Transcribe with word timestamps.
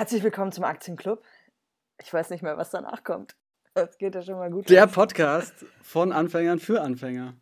Herzlich 0.00 0.22
willkommen 0.22 0.50
zum 0.50 0.64
Aktienclub. 0.64 1.22
Ich 2.00 2.10
weiß 2.10 2.30
nicht 2.30 2.42
mehr, 2.42 2.56
was 2.56 2.70
danach 2.70 3.04
kommt. 3.04 3.36
Das 3.74 3.98
geht 3.98 4.14
ja 4.14 4.22
schon 4.22 4.36
mal 4.36 4.50
gut. 4.50 4.70
Der 4.70 4.86
Podcast 4.86 5.66
von 5.82 6.10
Anfängern 6.10 6.58
für 6.58 6.80
Anfänger. 6.80 7.34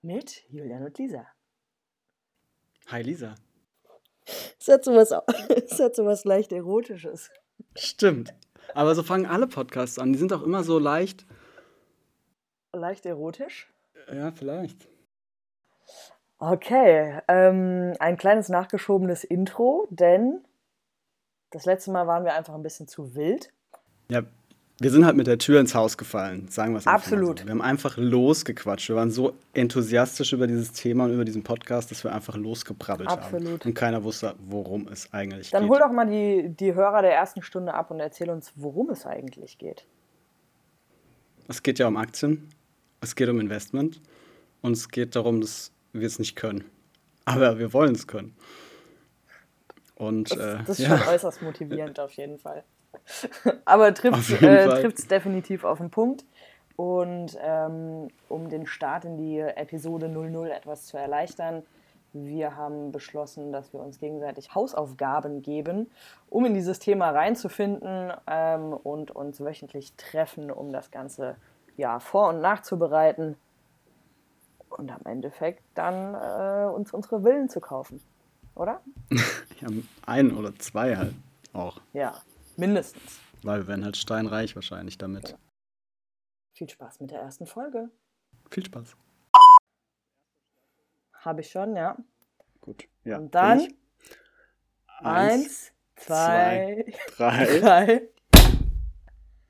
Mit 0.00 0.42
Julian 0.48 0.84
und 0.84 0.96
Lisa. 0.96 1.26
Hi 2.86 3.02
Lisa. 3.02 3.34
Es 4.58 4.68
hat 4.68 4.84
sowas, 4.84 5.12
es 5.54 5.78
hat 5.80 5.94
sowas 5.94 6.24
leicht 6.24 6.52
Erotisches. 6.52 7.30
Stimmt. 7.76 8.32
Aber 8.72 8.94
so 8.94 9.02
fangen 9.02 9.26
alle 9.26 9.46
Podcasts 9.46 9.98
an. 9.98 10.14
Die 10.14 10.18
sind 10.18 10.32
auch 10.32 10.42
immer 10.42 10.64
so 10.64 10.78
leicht. 10.78 11.26
Leicht 12.72 13.04
erotisch? 13.04 13.70
Ja, 14.10 14.32
vielleicht. 14.32 14.88
Okay, 16.38 17.20
ähm, 17.28 17.92
ein 17.98 18.16
kleines 18.16 18.48
nachgeschobenes 18.48 19.24
Intro, 19.24 19.86
denn 19.90 20.42
das 21.52 21.64
letzte 21.66 21.92
Mal 21.92 22.06
waren 22.06 22.24
wir 22.24 22.34
einfach 22.34 22.54
ein 22.54 22.62
bisschen 22.62 22.88
zu 22.88 23.14
wild. 23.14 23.52
Ja, 24.10 24.22
wir 24.80 24.90
sind 24.90 25.04
halt 25.04 25.16
mit 25.16 25.28
der 25.28 25.38
Tür 25.38 25.60
ins 25.60 25.74
Haus 25.74 25.96
gefallen, 25.96 26.48
sagen 26.48 26.72
wir 26.72 26.78
es 26.78 26.86
Absolut. 26.86 27.40
So. 27.40 27.44
Wir 27.44 27.52
haben 27.52 27.62
einfach 27.62 27.96
losgequatscht. 27.96 28.88
Wir 28.88 28.96
waren 28.96 29.10
so 29.10 29.34
enthusiastisch 29.52 30.32
über 30.32 30.48
dieses 30.48 30.72
Thema 30.72 31.04
und 31.04 31.12
über 31.12 31.24
diesen 31.24 31.44
Podcast, 31.44 31.90
dass 31.92 32.02
wir 32.02 32.12
einfach 32.12 32.36
losgebrabbelt 32.36 33.08
Absolut. 33.08 33.60
haben. 33.60 33.68
Und 33.68 33.74
keiner 33.74 34.02
wusste, 34.02 34.34
worum 34.44 34.88
es 34.88 35.12
eigentlich 35.12 35.50
Dann 35.50 35.62
geht. 35.62 35.70
hol 35.70 35.78
doch 35.78 35.92
mal 35.92 36.06
die, 36.06 36.48
die 36.48 36.74
Hörer 36.74 37.02
der 37.02 37.14
ersten 37.14 37.42
Stunde 37.42 37.74
ab 37.74 37.90
und 37.92 38.00
erzähl 38.00 38.30
uns, 38.30 38.52
worum 38.56 38.90
es 38.90 39.06
eigentlich 39.06 39.58
geht. 39.58 39.86
Es 41.48 41.62
geht 41.62 41.78
ja 41.78 41.86
um 41.86 41.96
Aktien, 41.96 42.48
es 43.00 43.14
geht 43.14 43.28
um 43.28 43.38
Investment 43.38 44.00
und 44.62 44.72
es 44.72 44.88
geht 44.88 45.14
darum, 45.14 45.40
dass 45.40 45.70
wir 45.92 46.06
es 46.06 46.18
nicht 46.18 46.34
können. 46.34 46.64
Aber 47.24 47.58
wir 47.58 47.72
wollen 47.72 47.94
es 47.94 48.06
können. 48.06 48.34
Und 50.02 50.32
Das, 50.32 50.38
äh, 50.38 50.58
das 50.58 50.80
ist 50.80 50.88
ja. 50.88 50.98
schon 50.98 51.14
äußerst 51.14 51.42
motivierend 51.42 52.00
auf 52.00 52.12
jeden 52.14 52.38
Fall. 52.38 52.64
Aber 53.64 53.94
trifft 53.94 54.30
es 54.30 54.42
äh, 54.42 55.08
definitiv 55.08 55.64
auf 55.64 55.78
den 55.78 55.90
Punkt. 55.90 56.24
Und 56.74 57.38
ähm, 57.40 58.08
um 58.28 58.48
den 58.48 58.66
Start 58.66 59.04
in 59.04 59.16
die 59.16 59.38
Episode 59.38 60.08
00 60.08 60.50
etwas 60.50 60.86
zu 60.86 60.96
erleichtern, 60.96 61.62
wir 62.12 62.56
haben 62.56 62.92
beschlossen, 62.92 63.52
dass 63.52 63.72
wir 63.72 63.80
uns 63.80 63.98
gegenseitig 63.98 64.54
Hausaufgaben 64.54 65.40
geben, 65.40 65.90
um 66.28 66.44
in 66.44 66.54
dieses 66.54 66.78
Thema 66.78 67.10
reinzufinden 67.10 68.12
ähm, 68.26 68.72
und 68.72 69.12
uns 69.12 69.40
wöchentlich 69.40 69.94
treffen, 69.96 70.50
um 70.50 70.72
das 70.72 70.90
Ganze 70.90 71.36
ja, 71.76 72.00
vor- 72.00 72.28
und 72.28 72.40
nachzubereiten 72.40 73.36
und 74.68 74.90
am 74.90 75.00
Endeffekt 75.04 75.62
dann 75.74 76.14
äh, 76.14 76.70
uns 76.70 76.92
unsere 76.92 77.22
Willen 77.24 77.48
zu 77.48 77.60
kaufen. 77.60 78.02
Oder? 78.54 78.82
Ja, 79.60 79.68
ein 80.06 80.36
oder 80.36 80.52
zwei 80.56 80.96
halt 80.96 81.14
auch. 81.52 81.80
Ja, 81.92 82.20
mindestens. 82.56 83.20
Weil 83.44 83.60
wir 83.60 83.68
werden 83.68 83.84
halt 83.84 83.96
steinreich 83.96 84.56
wahrscheinlich 84.56 84.98
damit. 84.98 85.38
Viel 86.54 86.68
Spaß 86.68 86.98
mit 86.98 87.12
der 87.12 87.20
ersten 87.20 87.46
Folge. 87.46 87.90
Viel 88.50 88.66
Spaß. 88.66 88.96
Habe 91.12 91.42
ich 91.42 91.50
schon, 91.50 91.76
ja. 91.76 91.96
Gut. 92.60 92.88
Ja. 93.04 93.18
Und 93.18 93.32
dann 93.32 93.72
eins, 94.98 95.72
zwei, 95.94 96.84
drei. 97.16 97.58
drei. 97.60 98.08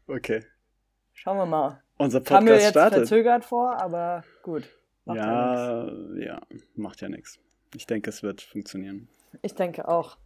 Okay. 0.07 0.45
Schauen 1.15 1.39
wir 1.39 1.47
mal. 1.47 1.83
Unser 1.97 2.21
Kam 2.21 2.45
mir 2.45 2.51
Podcast 2.51 2.65
jetzt 2.65 2.73
startet. 2.73 2.99
verzögert 3.09 3.45
vor, 3.47 3.81
aber 3.81 4.25
gut. 4.43 4.69
Macht 5.07 5.17
ja. 5.17 5.87
Ja, 5.87 6.17
ja, 6.19 6.41
macht 6.75 7.01
ja 7.01 7.09
nichts. 7.09 7.39
Ich 7.75 7.87
denke, 7.87 8.11
es 8.11 8.23
wird 8.23 8.43
funktionieren. 8.43 9.09
Ich 9.43 9.55
denke 9.55 9.89
auch. 9.89 10.19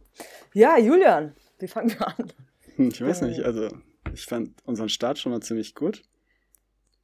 Ja, 0.53 0.77
Julian, 0.77 1.35
wie 1.59 1.67
fangen 1.67 1.91
wir 1.91 2.07
an? 2.07 2.33
Ich 2.77 3.01
weiß 3.01 3.21
nicht, 3.21 3.41
also 3.41 3.69
ich 4.13 4.25
fand 4.25 4.53
unseren 4.65 4.89
Start 4.89 5.17
schon 5.19 5.31
mal 5.31 5.41
ziemlich 5.41 5.75
gut. 5.75 6.03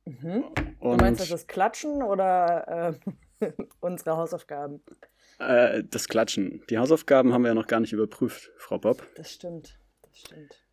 Mhm. 0.05 0.43
Du 0.81 0.95
meinst 0.95 1.21
das 1.21 1.31
ist 1.31 1.47
Klatschen 1.47 2.03
oder 2.03 2.99
äh, 3.39 3.51
unsere 3.79 4.17
Hausaufgaben? 4.17 4.81
äh, 5.39 5.83
das 5.89 6.07
Klatschen. 6.07 6.63
Die 6.69 6.77
Hausaufgaben 6.77 7.33
haben 7.33 7.43
wir 7.43 7.49
ja 7.49 7.55
noch 7.55 7.67
gar 7.67 7.79
nicht 7.79 7.93
überprüft, 7.93 8.51
Frau 8.57 8.77
Bob. 8.77 9.05
Das 9.15 9.33
stimmt. 9.33 9.79
Das 10.01 10.17
stimmt. 10.19 10.65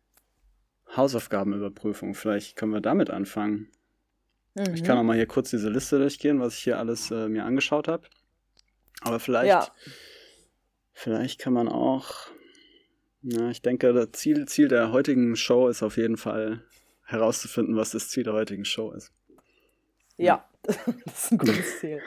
Hausaufgabenüberprüfung. 0.95 2.13
Vielleicht 2.13 2.55
können 2.57 2.73
wir 2.73 2.81
damit 2.81 3.09
anfangen. 3.09 3.69
Mhm. 4.55 4.73
Ich 4.73 4.83
kann 4.83 4.97
auch 4.97 5.03
mal 5.03 5.15
hier 5.15 5.27
kurz 5.27 5.49
diese 5.49 5.69
Liste 5.69 5.97
durchgehen, 5.97 6.39
was 6.39 6.55
ich 6.55 6.63
hier 6.63 6.77
alles 6.77 7.11
äh, 7.11 7.29
mir 7.29 7.45
angeschaut 7.45 7.87
habe. 7.87 8.07
Aber 9.01 9.19
vielleicht, 9.19 9.47
Ja. 9.49 9.67
vielleicht 10.93 11.39
kann 11.39 11.53
man 11.53 11.67
auch, 11.67 12.29
ja, 13.23 13.49
ich 13.49 13.61
denke, 13.61 13.93
das 13.93 14.11
Ziel, 14.13 14.47
Ziel 14.47 14.67
der 14.67 14.91
heutigen 14.91 15.35
Show 15.35 15.67
ist 15.67 15.83
auf 15.83 15.97
jeden 15.97 16.17
Fall 16.17 16.63
herauszufinden, 17.05 17.75
was 17.75 17.91
das 17.91 18.09
Ziel 18.09 18.23
der 18.23 18.33
heutigen 18.33 18.65
Show 18.65 18.91
ist. 18.91 19.11
Ja, 20.17 20.47
das 20.63 20.77
ist 21.25 21.31
ein 21.31 21.37
gutes 21.39 21.79
Ziel. 21.79 22.01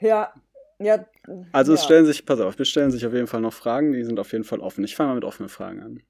ja, 0.00 0.32
ja. 0.78 1.06
Also 1.52 1.74
es 1.74 1.80
ja. 1.80 1.84
stellen 1.84 2.06
sich, 2.06 2.24
pass 2.24 2.40
auf, 2.40 2.58
es 2.58 2.68
stellen 2.68 2.90
sich 2.90 3.04
auf 3.04 3.12
jeden 3.12 3.26
Fall 3.26 3.40
noch 3.40 3.52
Fragen, 3.52 3.92
die 3.92 4.04
sind 4.04 4.18
auf 4.18 4.32
jeden 4.32 4.44
Fall 4.44 4.60
offen. 4.60 4.84
Ich 4.84 4.96
fange 4.96 5.08
mal 5.10 5.14
mit 5.16 5.24
offenen 5.24 5.48
Fragen 5.48 5.82
an. 5.82 6.02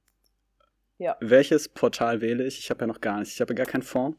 Ja. 0.98 1.16
Welches 1.20 1.68
Portal 1.68 2.20
wähle 2.20 2.46
ich? 2.46 2.58
Ich 2.58 2.70
habe 2.70 2.80
ja 2.82 2.86
noch 2.86 3.00
gar 3.00 3.18
nichts. 3.18 3.34
Ich 3.34 3.40
habe 3.40 3.54
ja 3.54 3.56
gar 3.56 3.66
keinen 3.66 3.82
Fonds. 3.82 4.18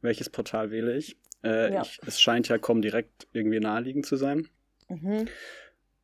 Welches 0.00 0.30
Portal 0.30 0.70
wähle 0.70 0.96
ich? 0.96 1.16
Äh, 1.44 1.74
Ja. 1.74 1.82
ich? 1.82 1.98
Es 2.06 2.20
scheint 2.20 2.48
ja 2.48 2.58
direkt 2.58 3.26
irgendwie 3.32 3.60
naheliegend 3.60 4.06
zu 4.06 4.16
sein 4.16 4.48
Mhm. 4.88 5.26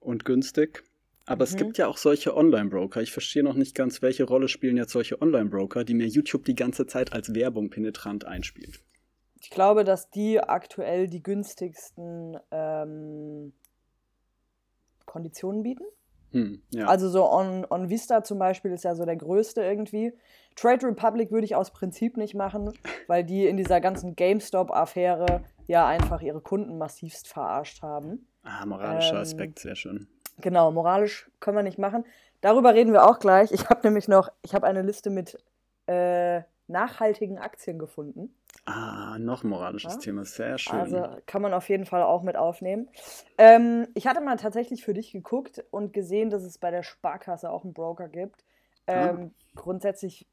und 0.00 0.24
günstig. 0.24 0.82
Aber 1.26 1.44
es 1.44 1.52
Mhm. 1.52 1.58
gibt 1.58 1.78
ja 1.78 1.86
auch 1.88 1.98
solche 1.98 2.34
Online-Broker. 2.36 3.02
Ich 3.02 3.12
verstehe 3.12 3.42
noch 3.42 3.54
nicht 3.54 3.74
ganz, 3.74 4.00
welche 4.00 4.24
Rolle 4.24 4.48
spielen 4.48 4.76
jetzt 4.78 4.92
solche 4.92 5.20
Online-Broker, 5.20 5.84
die 5.84 5.94
mir 5.94 6.06
YouTube 6.06 6.44
die 6.46 6.54
ganze 6.54 6.86
Zeit 6.86 7.12
als 7.12 7.34
Werbung 7.34 7.68
penetrant 7.70 8.24
einspielt. 8.24 8.80
Ich 9.40 9.50
glaube, 9.50 9.84
dass 9.84 10.10
die 10.10 10.40
aktuell 10.40 11.06
die 11.06 11.22
günstigsten 11.22 12.38
ähm, 12.50 13.52
Konditionen 15.04 15.62
bieten. 15.62 15.84
Hm, 16.32 16.60
ja. 16.70 16.86
Also 16.86 17.08
so 17.08 17.30
On, 17.30 17.66
On 17.68 17.88
Vista 17.88 18.22
zum 18.22 18.38
Beispiel 18.38 18.72
ist 18.72 18.84
ja 18.84 18.94
so 18.94 19.04
der 19.04 19.16
größte 19.16 19.62
irgendwie. 19.62 20.12
Trade 20.56 20.86
Republic 20.86 21.30
würde 21.30 21.44
ich 21.44 21.54
aus 21.54 21.70
Prinzip 21.70 22.16
nicht 22.16 22.34
machen, 22.34 22.72
weil 23.06 23.24
die 23.24 23.46
in 23.46 23.56
dieser 23.56 23.80
ganzen 23.80 24.16
GameStop-Affäre 24.16 25.42
ja 25.66 25.86
einfach 25.86 26.20
ihre 26.20 26.40
Kunden 26.40 26.78
massivst 26.78 27.28
verarscht 27.28 27.82
haben. 27.82 28.26
ah, 28.42 28.66
moralischer 28.66 29.16
ähm, 29.16 29.22
Aspekt, 29.22 29.58
sehr 29.60 29.76
schön. 29.76 30.08
Genau, 30.40 30.70
moralisch 30.70 31.30
können 31.40 31.56
wir 31.56 31.62
nicht 31.62 31.78
machen. 31.78 32.04
Darüber 32.40 32.74
reden 32.74 32.92
wir 32.92 33.08
auch 33.08 33.18
gleich. 33.18 33.50
Ich 33.52 33.68
habe 33.68 33.80
nämlich 33.84 34.08
noch, 34.08 34.30
ich 34.42 34.54
habe 34.54 34.66
eine 34.66 34.82
Liste 34.82 35.10
mit 35.10 35.38
äh, 35.86 36.42
nachhaltigen 36.68 37.38
Aktien 37.38 37.78
gefunden. 37.78 38.34
Ah, 38.64 39.18
noch 39.18 39.44
ein 39.44 39.48
moralisches 39.48 39.94
Ja. 39.94 40.00
Thema, 40.00 40.24
sehr 40.24 40.58
schön. 40.58 40.78
Also 40.78 41.06
kann 41.26 41.42
man 41.42 41.54
auf 41.54 41.68
jeden 41.68 41.86
Fall 41.86 42.02
auch 42.02 42.22
mit 42.22 42.36
aufnehmen. 42.36 42.88
Ähm, 43.38 43.88
ich 43.94 44.06
hatte 44.06 44.20
mal 44.20 44.36
tatsächlich 44.36 44.84
für 44.84 44.94
dich 44.94 45.12
geguckt 45.12 45.64
und 45.70 45.92
gesehen, 45.92 46.30
dass 46.30 46.42
es 46.42 46.58
bei 46.58 46.70
der 46.70 46.82
Sparkasse 46.82 47.50
auch 47.50 47.64
einen 47.64 47.72
Broker 47.72 48.08
gibt. 48.08 48.44
Ähm, 48.86 49.34
Grundsätzlich 49.54 50.26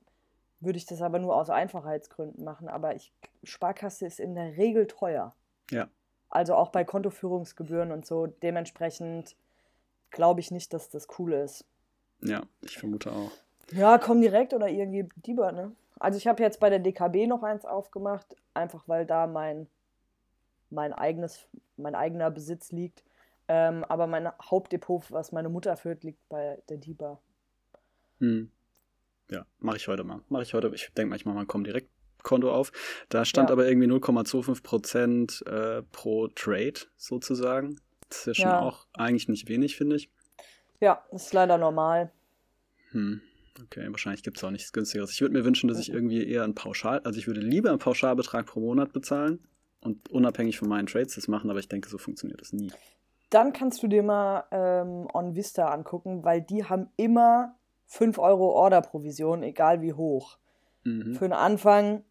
würde 0.59 0.77
ich 0.77 0.85
das 0.85 1.01
aber 1.01 1.19
nur 1.19 1.35
aus 1.35 1.49
Einfachheitsgründen 1.49 2.43
machen, 2.43 2.67
aber 2.67 2.95
ich, 2.95 3.13
Sparkasse 3.43 4.05
ist 4.05 4.19
in 4.19 4.35
der 4.35 4.57
Regel 4.57 4.87
teuer. 4.87 5.33
Ja. 5.71 5.87
Also 6.29 6.55
auch 6.55 6.69
bei 6.69 6.83
Kontoführungsgebühren 6.83 7.91
und 7.91 8.05
so. 8.05 8.27
Dementsprechend 8.27 9.35
glaube 10.11 10.41
ich 10.41 10.51
nicht, 10.51 10.73
dass 10.73 10.89
das 10.89 11.07
cool 11.17 11.33
ist. 11.33 11.65
ja, 12.21 12.43
ich 12.61 12.77
vermute 12.77 13.11
auch. 13.11 13.31
Ja, 13.71 13.97
komm 13.97 14.21
direkt 14.21 14.53
oder 14.53 14.69
irgendwie 14.69 15.07
lieber, 15.25 15.51
ne? 15.51 15.71
Also 15.99 16.17
ich 16.17 16.27
habe 16.27 16.43
jetzt 16.43 16.59
bei 16.59 16.69
der 16.69 16.79
DKB 16.79 17.27
noch 17.27 17.43
eins 17.43 17.65
aufgemacht, 17.65 18.35
einfach 18.53 18.83
weil 18.87 19.05
da 19.05 19.27
mein, 19.27 19.67
mein 20.69 20.93
eigenes, 20.93 21.47
mein 21.77 21.95
eigener 21.95 22.31
Besitz 22.31 22.71
liegt. 22.71 23.03
Ähm, 23.47 23.83
aber 23.85 24.07
mein 24.07 24.31
Hauptdepot, 24.41 25.11
was 25.11 25.31
meine 25.31 25.49
Mutter 25.49 25.77
führt, 25.77 26.03
liegt 26.03 26.27
bei 26.29 26.61
der 26.67 26.77
DIBA. 26.77 27.19
Hm. 28.19 28.51
Ja, 29.29 29.45
mache 29.59 29.77
ich 29.77 29.87
heute 29.87 30.03
mal. 30.03 30.21
Mache 30.29 30.43
ich 30.43 30.53
heute. 30.53 30.71
Ich 30.73 30.91
denke 30.93 31.09
manchmal, 31.11 31.35
man 31.35 31.47
kommt 31.47 31.67
direkt 31.67 31.89
Konto 32.23 32.51
auf. 32.51 32.71
Da 33.09 33.23
stand 33.23 33.49
Ja. 33.49 33.53
aber 33.53 33.67
irgendwie 33.67 33.87
0,25 33.87 34.63
Prozent 34.63 35.43
äh, 35.47 35.83
pro 35.91 36.27
Trade 36.27 36.73
sozusagen. 36.97 37.79
Das 38.09 38.19
ist 38.19 38.25
ja 38.25 38.33
schon 38.33 38.51
Ja. 38.51 38.61
auch 38.61 38.87
eigentlich 38.93 39.27
nicht 39.29 39.47
wenig, 39.47 39.75
finde 39.77 39.95
ich. 39.95 40.09
Ja, 40.79 41.05
ist 41.11 41.31
leider 41.33 41.57
normal. 41.57 42.11
Hm. 42.91 43.21
Okay, 43.61 43.87
wahrscheinlich 43.89 44.23
gibt 44.23 44.37
es 44.37 44.43
auch 44.43 44.51
nichts 44.51 44.73
günstigeres. 44.73 45.11
Ich 45.11 45.21
würde 45.21 45.33
mir 45.33 45.45
wünschen, 45.45 45.67
dass 45.67 45.79
ich 45.79 45.89
irgendwie 45.89 46.27
eher 46.27 46.43
einen 46.43 46.55
Pauschal, 46.55 46.99
also 46.99 47.17
ich 47.17 47.27
würde 47.27 47.39
lieber 47.39 47.69
einen 47.69 47.79
Pauschalbetrag 47.79 48.45
pro 48.45 48.59
Monat 48.59 48.91
bezahlen 48.91 49.47
und 49.79 50.09
unabhängig 50.09 50.57
von 50.57 50.67
meinen 50.67 50.87
Trades 50.87 51.15
das 51.15 51.27
machen, 51.27 51.49
aber 51.49 51.59
ich 51.59 51.69
denke, 51.69 51.89
so 51.89 51.97
funktioniert 51.97 52.41
das 52.41 52.51
nie. 52.51 52.71
Dann 53.29 53.53
kannst 53.53 53.81
du 53.81 53.87
dir 53.87 54.03
mal 54.03 54.43
ähm, 54.51 55.07
On 55.13 55.35
Vista 55.35 55.69
angucken, 55.69 56.23
weil 56.23 56.41
die 56.41 56.65
haben 56.65 56.89
immer 56.97 57.57
5 57.85 58.17
Euro 58.19 58.51
Orderprovision, 58.51 59.43
egal 59.43 59.81
wie 59.81 59.93
hoch. 59.93 60.37
Mhm. 60.83 61.15
Für 61.15 61.25
den 61.25 61.33
Anfang 61.33 62.03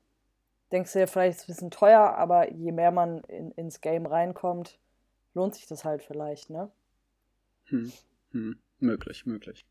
denkst 0.72 0.92
du 0.92 1.00
dir 1.00 1.06
vielleicht 1.06 1.38
ist 1.38 1.44
ein 1.44 1.46
bisschen 1.48 1.70
teuer, 1.70 2.14
aber 2.16 2.52
je 2.52 2.72
mehr 2.72 2.90
man 2.90 3.22
in, 3.24 3.52
ins 3.52 3.80
Game 3.80 4.06
reinkommt, 4.06 4.78
lohnt 5.34 5.54
sich 5.54 5.66
das 5.66 5.84
halt 5.84 6.02
vielleicht, 6.02 6.50
ne? 6.50 6.70
Hm. 7.66 7.92
Hm. 8.32 8.58
Möglich, 8.78 9.24
möglich. 9.26 9.64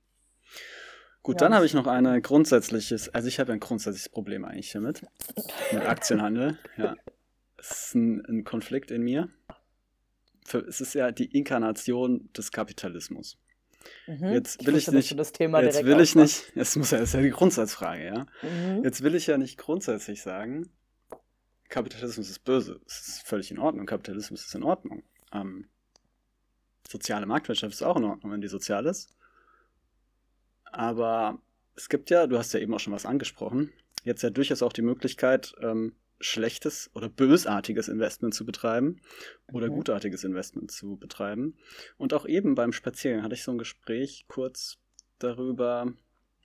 Gut, 1.23 1.39
ja. 1.39 1.47
dann 1.47 1.55
habe 1.55 1.65
ich 1.65 1.73
noch 1.73 1.87
ein 1.87 2.21
grundsätzliches, 2.21 3.09
also 3.09 3.29
ich 3.29 3.39
habe 3.39 3.53
ein 3.53 3.61
grundsätzliches 3.61 4.09
Problem 4.09 4.43
eigentlich 4.43 4.71
damit, 4.71 5.03
mit 5.71 5.81
Aktienhandel. 5.81 6.57
Ja. 6.77 6.95
Es 7.57 7.71
ist 7.71 7.95
ein, 7.95 8.25
ein 8.25 8.43
Konflikt 8.43 8.91
in 8.91 9.03
mir. 9.03 9.29
Für, 10.45 10.59
es 10.59 10.81
ist 10.81 10.93
ja 10.95 11.11
die 11.13 11.25
Inkarnation 11.37 12.29
des 12.33 12.51
Kapitalismus. 12.51 13.37
Mhm. 14.05 14.33
Jetzt 14.33 14.65
will 14.65 14.75
ich, 14.75 14.87
ich 14.89 14.93
nicht. 14.93 15.17
Das 15.17 15.31
Thema 15.31 15.61
jetzt 15.61 15.85
will 15.85 16.01
ich 16.01 16.15
nicht. 16.15 16.51
Das 16.55 16.75
muss 16.75 16.91
ja, 16.91 16.99
das 16.99 17.09
ist 17.09 17.13
ja 17.13 17.21
die 17.21 17.29
Grundsatzfrage, 17.29 18.05
ja. 18.05 18.25
Mhm. 18.41 18.83
Jetzt 18.83 19.01
will 19.01 19.15
ich 19.15 19.27
ja 19.27 19.37
nicht 19.37 19.57
grundsätzlich 19.57 20.21
sagen, 20.21 20.69
Kapitalismus 21.69 22.29
ist 22.29 22.39
böse. 22.39 22.81
Es 22.85 23.07
ist 23.07 23.21
völlig 23.27 23.49
in 23.49 23.59
Ordnung. 23.59 23.85
Kapitalismus 23.85 24.45
ist 24.45 24.55
in 24.55 24.63
Ordnung. 24.63 25.03
Ähm, 25.31 25.69
soziale 26.89 27.25
Marktwirtschaft 27.25 27.73
ist 27.73 27.81
auch 27.81 27.95
in 27.95 28.03
Ordnung, 28.03 28.31
wenn 28.31 28.41
die 28.41 28.49
sozial 28.49 28.85
ist. 28.85 29.15
Aber 30.73 31.39
es 31.75 31.87
gibt 31.87 32.09
ja, 32.09 32.27
du 32.27 32.37
hast 32.37 32.53
ja 32.53 32.59
eben 32.59 32.73
auch 32.73 32.79
schon 32.79 32.93
was 32.93 33.05
angesprochen, 33.05 33.71
jetzt 34.03 34.23
ja 34.23 34.31
durchaus 34.31 34.63
auch 34.63 34.73
die 34.73 34.81
Möglichkeit, 34.81 35.53
ähm, 35.61 35.93
schlechtes 36.19 36.89
oder 36.93 37.09
bösartiges 37.09 37.87
Investment 37.87 38.33
zu 38.33 38.45
betreiben 38.45 39.01
oder 39.51 39.69
mhm. 39.69 39.75
gutartiges 39.75 40.23
Investment 40.23 40.71
zu 40.71 40.97
betreiben. 40.97 41.57
Und 41.97 42.13
auch 42.13 42.25
eben 42.25 42.55
beim 42.55 42.73
Spaziergang 42.73 43.23
hatte 43.23 43.35
ich 43.35 43.43
so 43.43 43.51
ein 43.51 43.57
Gespräch 43.57 44.25
kurz 44.27 44.79
darüber, 45.19 45.93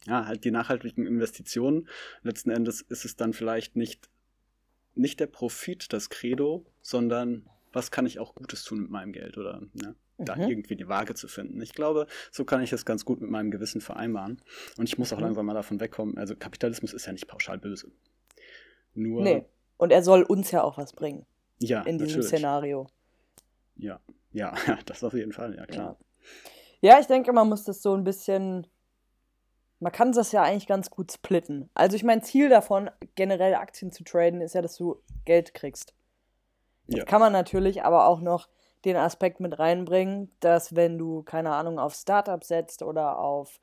ja, 0.07 0.27
halt 0.27 0.45
die 0.45 0.51
nachhaltigen 0.51 1.07
Investitionen. 1.07 1.89
Letzten 2.23 2.51
Endes 2.51 2.83
ist 2.83 3.05
es 3.05 3.17
dann 3.17 3.33
vielleicht 3.33 3.77
nicht, 3.77 4.11
nicht 4.95 5.21
der 5.21 5.27
Profit 5.27 5.93
das 5.93 6.11
Credo, 6.11 6.67
sondern 6.83 7.49
was 7.73 7.91
kann 7.91 8.07
ich 8.07 8.19
auch 8.19 8.35
Gutes 8.35 8.65
tun 8.65 8.81
mit 8.83 8.91
meinem 8.91 9.13
Geld 9.13 9.39
oder 9.39 9.63
ne, 10.19 10.23
mhm. 10.23 10.25
da 10.25 10.37
irgendwie 10.37 10.77
die 10.77 10.89
Waage 10.89 11.15
zu 11.15 11.29
finden. 11.29 11.61
Ich 11.63 11.73
glaube, 11.73 12.07
so 12.31 12.45
kann 12.45 12.63
ich 12.63 12.73
es 12.73 12.85
ganz 12.85 13.05
gut 13.05 13.21
mit 13.21 13.31
meinem 13.31 13.51
Gewissen 13.51 13.81
vereinbaren. 13.81 14.43
Und 14.77 14.89
ich 14.89 14.99
muss 14.99 15.13
auch 15.13 15.19
mhm. 15.19 15.25
langsam 15.25 15.47
mal 15.47 15.55
davon 15.55 15.81
wegkommen. 15.81 16.19
Also 16.19 16.37
Kapitalismus 16.37 16.93
ist 16.93 17.07
ja 17.07 17.13
nicht 17.13 17.29
pauschal 17.29 17.59
böse. 17.59 17.91
Nur 18.95 19.23
nee. 19.23 19.45
Und 19.77 19.93
er 19.93 20.03
soll 20.03 20.23
uns 20.23 20.51
ja 20.51 20.63
auch 20.63 20.77
was 20.77 20.93
bringen. 20.93 21.25
Ja, 21.61 21.83
in 21.83 21.99
diesem 21.99 22.21
natürlich. 22.21 22.29
Szenario. 22.29 22.87
Ja, 23.77 24.01
ja, 24.33 24.55
das 24.87 25.03
auf 25.05 25.15
jeden 25.15 25.33
Fall, 25.33 25.55
ja 25.55 25.67
klar. 25.67 25.97
Ja. 26.83 26.95
ja, 26.95 27.01
ich 27.01 27.07
denke, 27.07 27.33
man 27.33 27.49
muss 27.49 27.65
das 27.65 27.83
so 27.83 27.95
ein 27.95 28.05
bisschen. 28.05 28.67
Man 29.81 29.93
kann 29.93 30.11
das 30.11 30.33
ja 30.33 30.43
eigentlich 30.43 30.67
ganz 30.67 30.91
gut 30.91 31.13
splitten. 31.13 31.71
Also 31.73 31.95
ich 31.95 32.03
mein 32.03 32.21
Ziel 32.23 32.49
davon, 32.49 32.91
generell 33.15 33.55
Aktien 33.55 33.93
zu 33.93 34.03
traden, 34.03 34.41
ist 34.41 34.57
ja, 34.57 34.63
dass 34.63 34.77
du 34.77 35.01
Geld 35.25 35.55
kriegst. 35.55 35.95
Ja. 36.89 37.05
kann 37.05 37.21
man 37.21 37.33
natürlich 37.33 37.83
aber 37.85 38.07
auch 38.07 38.21
noch 38.21 38.49
den 38.85 38.97
Aspekt 38.97 39.41
mit 39.41 39.59
reinbringen, 39.59 40.31
dass 40.41 40.77
wenn 40.77 40.99
du, 40.99 41.23
keine 41.23 41.53
Ahnung, 41.53 41.79
auf 41.79 41.95
Startups 41.95 42.49
setzt 42.49 42.83
oder 42.83 43.19
auf 43.19 43.61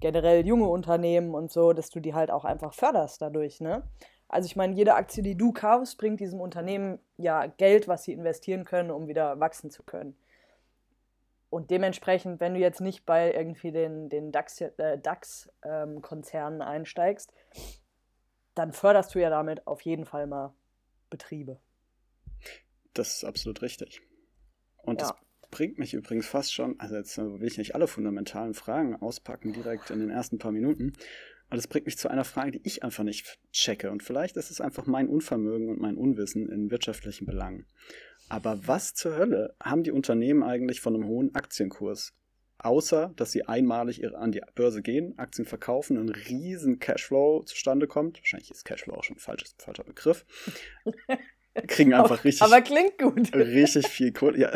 generell 0.00 0.46
junge 0.46 0.68
Unternehmen 0.68 1.34
und 1.34 1.50
so, 1.50 1.72
dass 1.72 1.90
du 1.90 2.00
die 2.00 2.14
halt 2.14 2.30
auch 2.30 2.44
einfach 2.44 2.72
förderst 2.72 3.20
dadurch, 3.22 3.60
ne? 3.60 3.82
Also 4.28 4.46
ich 4.46 4.56
meine, 4.56 4.74
jede 4.74 4.94
Aktie, 4.94 5.22
die 5.22 5.36
du 5.36 5.52
kaufst, 5.52 5.96
bringt 5.96 6.20
diesem 6.20 6.40
Unternehmen 6.40 6.98
ja 7.16 7.46
Geld, 7.46 7.88
was 7.88 8.04
sie 8.04 8.12
investieren 8.12 8.64
können, 8.64 8.90
um 8.90 9.08
wieder 9.08 9.40
wachsen 9.40 9.70
zu 9.70 9.82
können. 9.82 10.16
Und 11.50 11.70
dementsprechend, 11.70 12.40
wenn 12.40 12.52
du 12.52 12.60
jetzt 12.60 12.82
nicht 12.82 13.06
bei 13.06 13.32
irgendwie 13.32 13.72
den, 13.72 14.10
den 14.10 14.30
DAX-Konzernen 14.30 14.98
äh, 14.98 14.98
DAX, 14.98 15.50
ähm, 15.64 16.60
einsteigst, 16.60 17.32
dann 18.54 18.72
förderst 18.72 19.14
du 19.14 19.18
ja 19.18 19.30
damit 19.30 19.66
auf 19.66 19.80
jeden 19.80 20.04
Fall 20.04 20.26
mal 20.26 20.52
Betriebe. 21.08 21.58
Das 22.92 23.14
ist 23.14 23.24
absolut 23.24 23.62
richtig. 23.62 24.02
Und 24.82 25.00
ja. 25.00 25.08
das 25.08 25.16
bringt 25.50 25.78
mich 25.78 25.94
übrigens 25.94 26.26
fast 26.26 26.52
schon, 26.52 26.78
also 26.78 26.96
jetzt 26.96 27.16
will 27.18 27.46
ich 27.46 27.58
nicht 27.58 27.74
alle 27.74 27.86
fundamentalen 27.86 28.54
Fragen 28.54 28.96
auspacken 28.96 29.52
direkt 29.52 29.90
in 29.90 30.00
den 30.00 30.10
ersten 30.10 30.38
paar 30.38 30.52
Minuten, 30.52 30.92
aber 31.48 31.56
das 31.56 31.66
bringt 31.66 31.86
mich 31.86 31.96
zu 31.96 32.08
einer 32.08 32.24
Frage, 32.24 32.52
die 32.52 32.60
ich 32.64 32.82
einfach 32.82 33.04
nicht 33.04 33.38
checke. 33.52 33.90
Und 33.90 34.02
vielleicht 34.02 34.36
ist 34.36 34.50
es 34.50 34.60
einfach 34.60 34.86
mein 34.86 35.08
Unvermögen 35.08 35.70
und 35.70 35.80
mein 35.80 35.96
Unwissen 35.96 36.48
in 36.50 36.70
wirtschaftlichen 36.70 37.24
Belangen. 37.24 37.66
Aber 38.28 38.60
was 38.66 38.92
zur 38.92 39.16
Hölle 39.16 39.56
haben 39.62 39.82
die 39.82 39.90
Unternehmen 39.90 40.42
eigentlich 40.42 40.82
von 40.82 40.94
einem 40.94 41.06
hohen 41.06 41.34
Aktienkurs? 41.34 42.12
Außer, 42.58 43.12
dass 43.16 43.30
sie 43.30 43.46
einmalig 43.46 44.04
an 44.14 44.32
die 44.32 44.42
Börse 44.56 44.82
gehen, 44.82 45.16
Aktien 45.16 45.46
verkaufen, 45.46 45.96
ein 45.96 46.08
riesen 46.08 46.80
Cashflow 46.80 47.44
zustande 47.44 47.86
kommt. 47.86 48.18
Wahrscheinlich 48.18 48.50
ist 48.50 48.64
Cashflow 48.64 48.94
auch 48.94 49.04
schon 49.04 49.16
ein 49.16 49.20
falsches, 49.20 49.54
falscher 49.58 49.84
Begriff. 49.84 50.26
kriegen 51.66 51.94
einfach 51.94 52.24
richtig. 52.24 52.42
Aber 52.42 52.60
klingt 52.60 52.98
gut. 52.98 53.34
Richtig 53.34 53.86
viel 53.88 54.12
Kohle. 54.12 54.38
Ja, 54.38 54.50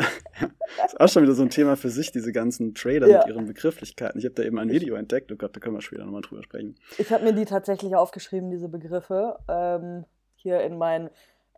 ist 0.85 0.99
auch 0.99 1.09
schon 1.09 1.23
wieder 1.23 1.33
so 1.33 1.43
ein 1.43 1.49
Thema 1.49 1.75
für 1.75 1.89
sich, 1.89 2.11
diese 2.11 2.31
ganzen 2.31 2.73
Trader 2.73 3.07
ja. 3.07 3.19
mit 3.19 3.27
ihren 3.27 3.45
Begrifflichkeiten. 3.45 4.19
Ich 4.19 4.25
habe 4.25 4.35
da 4.35 4.43
eben 4.43 4.59
ein 4.59 4.69
Video 4.69 4.95
entdeckt. 4.95 5.31
Oh 5.31 5.35
Gott, 5.35 5.55
da 5.55 5.59
können 5.59 5.75
wir 5.75 5.81
später 5.81 6.05
nochmal 6.05 6.21
drüber 6.21 6.43
sprechen. 6.43 6.75
Ich 6.97 7.11
habe 7.11 7.23
mir 7.23 7.33
die 7.33 7.45
tatsächlich 7.45 7.95
aufgeschrieben, 7.95 8.51
diese 8.51 8.69
Begriffe, 8.69 9.37
ähm, 9.47 10.05
hier 10.35 10.61
in 10.61 10.77
meinen 10.77 11.09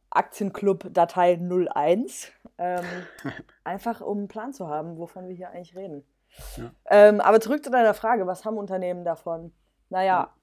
Aktienclub 0.09 0.93
Datei 0.93 1.39
01. 1.39 2.31
Ähm, 2.57 2.83
einfach 3.63 4.01
um 4.01 4.19
einen 4.19 4.27
Plan 4.27 4.53
zu 4.53 4.67
haben, 4.67 4.97
wovon 4.97 5.27
wir 5.27 5.35
hier 5.35 5.49
eigentlich 5.49 5.75
reden. 5.75 6.03
Ja. 6.57 6.71
Ähm, 6.89 7.21
aber 7.21 7.39
zurück 7.39 7.63
zu 7.63 7.71
deiner 7.71 7.93
Frage, 7.93 8.27
was 8.27 8.45
haben 8.45 8.57
Unternehmen 8.57 9.05
davon? 9.05 9.51
Naja, 9.89 10.33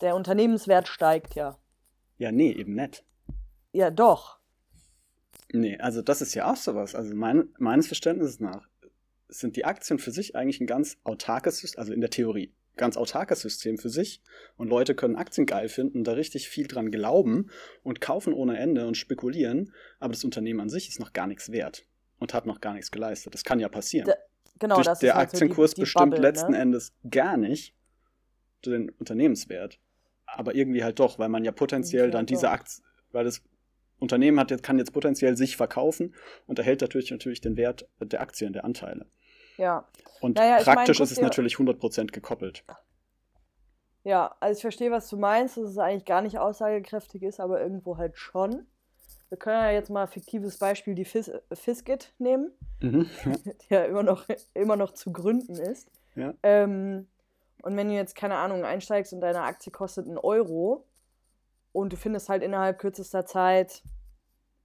der 0.00 0.16
Unternehmenswert 0.16 0.88
steigt 0.88 1.34
ja. 1.34 1.56
Ja, 2.18 2.32
nee, 2.32 2.50
eben 2.52 2.74
nicht. 2.74 3.04
Ja, 3.72 3.90
doch. 3.90 4.38
Nee, 5.52 5.78
also 5.78 6.02
das 6.02 6.22
ist 6.22 6.34
ja 6.34 6.50
auch 6.50 6.56
sowas. 6.56 6.94
Also 6.94 7.14
mein, 7.14 7.48
meines 7.58 7.86
Verständnisses 7.86 8.40
nach 8.40 8.68
sind 9.28 9.56
die 9.56 9.64
Aktien 9.64 9.98
für 9.98 10.10
sich 10.10 10.36
eigentlich 10.36 10.60
ein 10.60 10.66
ganz 10.66 10.98
autarkes 11.04 11.58
System, 11.58 11.80
also 11.80 11.92
in 11.92 12.00
der 12.00 12.10
Theorie, 12.10 12.52
ganz 12.76 12.96
autarkes 12.96 13.40
System 13.40 13.78
für 13.78 13.88
sich. 13.88 14.22
Und 14.56 14.68
Leute 14.68 14.94
können 14.94 15.16
Aktien 15.16 15.46
geil 15.46 15.68
finden, 15.68 16.04
da 16.04 16.12
richtig 16.12 16.48
viel 16.48 16.66
dran 16.66 16.90
glauben 16.90 17.50
und 17.82 18.00
kaufen 18.00 18.32
ohne 18.32 18.58
Ende 18.58 18.86
und 18.86 18.96
spekulieren, 18.96 19.72
aber 19.98 20.12
das 20.12 20.24
Unternehmen 20.24 20.60
an 20.60 20.68
sich 20.68 20.88
ist 20.88 21.00
noch 21.00 21.12
gar 21.12 21.26
nichts 21.26 21.52
wert 21.52 21.84
und 22.18 22.34
hat 22.34 22.46
noch 22.46 22.60
gar 22.60 22.74
nichts 22.74 22.90
geleistet. 22.90 23.34
Das 23.34 23.44
kann 23.44 23.60
ja 23.60 23.68
passieren. 23.68 24.06
Da, 24.06 24.14
genau, 24.58 24.76
Durch, 24.76 24.86
das 24.86 24.98
der 25.00 25.14
halt 25.14 25.32
Aktienkurs 25.32 25.72
so 25.72 25.74
die, 25.74 25.80
die 25.80 25.82
bestimmt 25.82 26.10
Bubble, 26.10 26.28
letzten 26.28 26.52
ne? 26.52 26.58
Endes 26.58 26.92
gar 27.08 27.36
nicht 27.36 27.74
den 28.64 28.90
Unternehmenswert. 28.90 29.78
Aber 30.26 30.54
irgendwie 30.54 30.84
halt 30.84 31.00
doch, 31.00 31.18
weil 31.18 31.28
man 31.28 31.44
ja 31.44 31.50
potenziell 31.50 32.10
dann 32.10 32.26
diese 32.26 32.50
Aktien, 32.50 32.84
weil 33.10 33.24
das 33.24 33.42
Unternehmen 34.00 34.40
hat 34.40 34.50
jetzt, 34.50 34.62
kann 34.62 34.78
jetzt 34.78 34.92
potenziell 34.92 35.36
sich 35.36 35.56
verkaufen 35.56 36.14
und 36.46 36.58
erhält 36.58 36.80
natürlich, 36.80 37.10
natürlich 37.10 37.40
den 37.40 37.56
Wert 37.56 37.88
der 38.00 38.20
Aktien, 38.20 38.52
der 38.52 38.64
Anteile. 38.64 39.06
Ja. 39.56 39.86
Und 40.20 40.36
naja, 40.36 40.62
praktisch 40.62 40.98
mein, 40.98 41.04
ist 41.04 41.12
es 41.12 41.20
natürlich 41.20 41.54
100% 41.54 42.12
gekoppelt. 42.12 42.64
Ja, 44.02 44.34
also 44.40 44.56
ich 44.56 44.62
verstehe, 44.62 44.90
was 44.90 45.08
du 45.08 45.18
meinst, 45.18 45.58
dass 45.58 45.70
es 45.70 45.78
eigentlich 45.78 46.06
gar 46.06 46.22
nicht 46.22 46.38
aussagekräftig 46.38 47.22
ist, 47.22 47.38
aber 47.38 47.60
irgendwo 47.60 47.98
halt 47.98 48.16
schon. 48.16 48.66
Wir 49.28 49.38
können 49.38 49.62
ja 49.62 49.70
jetzt 49.70 49.90
mal 49.90 50.02
ein 50.02 50.08
fiktives 50.08 50.58
Beispiel 50.58 50.94
die 50.94 51.04
Fis 51.04 51.30
Fiskit 51.52 52.12
nehmen, 52.18 52.50
mhm, 52.80 53.08
die 53.44 53.74
ja 53.74 53.84
immer 53.84 54.02
noch, 54.02 54.26
immer 54.54 54.76
noch 54.76 54.92
zu 54.92 55.12
gründen 55.12 55.54
ist. 55.54 55.90
Ja. 56.16 56.34
Ähm, 56.42 57.06
und 57.62 57.76
wenn 57.76 57.88
du 57.88 57.94
jetzt, 57.94 58.14
keine 58.14 58.36
Ahnung, 58.36 58.64
einsteigst 58.64 59.12
und 59.12 59.20
deine 59.20 59.42
Aktie 59.42 59.70
kostet 59.70 60.06
einen 60.06 60.18
Euro, 60.18 60.86
und 61.72 61.92
du 61.92 61.96
findest 61.96 62.28
halt 62.28 62.42
innerhalb 62.42 62.78
kürzester 62.78 63.26
Zeit 63.26 63.82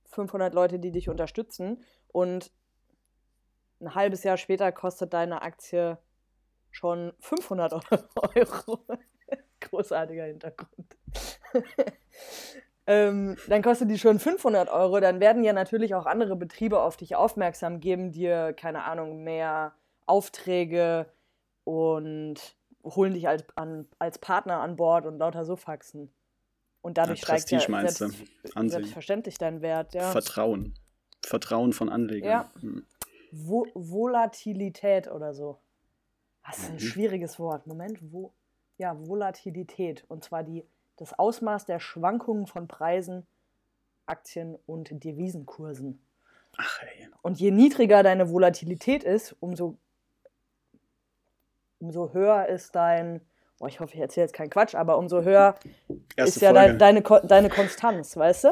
500 0.05 0.53
Leute, 0.53 0.79
die 0.79 0.91
dich 0.91 1.09
unterstützen 1.09 1.83
und 2.07 2.51
ein 3.81 3.93
halbes 3.95 4.23
Jahr 4.23 4.37
später 4.37 4.71
kostet 4.71 5.13
deine 5.13 5.41
Aktie 5.41 5.97
schon 6.71 7.13
500 7.19 7.73
Euro. 8.35 8.85
Großartiger 9.59 10.25
Hintergrund. 10.25 10.97
ähm, 12.87 13.37
dann 13.47 13.61
kostet 13.61 13.89
die 13.89 13.97
schon 13.97 14.19
500 14.19 14.69
Euro. 14.69 14.99
Dann 14.99 15.19
werden 15.19 15.43
ja 15.43 15.53
natürlich 15.53 15.95
auch 15.95 16.05
andere 16.05 16.35
Betriebe 16.35 16.81
auf 16.81 16.97
dich 16.97 17.15
aufmerksam, 17.15 17.79
geben 17.79 18.11
dir, 18.11 18.53
keine 18.53 18.83
Ahnung, 18.83 19.23
mehr 19.23 19.73
Aufträge 20.05 21.11
und 21.63 22.55
holen 22.83 23.13
dich 23.13 23.27
als, 23.27 23.45
an, 23.55 23.87
als 23.97 24.19
Partner 24.19 24.59
an 24.59 24.75
Bord 24.75 25.05
und 25.05 25.17
lauter 25.17 25.45
so 25.45 25.55
Faxen. 25.55 26.13
Und 26.85 26.99
dadurch 26.99 27.21
ja, 27.21 27.25
steigt 27.25 27.49
ja 27.49 27.87
selbst, 27.89 28.15
selbstverständlich 28.53 29.39
dein 29.39 29.63
Wert. 29.63 29.95
Ja. 29.95 30.11
Vertrauen. 30.11 30.75
Vertrauen 31.23 31.73
von 31.73 31.89
Anlegern. 31.89 32.29
Ja. 32.29 32.51
Hm. 32.61 32.85
Vo 33.31 33.65
Volatilität 33.73 35.07
oder 35.07 35.33
so. 35.33 35.57
Was 36.45 36.59
ist 36.59 36.69
ein 36.69 36.73
mhm. 36.73 36.79
schwieriges 36.79 37.39
Wort. 37.39 37.65
Moment, 37.65 37.97
wo? 38.13 38.33
Ja, 38.77 38.95
Volatilität. 39.07 40.05
Und 40.09 40.23
zwar 40.23 40.43
die, 40.43 40.63
das 40.97 41.17
Ausmaß 41.17 41.65
der 41.65 41.79
Schwankungen 41.79 42.45
von 42.45 42.67
Preisen, 42.67 43.25
Aktien 44.05 44.55
und 44.67 45.03
Devisenkursen. 45.03 45.99
Ach, 46.55 46.83
ey. 46.83 47.09
Und 47.23 47.39
je 47.39 47.49
niedriger 47.49 48.03
deine 48.03 48.29
Volatilität 48.29 49.03
ist, 49.03 49.35
umso, 49.39 49.79
umso 51.79 52.13
höher 52.13 52.45
ist 52.45 52.75
dein, 52.75 53.21
oh, 53.59 53.67
ich 53.67 53.79
hoffe, 53.79 53.93
ich 53.93 53.99
erzähle 53.99 54.25
jetzt 54.25 54.33
keinen 54.33 54.49
Quatsch, 54.49 54.75
aber 54.75 54.97
umso 54.97 55.23
höher 55.23 55.55
Erste 56.15 56.37
ist 56.37 56.41
ja 56.41 56.53
de 56.53 56.77
deine, 56.77 57.01
deine 57.01 57.49
Konstanz, 57.49 58.15
weißt 58.15 58.45
du? 58.45 58.49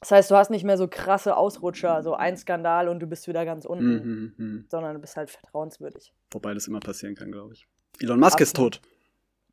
Das 0.00 0.12
heißt, 0.12 0.30
du 0.30 0.36
hast 0.36 0.50
nicht 0.50 0.64
mehr 0.64 0.76
so 0.76 0.86
krasse 0.86 1.36
Ausrutscher, 1.36 2.02
so 2.02 2.14
ein 2.14 2.36
Skandal 2.36 2.88
und 2.88 3.00
du 3.00 3.06
bist 3.06 3.26
wieder 3.26 3.44
ganz 3.44 3.64
unten, 3.64 3.94
mm 3.94 4.34
-hmm. 4.38 4.70
sondern 4.70 4.94
du 4.94 5.00
bist 5.00 5.16
halt 5.16 5.30
vertrauenswürdig. 5.30 6.14
Wobei 6.30 6.54
das 6.54 6.68
immer 6.68 6.80
passieren 6.80 7.16
kann, 7.16 7.32
glaube 7.32 7.54
ich. 7.54 7.66
Elon 8.00 8.20
Musk 8.20 8.40
ist 8.40 8.54
tot. 8.54 8.80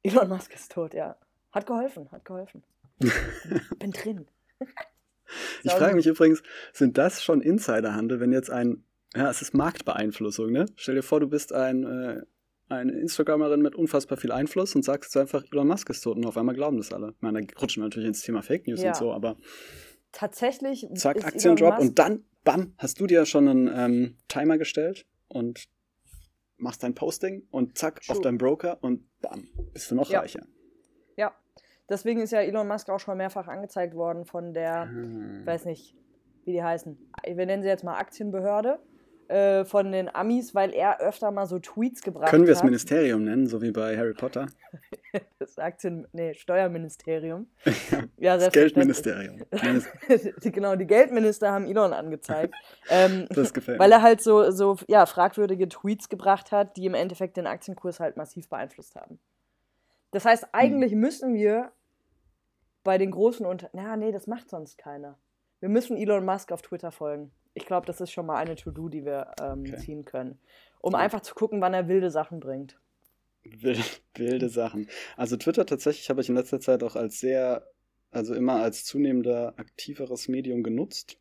Elon 0.04 0.30
Musk 0.30 0.54
ist 0.54 0.72
tot, 0.72 0.94
ja. 0.94 1.16
Hat 1.52 1.66
geholfen, 1.66 2.12
hat 2.12 2.26
geholfen. 2.26 2.64
Bin 3.80 3.92
drin. 3.92 4.28
ich 5.64 5.72
frage 5.72 5.96
mich 5.96 6.06
übrigens, 6.06 6.44
sind 6.74 6.98
das 6.98 7.24
schon 7.24 7.42
Insiderhandel, 7.42 8.20
wenn 8.20 8.32
jetzt 8.32 8.52
ein, 8.52 8.84
ja, 9.16 9.30
es 9.30 9.42
ist 9.42 9.56
Marktbeeinflussung, 9.56 10.52
ne? 10.52 10.68
Stell 10.76 10.96
dir 10.96 11.02
vor, 11.02 11.20
du 11.20 11.28
bist 11.28 11.54
ein, 11.54 11.84
äh, 11.86 12.22
eine 12.70 12.94
Instagramerin 12.94 13.62
mit 13.62 13.76
unfassbar 13.76 14.18
viel 14.18 14.32
Einfluss 14.32 14.76
und 14.76 14.84
sagst 14.84 15.14
jetzt 15.14 15.22
einfach, 15.22 15.44
Elon 15.52 15.68
Musk 15.68 15.90
ist 15.90 16.02
tot 16.02 16.18
und 16.18 16.26
auf 16.26 16.38
einmal 16.38 16.56
glauben 16.56 16.78
das 16.78 16.92
alle. 16.92 17.12
Ich 17.16 17.22
meine, 17.22 17.42
da 17.42 17.60
rutschen 17.60 17.82
wir 17.82 17.86
natürlich 17.86 18.08
ins 18.08 18.22
Thema 18.22 18.42
Fake 18.42 18.68
News 18.68 18.82
ja. 18.82 18.90
und 18.90 18.96
so, 18.96 19.14
aber 19.14 19.38
tatsächlich 20.12 20.88
zack, 20.96 21.24
Aktiendrop 21.24 21.80
und 21.80 22.00
dann, 22.00 22.26
bam, 22.44 22.74
hast 22.78 23.00
du 23.00 23.08
dir 23.08 23.26
schon 23.26 23.48
einen 23.48 23.72
ähm, 23.74 24.18
Timer 24.28 24.58
gestellt 24.58 25.06
und 25.28 25.66
machst 26.58 26.84
dein 26.84 26.96
Posting 26.96 27.48
und 27.52 27.78
zack, 27.78 28.02
True. 28.02 28.16
auf 28.16 28.22
deinen 28.22 28.38
Broker 28.38 28.82
und 28.82 29.08
bam, 29.22 29.48
bist 29.74 29.92
du 29.92 29.96
noch 29.96 30.10
ja. 30.10 30.22
reicher. 30.22 30.46
Ja, 31.18 31.36
deswegen 31.90 32.22
ist 32.22 32.32
ja 32.32 32.40
Elon 32.40 32.68
Musk 32.68 32.90
auch 32.90 33.00
schon 33.00 33.18
mehrfach 33.18 33.48
angezeigt 33.48 33.94
worden 33.94 34.26
von 34.26 34.54
der, 34.54 34.90
hm. 34.90 35.46
weiß 35.46 35.66
nicht, 35.66 35.96
wie 36.46 36.54
die 36.54 36.64
heißen. 36.64 36.98
Wir 37.26 37.46
nennen 37.46 37.64
sie 37.64 37.70
jetzt 37.70 37.84
mal 37.84 37.98
Aktienbehörde 37.98 38.80
äh, 39.30 39.66
von 39.66 39.92
den 39.92 40.14
Amis, 40.14 40.54
weil 40.54 40.74
er 40.74 41.00
öfter 41.00 41.32
mal 41.32 41.46
so 41.46 41.60
Tweets 41.60 42.02
gebracht 42.02 42.26
hat. 42.26 42.32
Können 42.32 42.46
wir 42.46 42.54
es 42.54 42.64
Ministerium 42.64 43.24
nennen, 43.24 43.48
so 43.48 43.62
wie 43.62 43.72
bei 43.72 43.98
Harry 43.98 44.14
Potter? 44.14 44.48
das 45.40 45.58
Aktien, 45.58 46.08
nee, 46.12 46.34
Steuerministerium. 46.34 47.48
ja, 48.18 48.38
das 48.38 48.52
Geldministerium. 48.52 49.42
genau, 50.42 50.76
die 50.76 50.88
Geldminister 50.88 51.52
haben 51.52 51.66
Elon 51.66 51.94
angezeigt. 51.94 52.54
Ähm, 52.90 53.28
das 53.30 53.54
gefällt 53.54 53.80
Weil 53.80 53.92
er 53.92 54.02
halt 54.02 54.22
so, 54.22 54.52
so 54.52 54.78
ja, 54.88 55.06
fragwürdige 55.06 55.68
Tweets 55.68 56.10
gebracht 56.10 56.52
hat, 56.52 56.78
die 56.78 56.86
im 56.86 56.94
Endeffekt 56.94 57.38
den 57.38 57.48
Aktienkurs 57.48 58.00
halt 58.00 58.18
massiv 58.18 58.50
beeinflusst 58.50 58.96
haben. 58.96 59.20
Das 60.12 60.26
heißt, 60.26 60.48
eigentlich 60.54 60.94
hm. 60.94 61.00
müssen 61.00 61.34
wir 61.34 61.72
bei 62.84 62.98
den 62.98 63.12
großen 63.12 63.46
Unternehmen, 63.46 63.88
na, 63.88 63.98
nee, 63.98 64.12
das 64.12 64.28
macht 64.28 64.50
sonst 64.50 64.78
keiner. 64.78 65.18
Wir 65.60 65.70
müssen 65.70 65.98
Elon 65.98 66.24
Musk 66.24 66.52
auf 66.52 66.62
Twitter 66.62 66.92
folgen. 66.92 67.32
Ich 67.56 67.66
glaube, 67.66 67.88
das 67.88 68.02
ist 68.02 68.12
schon 68.12 68.26
mal 68.26 68.36
eine 68.36 68.56
To-Do, 68.56 68.90
die 68.90 69.06
wir 69.06 69.32
ähm, 69.42 69.62
okay. 69.62 69.78
ziehen 69.78 70.06
können. 70.06 70.38
Um 70.82 70.94
ja. 70.94 71.00
einfach 71.00 71.22
zu 71.22 71.34
gucken, 71.34 71.62
wann 71.62 71.74
er 71.74 71.88
wilde 71.88 72.12
Sachen 72.12 72.40
bringt. 72.40 72.78
Wilde, 73.44 73.84
wilde 74.14 74.50
Sachen. 74.50 74.88
Also 75.18 75.38
Twitter 75.38 75.66
tatsächlich 75.66 76.10
habe 76.10 76.22
ich 76.22 76.30
in 76.30 76.36
letzter 76.36 76.60
Zeit 76.60 76.84
auch 76.84 76.96
als 76.96 77.20
sehr, 77.20 77.68
also 78.12 78.36
immer 78.36 78.62
als 78.62 78.84
zunehmender 78.84 79.54
aktiveres 79.58 80.28
Medium 80.28 80.64
genutzt, 80.64 81.18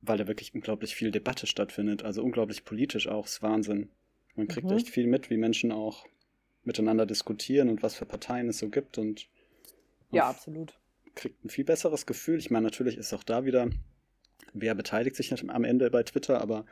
weil 0.00 0.18
da 0.18 0.26
wirklich 0.26 0.54
unglaublich 0.54 0.94
viel 0.94 1.10
Debatte 1.10 1.46
stattfindet. 1.46 2.02
Also 2.02 2.22
unglaublich 2.24 2.64
politisch 2.64 3.06
auch, 3.06 3.26
ist 3.26 3.42
Wahnsinn. 3.42 3.90
Man 4.36 4.48
kriegt 4.48 4.68
mhm. 4.68 4.76
echt 4.76 4.88
viel 4.88 5.06
mit, 5.06 5.30
wie 5.30 5.36
Menschen 5.36 5.70
auch 5.70 6.06
miteinander 6.64 7.06
diskutieren 7.06 7.68
und 7.68 7.82
was 7.82 7.94
für 7.94 8.06
Parteien 8.06 8.48
es 8.48 8.58
so 8.58 8.70
gibt 8.70 8.98
und 8.98 9.28
ja, 10.10 10.28
absolut. 10.28 10.78
Kriegt 11.14 11.44
ein 11.44 11.50
viel 11.50 11.64
besseres 11.64 12.06
Gefühl. 12.06 12.38
Ich 12.38 12.50
meine, 12.50 12.64
natürlich 12.64 12.96
ist 12.96 13.12
auch 13.12 13.24
da 13.24 13.44
wieder 13.44 13.68
wer 14.52 14.74
beteiligt 14.74 15.16
sich 15.16 15.32
am 15.50 15.64
Ende 15.64 15.90
bei 15.90 16.02
Twitter, 16.02 16.40
aber 16.40 16.64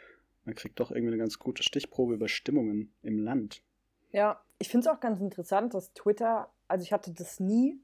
man 0.45 0.55
kriegt 0.55 0.81
doch 0.81 0.91
irgendwie 0.91 1.13
eine 1.13 1.19
ganz 1.19 1.39
gute 1.39 1.63
Stichprobe 1.63 2.15
über 2.15 2.29
Stimmungen 2.29 2.93
im 3.03 3.19
Land. 3.19 3.63
Ja, 4.11 4.41
ich 4.59 4.69
finde 4.69 4.89
es 4.89 4.95
auch 4.95 5.01
ganz 5.01 5.21
interessant, 5.21 5.75
dass 5.75 5.93
Twitter, 5.95 6.49
also 6.69 6.83
ich 6.83 6.93
hatte 6.93 7.13
das 7.13 7.41
nie. 7.41 7.81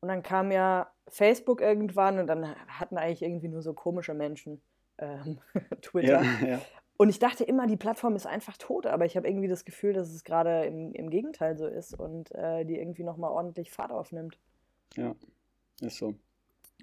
Und 0.00 0.08
dann 0.08 0.22
kam 0.22 0.50
ja 0.50 0.90
Facebook 1.08 1.60
irgendwann 1.60 2.18
und 2.18 2.26
dann 2.26 2.54
hatten 2.68 2.98
eigentlich 2.98 3.22
irgendwie 3.22 3.48
nur 3.48 3.62
so 3.62 3.72
komische 3.72 4.14
Menschen 4.14 4.60
ähm, 4.98 5.38
Twitter. 5.82 6.22
Ja, 6.22 6.46
ja. 6.46 6.60
Und 6.98 7.08
ich 7.08 7.18
dachte 7.18 7.44
immer, 7.44 7.66
die 7.66 7.76
Plattform 7.76 8.16
ist 8.16 8.26
einfach 8.26 8.56
tot, 8.56 8.86
aber 8.86 9.04
ich 9.04 9.16
habe 9.16 9.28
irgendwie 9.28 9.48
das 9.48 9.64
Gefühl, 9.64 9.92
dass 9.92 10.10
es 10.10 10.24
gerade 10.24 10.64
im, 10.64 10.92
im 10.94 11.10
Gegenteil 11.10 11.56
so 11.56 11.66
ist 11.66 11.92
und 11.98 12.32
äh, 12.32 12.64
die 12.64 12.78
irgendwie 12.78 13.04
nochmal 13.04 13.30
ordentlich 13.30 13.70
Fahrt 13.70 13.92
aufnimmt. 13.92 14.38
Ja, 14.96 15.14
ist 15.80 15.98
so 15.98 16.14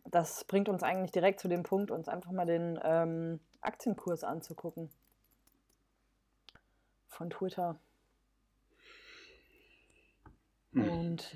das 0.05 0.43
bringt 0.45 0.69
uns 0.69 0.83
eigentlich 0.83 1.11
direkt 1.11 1.39
zu 1.39 1.47
dem 1.47 1.63
Punkt, 1.63 1.91
uns 1.91 2.07
einfach 2.07 2.31
mal 2.31 2.45
den 2.45 2.79
ähm, 2.83 3.39
Aktienkurs 3.61 4.23
anzugucken. 4.23 4.89
Von 7.07 7.29
Twitter. 7.29 7.79
Hm. 10.73 10.89
Und 10.89 11.35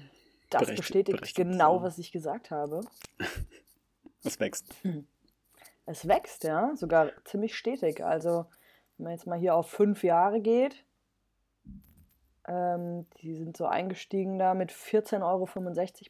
das 0.49 0.61
Berechtigt, 0.61 0.77
bestätigt 0.77 1.35
genau, 1.35 1.81
was 1.81 1.97
ich 1.97 2.11
gesagt 2.11 2.51
habe. 2.51 2.81
Es 4.23 4.39
wächst. 4.39 4.73
Es 5.89 6.05
wächst, 6.05 6.43
ja, 6.43 6.75
sogar 6.75 7.11
ziemlich 7.23 7.55
stetig. 7.55 8.03
Also, 8.03 8.45
wenn 8.97 9.05
man 9.05 9.13
jetzt 9.13 9.25
mal 9.25 9.39
hier 9.39 9.55
auf 9.55 9.69
fünf 9.69 10.03
Jahre 10.03 10.41
geht, 10.41 10.83
ähm, 12.45 13.05
die 13.21 13.35
sind 13.35 13.55
so 13.55 13.67
eingestiegen 13.67 14.37
da 14.37 14.53
mit 14.53 14.71
14,65 14.71 15.21
Euro 15.23 15.47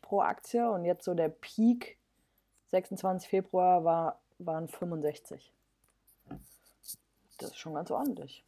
pro 0.01 0.21
Aktie 0.21 0.67
und 0.67 0.83
jetzt 0.83 1.05
so 1.05 1.13
der 1.13 1.29
Peak 1.29 1.96
26 2.71 3.29
Februar 3.29 3.83
war, 3.83 4.21
waren 4.39 4.67
65. 4.67 5.53
Das 7.38 7.50
ist 7.51 7.57
schon 7.57 7.75
ganz 7.75 7.91
ordentlich. 7.91 8.43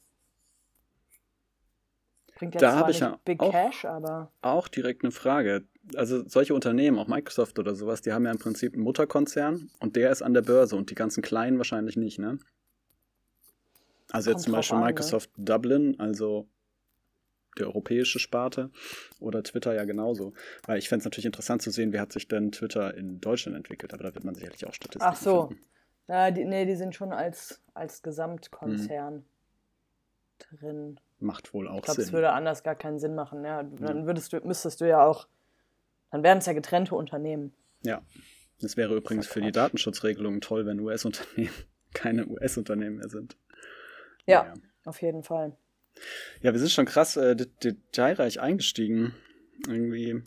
Bringt 2.35 2.55
jetzt 2.55 2.61
da 2.61 2.75
habe 2.75 2.91
ich 2.91 2.99
ja 2.99 3.19
Big 3.25 3.39
auch, 3.41 3.51
Cash, 3.51 3.85
aber. 3.85 4.31
Auch 4.41 4.67
direkt 4.67 5.03
eine 5.03 5.11
Frage. 5.11 5.65
Also 5.95 6.27
solche 6.27 6.53
Unternehmen, 6.53 6.97
auch 6.97 7.07
Microsoft 7.07 7.59
oder 7.59 7.75
sowas, 7.75 8.01
die 8.01 8.13
haben 8.13 8.25
ja 8.25 8.31
im 8.31 8.39
Prinzip 8.39 8.73
einen 8.73 8.83
Mutterkonzern 8.83 9.69
und 9.79 9.95
der 9.95 10.11
ist 10.11 10.21
an 10.21 10.33
der 10.33 10.41
Börse 10.41 10.75
und 10.75 10.89
die 10.89 10.95
ganzen 10.95 11.21
kleinen 11.21 11.57
wahrscheinlich 11.57 11.97
nicht, 11.97 12.19
ne? 12.19 12.39
Also 14.11 14.31
jetzt 14.31 14.43
zum 14.43 14.53
Beispiel 14.53 14.77
an, 14.77 14.83
ne? 14.83 14.87
Microsoft 14.87 15.37
ne? 15.37 15.45
Dublin, 15.45 15.99
also 15.99 16.47
die 17.59 17.65
europäische 17.65 18.19
Sparte 18.19 18.71
oder 19.19 19.43
Twitter 19.43 19.73
ja 19.73 19.85
genauso. 19.85 20.33
Weil 20.65 20.79
ich 20.79 20.89
fände 20.89 21.01
es 21.01 21.05
natürlich 21.05 21.25
interessant 21.25 21.61
zu 21.61 21.71
sehen, 21.71 21.93
wie 21.93 21.99
hat 21.99 22.11
sich 22.11 22.27
denn 22.27 22.51
Twitter 22.51 22.95
in 22.95 23.21
Deutschland 23.21 23.57
entwickelt, 23.57 23.93
aber 23.93 24.03
da 24.03 24.15
wird 24.15 24.23
man 24.23 24.35
sicherlich 24.35 24.65
auch 24.65 24.73
Statistiken 24.73 25.05
Ach 25.05 25.15
so. 25.15 25.47
Finden. 25.47 25.63
Ja, 26.07 26.31
die, 26.31 26.43
nee, 26.43 26.65
die 26.65 26.75
sind 26.75 26.95
schon 26.95 27.13
als, 27.13 27.61
als 27.75 28.01
Gesamtkonzern 28.01 29.13
hm. 29.13 29.25
drin. 30.39 30.99
Macht 31.19 31.53
wohl 31.53 31.67
auch 31.67 31.77
ich 31.77 31.83
glaub, 31.83 31.95
Sinn. 31.95 32.05
Das 32.05 32.13
würde 32.13 32.31
anders 32.31 32.63
gar 32.63 32.75
keinen 32.75 32.97
Sinn 32.99 33.13
machen. 33.13 33.45
Ja, 33.45 33.61
dann 33.61 34.07
würdest 34.07 34.33
du, 34.33 34.39
müsstest 34.39 34.81
du 34.81 34.87
ja 34.87 35.05
auch, 35.05 35.27
dann 36.11 36.23
wären 36.23 36.39
es 36.39 36.47
ja 36.47 36.53
getrennte 36.53 36.95
Unternehmen. 36.95 37.53
Ja. 37.83 38.01
Das 38.61 38.75
wäre 38.75 38.95
übrigens 38.95 39.27
für 39.27 39.41
die 39.41 39.51
Datenschutzregelungen 39.51 40.41
toll, 40.41 40.65
wenn 40.65 40.79
US-Unternehmen 40.79 41.53
keine 41.93 42.27
US-Unternehmen 42.27 42.97
mehr 42.97 43.09
sind. 43.09 43.37
Ja, 44.25 44.43
naja. 44.43 44.53
auf 44.85 45.01
jeden 45.01 45.23
Fall. 45.23 45.55
Ja, 46.41 46.53
wir 46.53 46.59
sind 46.59 46.71
schon 46.71 46.85
krass 46.85 47.17
äh, 47.17 47.35
detailreich 47.35 48.39
eingestiegen. 48.39 49.15
Irgendwie. 49.67 50.21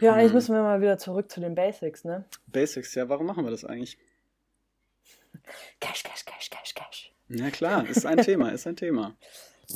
Ja, 0.00 0.14
eigentlich 0.14 0.28
hm. 0.28 0.34
müssen 0.34 0.54
wir 0.54 0.62
mal 0.62 0.80
wieder 0.80 0.98
zurück 0.98 1.30
zu 1.30 1.40
den 1.40 1.54
Basics, 1.54 2.04
ne? 2.04 2.24
Basics, 2.48 2.94
ja, 2.94 3.08
warum 3.08 3.26
machen 3.26 3.44
wir 3.44 3.50
das 3.50 3.64
eigentlich? 3.64 3.98
Cash, 5.80 6.02
Cash, 6.02 6.24
Cash, 6.24 6.50
Cash, 6.50 6.74
Cash. 6.74 7.12
Ja, 7.28 7.50
klar, 7.50 7.88
ist 7.88 8.06
ein 8.06 8.18
Thema, 8.18 8.50
ist 8.50 8.66
ein 8.66 8.76
Thema. 8.76 9.16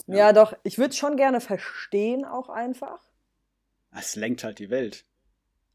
Ja, 0.06 0.16
ja 0.16 0.32
doch, 0.32 0.54
ich 0.62 0.78
würde 0.78 0.90
es 0.90 0.97
schon 0.97 1.16
gerne 1.16 1.40
verstehen, 1.40 2.25
auch 2.25 2.49
einfach. 2.49 3.00
Es 3.92 4.16
lenkt 4.16 4.44
halt 4.44 4.59
die 4.59 4.70
Welt. 4.70 5.04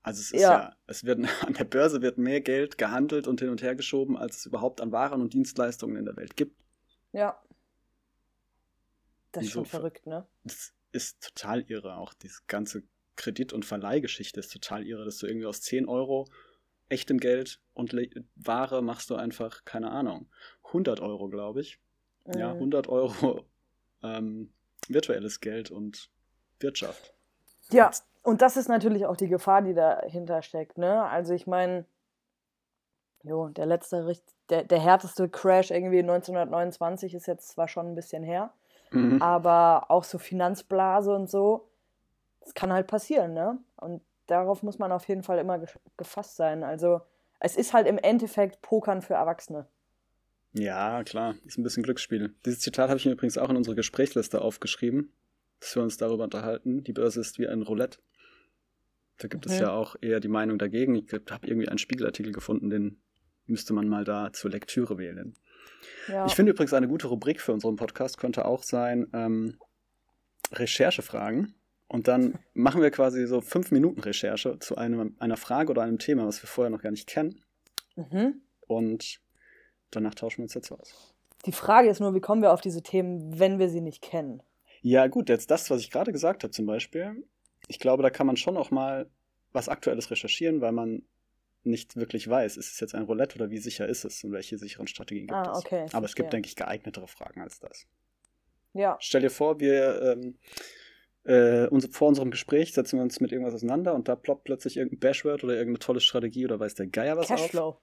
Also 0.04 0.22
es 0.22 0.32
ist 0.32 0.42
ja. 0.42 0.52
ja, 0.52 0.76
es 0.86 1.04
wird 1.04 1.20
an 1.46 1.54
der 1.54 1.64
Börse 1.64 2.02
wird 2.02 2.18
mehr 2.18 2.42
Geld 2.42 2.78
gehandelt 2.78 3.28
und 3.28 3.40
hin 3.40 3.50
und 3.50 3.64
her 3.64 3.76
geschoben, 3.76 4.16
als 4.16 4.38
es 4.38 4.46
überhaupt 4.46 4.80
an 4.80 4.92
Waren 4.92 5.22
und 5.22 5.34
Dienstleistungen 5.34 5.98
in 5.98 6.06
der 6.06 6.16
Welt 6.16 6.38
gibt. 6.38 6.56
Ja. 7.12 7.42
Das 9.36 9.46
ist 9.46 9.52
schon 9.52 9.66
verrückt, 9.66 10.08
ne? 10.08 10.26
Das 10.44 10.74
ist 10.92 11.22
total 11.22 11.62
irre. 11.70 11.98
Auch 11.98 12.14
diese 12.14 12.42
ganze 12.48 12.84
Kredit- 13.16 13.54
und 13.54 13.66
Verleihgeschichte 13.66 14.40
ist 14.40 14.52
total 14.52 14.86
irre, 14.86 15.06
dass 15.06 15.18
du 15.18 15.28
irgendwie 15.28 15.48
aus 15.48 15.62
10 15.62 15.88
Euro 15.88 16.28
echtem 16.90 17.20
Geld 17.20 17.60
und 17.74 17.94
Le 17.94 18.10
Ware 18.36 18.82
machst 18.82 19.10
du 19.10 19.16
einfach, 19.16 19.66
keine 19.66 19.92
Ahnung, 19.92 20.28
100 20.68 21.00
Euro, 21.00 21.30
glaube 21.30 21.62
ich. 21.62 21.80
Mhm. 22.26 22.40
Ja, 22.40 22.52
100 22.52 22.88
Euro 22.88 23.46
ähm, 24.04 24.54
virtuelles 24.88 25.40
Geld 25.40 25.72
und 25.72 26.10
Wirtschaft. 26.60 27.14
Ja, 27.72 27.92
und 28.24 28.42
das 28.42 28.58
ist 28.58 28.70
natürlich 28.70 29.06
auch 29.06 29.18
die 29.18 29.28
Gefahr, 29.28 29.62
die 29.62 29.74
dahinter 29.74 30.42
steckt. 30.42 30.78
Ne? 30.78 31.04
Also 31.04 31.34
ich 31.34 31.48
meine, 31.48 31.86
der 33.24 33.66
letzte, 33.66 34.16
der, 34.50 34.64
der 34.64 34.80
härteste 34.80 35.30
Crash 35.30 35.72
irgendwie 35.72 36.00
1929 36.00 37.16
ist 37.16 37.28
jetzt 37.28 37.50
zwar 37.50 37.68
schon 37.68 37.88
ein 37.88 37.96
bisschen 37.96 38.24
her, 38.24 38.54
Mhm. 38.92 39.22
Aber 39.22 39.90
auch 39.90 40.04
so 40.04 40.18
Finanzblase 40.18 41.14
und 41.14 41.30
so, 41.30 41.70
das 42.42 42.54
kann 42.54 42.72
halt 42.72 42.88
passieren, 42.88 43.34
ne? 43.34 43.58
Und 43.78 44.02
darauf 44.28 44.64
muss 44.64 44.80
man 44.80 44.92
auf 44.92 45.08
jeden 45.08 45.24
Fall 45.24 45.40
immer 45.40 45.60
gefasst 45.98 46.36
sein. 46.36 46.64
Also 46.64 47.02
es 47.40 47.56
ist 47.56 47.74
halt 47.74 47.88
im 47.88 47.98
Endeffekt 47.98 48.62
Pokern 48.62 49.02
für 49.02 49.16
Erwachsene. 49.16 49.68
Ja, 50.54 51.04
klar, 51.04 51.36
ist 51.46 51.58
ein 51.58 51.64
bisschen 51.64 51.84
Glücksspiel. 51.84 52.34
Dieses 52.46 52.62
Zitat 52.62 52.90
habe 52.90 52.98
ich 52.98 53.06
mir 53.06 53.12
übrigens 53.12 53.38
auch 53.38 53.50
in 53.50 53.58
unsere 53.58 53.76
Gesprächsliste 53.76 54.42
aufgeschrieben, 54.42 55.12
dass 55.60 55.76
wir 55.76 55.84
uns 55.84 55.98
darüber 55.98 56.24
unterhalten. 56.24 56.84
Die 56.84 56.94
Börse 56.94 57.20
ist 57.20 57.40
wie 57.40 57.48
ein 57.48 57.62
Roulette. 57.62 58.00
Da 59.18 59.28
gibt 59.28 59.46
mhm. 59.46 59.52
es 59.52 59.60
ja 59.60 59.72
auch 59.72 59.96
eher 60.02 60.20
die 60.20 60.30
Meinung 60.30 60.58
dagegen. 60.58 60.96
Ich 60.96 61.12
habe 61.14 61.48
irgendwie 61.48 61.68
einen 61.68 61.78
Spiegelartikel 61.78 62.32
gefunden, 62.32 62.70
den 62.70 63.02
müsste 63.48 63.74
man 63.74 63.88
mal 63.90 64.06
da 64.06 64.32
zur 64.32 64.50
Lektüre 64.52 64.98
wählen. 64.98 65.36
Ja. 66.08 66.26
Ich 66.26 66.36
finde 66.36 66.52
übrigens 66.52 66.74
eine 66.74 66.88
gute 66.88 67.08
Rubrik 67.08 67.42
für 67.42 67.54
unseren 67.54 67.76
Podcast 67.76 68.18
könnte 68.18 68.46
auch 68.46 68.64
sein, 68.64 69.08
ähm, 69.14 69.58
Recherchefragen. 70.52 71.56
Und 71.88 72.08
dann 72.08 72.40
machen 72.54 72.82
wir 72.82 72.92
quasi 72.92 73.26
so 73.28 73.42
fünf 73.42 73.72
Minuten 73.72 74.02
Recherche 74.02 74.60
zu 74.60 74.78
einem, 74.78 75.16
einer 75.20 75.38
Frage 75.38 75.72
oder 75.72 75.84
einem 75.84 76.00
Thema, 76.00 76.26
was 76.26 76.42
wir 76.42 76.48
vorher 76.48 76.70
noch 76.70 76.82
gar 76.82 76.92
nicht 76.92 77.08
kennen. 77.08 77.44
Mhm. 77.96 78.42
Und 78.68 79.20
danach 79.92 80.16
tauschen 80.16 80.40
wir 80.40 80.44
uns 80.44 80.54
jetzt 80.54 80.72
aus. 80.72 81.14
Die 81.46 81.52
Frage 81.52 81.90
ist 81.90 82.00
nur, 82.00 82.16
wie 82.16 82.22
kommen 82.22 82.42
wir 82.42 82.52
auf 82.52 82.62
diese 82.62 82.82
Themen, 82.82 83.40
wenn 83.40 83.60
wir 83.60 83.70
sie 83.70 83.82
nicht 83.82 84.02
kennen? 84.02 84.42
Ja, 84.82 85.08
gut, 85.08 85.30
jetzt 85.30 85.52
das, 85.52 85.70
was 85.70 85.82
ich 85.82 85.92
gerade 85.92 86.12
gesagt 86.12 86.44
habe 86.44 86.52
zum 86.52 86.66
Beispiel. 86.66 87.24
Ich 87.68 87.80
glaube, 87.80 88.04
da 88.04 88.10
kann 88.10 88.28
man 88.28 88.38
schon 88.38 88.58
auch 88.58 88.72
mal 88.72 89.10
was 89.52 89.70
Aktuelles 89.70 90.12
recherchieren, 90.12 90.62
weil 90.62 90.72
man 90.72 91.04
nicht 91.66 91.96
wirklich 91.96 92.28
weiß, 92.30 92.58
ist 92.58 92.72
es 92.74 92.80
jetzt 92.80 92.96
ein 92.96 93.04
Roulette 93.04 93.36
oder 93.36 93.50
wie 93.50 93.58
sicher 93.58 93.88
ist 93.88 94.06
es 94.06 94.24
und 94.24 94.32
welche 94.32 94.58
sicheren 94.58 94.88
Strategien 94.88 95.28
gibt 95.28 95.38
Ah, 95.38 95.52
es. 95.54 95.66
okay, 95.66 95.86
Aber 95.94 96.06
es 96.06 96.16
gibt, 96.16 96.32
denke 96.34 96.48
ich, 96.48 96.56
geeignetere 96.56 97.08
Fragen 97.08 97.42
als 97.42 97.60
das. 97.60 97.86
Ja. 98.74 98.98
Stell 99.00 99.22
dir 99.22 99.30
vor, 99.30 99.60
wir 99.60 100.02
ähm, 100.02 100.38
äh, 101.24 101.68
uns, 101.68 101.88
vor 101.92 102.08
unserem 102.08 102.30
Gespräch 102.32 102.74
setzen 102.74 102.98
wir 103.00 103.04
uns 103.04 103.20
mit 103.20 103.32
irgendwas 103.32 103.54
auseinander 103.56 103.94
und 103.96 104.08
da 104.08 104.16
ploppt 104.16 104.44
plötzlich 104.44 104.78
irgendein 104.78 105.00
Bashword 105.00 105.44
oder 105.44 105.54
irgendeine 105.54 105.80
tolle 105.80 106.00
Strategie 106.02 106.46
oder 106.46 106.60
weiß 106.60 106.76
der 106.76 106.88
Geier 106.88 107.18
was 107.18 107.32
auf. 107.32 107.40
Cashflow. 107.40 107.78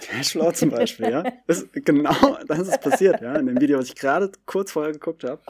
Cashflow 0.00 0.52
zum 0.52 0.70
Beispiel, 0.70 1.10
ja. 1.10 1.24
Das, 1.46 1.66
genau, 1.72 2.38
das 2.46 2.60
ist 2.68 2.80
passiert, 2.80 3.20
ja. 3.20 3.34
In 3.36 3.46
dem 3.46 3.60
Video, 3.60 3.78
was 3.78 3.88
ich 3.88 3.94
gerade 3.96 4.30
kurz 4.46 4.72
vorher 4.72 4.92
geguckt 4.92 5.24
habe. 5.24 5.42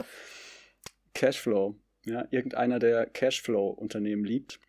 Cashflow, 1.13 1.75
ja. 2.05 2.25
Irgendeiner, 2.31 2.79
der 2.79 3.05
Cashflow-Unternehmen 3.07 4.25
liebt. 4.25 4.59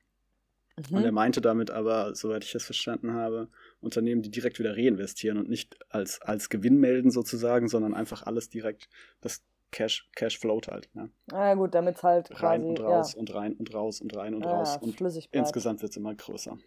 Und 0.91 1.05
er 1.05 1.11
Mhm. 1.13 1.15
meinte 1.15 1.41
damit 1.41 1.71
aber, 1.71 2.15
soweit 2.17 2.43
ich 2.45 2.51
das 2.53 2.65
verstanden 2.65 3.13
habe, 3.15 3.49
Unternehmen, 3.81 4.23
die 4.23 4.31
direkt 4.31 4.59
wieder 4.59 4.77
reinvestieren 4.77 5.39
und 5.39 5.49
nicht 5.49 5.77
als, 5.89 6.21
als 6.21 6.49
Gewinn 6.49 6.79
melden 6.81 7.11
sozusagen, 7.13 7.69
sondern 7.69 7.95
einfach 7.95 8.25
alles 8.25 8.49
direkt, 8.51 8.89
das 9.21 9.43
Cash, 9.71 10.09
Cash 10.17 10.39
float 10.39 10.69
halt. 10.69 10.89
Ja. 10.95 11.09
Ah, 11.33 11.49
ja, 11.49 11.55
gut, 11.55 11.75
damit 11.75 11.97
es 11.97 12.03
halt 12.03 12.29
quasi. 12.31 12.45
Rein 12.45 12.65
und 12.65 12.81
raus 12.81 13.13
ja. 13.15 13.21
und 13.21 13.35
rein 13.35 13.53
und 13.55 13.73
raus 13.75 14.01
und 14.01 14.17
rein 14.17 14.35
und 14.35 14.47
Ah, 14.47 14.51
raus. 14.53 14.79
Und 14.81 14.97
flüssig 14.97 15.31
bleibt. 15.31 15.47
insgesamt 15.47 15.81
wird 15.83 15.91
es 15.91 15.97
immer 15.97 16.15
größer. 16.15 16.59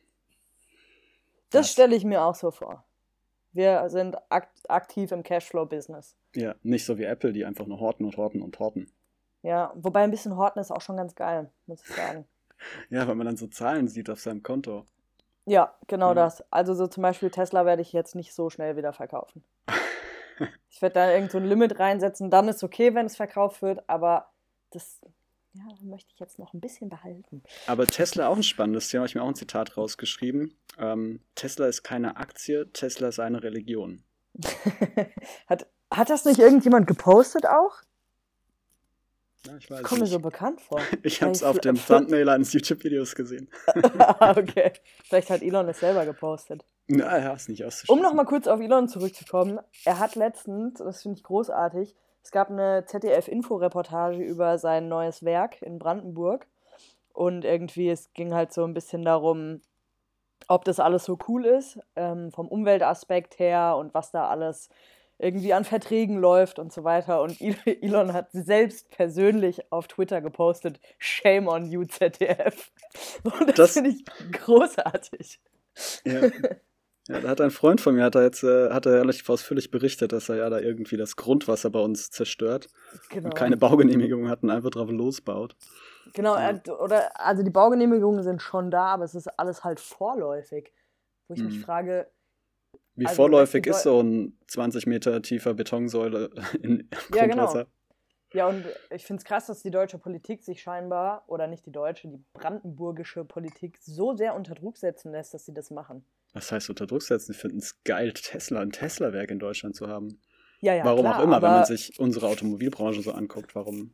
Das 1.49 1.61
das- 1.65 1.71
stelle 1.71 1.95
ich 1.95 2.03
mir 2.05 2.21
auch 2.23 2.35
so 2.35 2.51
vor. 2.51 2.83
Wir 3.53 3.89
sind 3.89 4.15
akt 4.29 4.69
aktiv 4.69 5.11
im 5.11 5.23
Cashflow-Business. 5.23 6.15
Ja, 6.35 6.55
nicht 6.63 6.85
so 6.85 6.97
wie 6.97 7.03
Apple, 7.05 7.31
die 7.33 7.43
einfach 7.45 7.65
nur 7.65 7.79
horten 7.79 8.05
und 8.05 8.15
horten 8.17 8.41
und 8.41 8.59
horten. 8.59 8.91
Ja, 9.41 9.71
wobei 9.75 10.01
ein 10.03 10.11
bisschen 10.11 10.35
Horten 10.35 10.59
ist 10.61 10.71
auch 10.71 10.81
schon 10.81 10.97
ganz 10.97 11.15
geil, 11.15 11.49
muss 11.65 11.81
ich 11.81 11.95
sagen. 11.95 12.25
Ja, 12.89 13.07
weil 13.07 13.15
man 13.15 13.27
dann 13.27 13.37
so 13.37 13.47
Zahlen 13.47 13.87
sieht 13.87 14.09
auf 14.09 14.19
seinem 14.19 14.43
Konto. 14.43 14.85
Ja, 15.45 15.73
genau 15.87 16.09
Ja. 16.09 16.15
das. 16.15 16.43
Also 16.51 16.73
so 16.73 16.87
zum 16.87 17.03
Beispiel 17.03 17.29
Tesla 17.29 17.65
werde 17.65 17.81
ich 17.81 17.93
jetzt 17.93 18.15
nicht 18.15 18.33
so 18.33 18.49
schnell 18.49 18.75
wieder 18.77 18.93
verkaufen. 18.93 19.43
ich 20.69 20.81
werde 20.81 20.93
da 20.95 21.11
irgend 21.11 21.31
so 21.31 21.37
ein 21.37 21.45
Limit 21.45 21.79
reinsetzen, 21.79 22.29
dann 22.29 22.47
ist 22.47 22.63
okay, 22.63 22.93
wenn 22.95 23.05
es 23.05 23.15
verkauft 23.15 23.61
wird, 23.61 23.87
aber 23.89 24.29
das 24.71 24.99
ja, 25.53 25.63
möchte 25.83 26.11
ich 26.13 26.19
jetzt 26.19 26.37
noch 26.37 26.53
ein 26.53 26.59
bisschen 26.59 26.89
behalten. 26.89 27.41
Aber 27.65 27.87
Tesla 27.87 28.27
auch 28.27 28.35
ein 28.35 28.43
spannendes 28.43 28.89
Thema, 28.89 29.01
habe 29.01 29.07
ich 29.07 29.15
mir 29.15 29.23
auch 29.23 29.27
ein 29.27 29.35
Zitat 29.35 29.75
rausgeschrieben. 29.77 30.55
Ähm, 30.77 31.21
Tesla 31.35 31.67
ist 31.67 31.83
keine 31.83 32.17
Aktie, 32.17 32.71
Tesla 32.73 33.07
ist 33.07 33.19
eine 33.19 33.41
Religion. 33.41 34.03
hat, 35.47 35.67
hat 35.91 36.09
das 36.09 36.25
nicht 36.25 36.39
irgendjemand 36.39 36.85
gepostet 36.87 37.47
auch? 37.47 37.81
Ja, 39.47 39.57
ich 39.57 39.71
weiß 39.71 39.83
Kommt 39.83 39.99
mir 39.99 40.03
nicht. 40.05 40.13
so 40.13 40.19
bekannt 40.19 40.61
vor. 40.61 40.79
ich 41.03 41.21
habe 41.21 41.31
es 41.31 41.43
auf 41.43 41.59
dem 41.59 41.75
Thumbnail 41.87 42.29
eines 42.29 42.53
YouTube-Videos 42.53 43.15
gesehen. 43.15 43.49
okay. 44.19 44.73
Vielleicht 45.05 45.29
hat 45.29 45.41
Elon 45.41 45.67
es 45.69 45.79
selber 45.79 46.05
gepostet. 46.05 46.65
Na, 46.87 47.17
ja, 47.17 47.33
ist 47.33 47.49
nicht 47.49 47.63
auszuschließen. 47.63 47.95
Um 47.95 48.01
nochmal 48.01 48.25
kurz 48.25 48.47
auf 48.47 48.59
Elon 48.59 48.87
zurückzukommen, 48.87 49.59
er 49.85 49.99
hat 49.99 50.15
letztens, 50.15 50.79
das 50.79 51.01
finde 51.01 51.17
ich 51.17 51.23
großartig, 51.23 51.95
es 52.23 52.31
gab 52.31 52.49
eine 52.49 52.83
ZDF-Info-Reportage 52.85 54.21
über 54.21 54.57
sein 54.57 54.89
neues 54.89 55.23
Werk 55.23 55.61
in 55.61 55.79
Brandenburg. 55.79 56.45
Und 57.13 57.45
irgendwie, 57.45 57.89
es 57.89 58.13
ging 58.13 58.33
halt 58.33 58.53
so 58.53 58.63
ein 58.65 58.73
bisschen 58.73 59.03
darum, 59.03 59.61
ob 60.47 60.65
das 60.65 60.79
alles 60.79 61.05
so 61.05 61.17
cool 61.27 61.45
ist, 61.45 61.79
ähm, 61.95 62.31
vom 62.31 62.47
Umweltaspekt 62.47 63.39
her 63.39 63.75
und 63.77 63.93
was 63.93 64.11
da 64.11 64.27
alles 64.27 64.69
irgendwie 65.19 65.53
an 65.53 65.63
Verträgen 65.63 66.17
läuft 66.19 66.59
und 66.59 66.71
so 66.71 66.83
weiter. 66.83 67.21
Und 67.21 67.39
El- 67.41 67.55
Elon 67.81 68.13
hat 68.13 68.29
selbst 68.31 68.89
persönlich 68.91 69.71
auf 69.71 69.87
Twitter 69.87 70.21
gepostet, 70.21 70.79
Shame 70.99 71.47
on 71.47 71.65
you, 71.65 71.85
ZDF. 71.85 72.71
Und 73.23 73.47
das, 73.49 73.55
Das- 73.55 73.73
finde 73.73 73.89
ich 73.91 74.05
großartig. 74.31 75.39
Ja. 76.05 76.21
ja, 77.07 77.19
da 77.21 77.29
hat 77.29 77.41
ein 77.41 77.51
Freund 77.51 77.81
von 77.81 77.95
mir, 77.95 78.03
hat 78.03 78.15
er 78.15 78.23
jetzt, 78.23 78.43
äh, 78.43 78.69
hat 78.71 78.85
er 78.85 78.93
relativ 79.01 79.29
ausführlich 79.29 79.71
berichtet, 79.71 80.11
dass 80.11 80.29
er 80.29 80.35
ja 80.37 80.49
da 80.49 80.59
irgendwie 80.59 80.97
das 80.97 81.15
Grundwasser 81.15 81.69
bei 81.69 81.79
uns 81.79 82.09
zerstört 82.11 82.67
Genau. 83.09 83.25
und 83.29 83.35
keine 83.35 83.57
Baugenehmigung 83.57 84.29
hat 84.29 84.43
und 84.43 84.49
einfach 84.51 84.69
drauf 84.71 84.89
losbaut. 84.89 85.55
Genau, 86.13 86.35
äh, 86.37 86.59
oder 86.79 87.19
also 87.19 87.43
die 87.43 87.49
Baugenehmigungen 87.51 88.23
sind 88.23 88.41
schon 88.41 88.71
da, 88.71 88.85
aber 88.87 89.03
es 89.03 89.13
ist 89.15 89.27
alles 89.39 89.63
halt 89.63 89.79
vorläufig. 89.79 90.71
Wo 91.27 91.33
ich 91.33 91.43
mich 91.43 91.57
Mhm. 91.57 91.61
frage, 91.63 92.07
Wie 92.97 93.05
Also, 93.05 93.15
vorläufig 93.15 93.65
ist 93.67 93.83
so 93.83 94.01
ein 94.01 94.37
20 94.47 94.87
Meter 94.87 95.21
tiefer 95.21 95.53
Betonsäule 95.53 96.31
in 96.61 96.89
Ja, 97.13 97.27
genau. 97.27 97.45
Grundwasser? 97.45 97.67
ja, 98.33 98.47
und 98.47 98.65
ich 98.89 99.05
finde 99.05 99.21
es 99.21 99.23
krass, 99.25 99.45
dass 99.45 99.61
die 99.61 99.71
deutsche 99.71 99.99
Politik 99.99 100.43
sich 100.43 100.61
scheinbar, 100.61 101.23
oder 101.27 101.47
nicht 101.47 101.65
die 101.65 101.71
deutsche, 101.71 102.07
die 102.09 102.23
brandenburgische 102.33 103.23
Politik 103.23 103.77
so 103.79 104.15
sehr 104.15 104.35
unter 104.35 104.55
Druck 104.55 104.77
setzen 104.77 105.11
lässt, 105.11 105.33
dass 105.33 105.45
sie 105.45 105.53
das 105.53 105.69
machen. 105.71 106.03
Was 106.33 106.51
heißt 106.51 106.69
unter 106.69 106.87
Druck 106.87 107.03
setzen? 107.03 107.31
Ich 107.31 107.37
finde 107.37 107.57
es 107.57 107.83
geil, 107.83 108.11
Tesla, 108.13 108.59
ein 108.61 108.71
Tesla-Werk 108.71 109.31
in 109.31 109.39
Deutschland 109.39 109.75
zu 109.75 109.87
haben. 109.87 110.19
Ja, 110.59 110.73
ja, 110.73 110.83
warum 110.83 111.01
klar, 111.01 111.19
auch 111.19 111.23
immer, 111.23 111.41
wenn 111.41 111.51
man 111.51 111.65
sich 111.65 111.99
unsere 111.99 112.27
Automobilbranche 112.27 113.01
so 113.03 113.11
anguckt, 113.11 113.53
warum? 113.55 113.93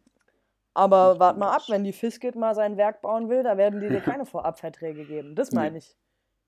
Aber 0.73 1.19
wart 1.19 1.37
mal 1.37 1.51
ab, 1.55 1.63
wenn 1.67 1.83
die 1.83 1.93
Fiskit 1.93 2.35
mal 2.35 2.55
sein 2.55 2.77
Werk 2.77 3.01
bauen 3.01 3.29
will, 3.29 3.43
da 3.43 3.57
werden 3.57 3.81
die 3.81 3.89
dir 3.89 3.99
keine 4.01 4.25
Vorabverträge 4.25 5.05
geben. 5.05 5.35
Das 5.35 5.51
Nee. 5.51 5.57
meine 5.59 5.77
ich. 5.77 5.95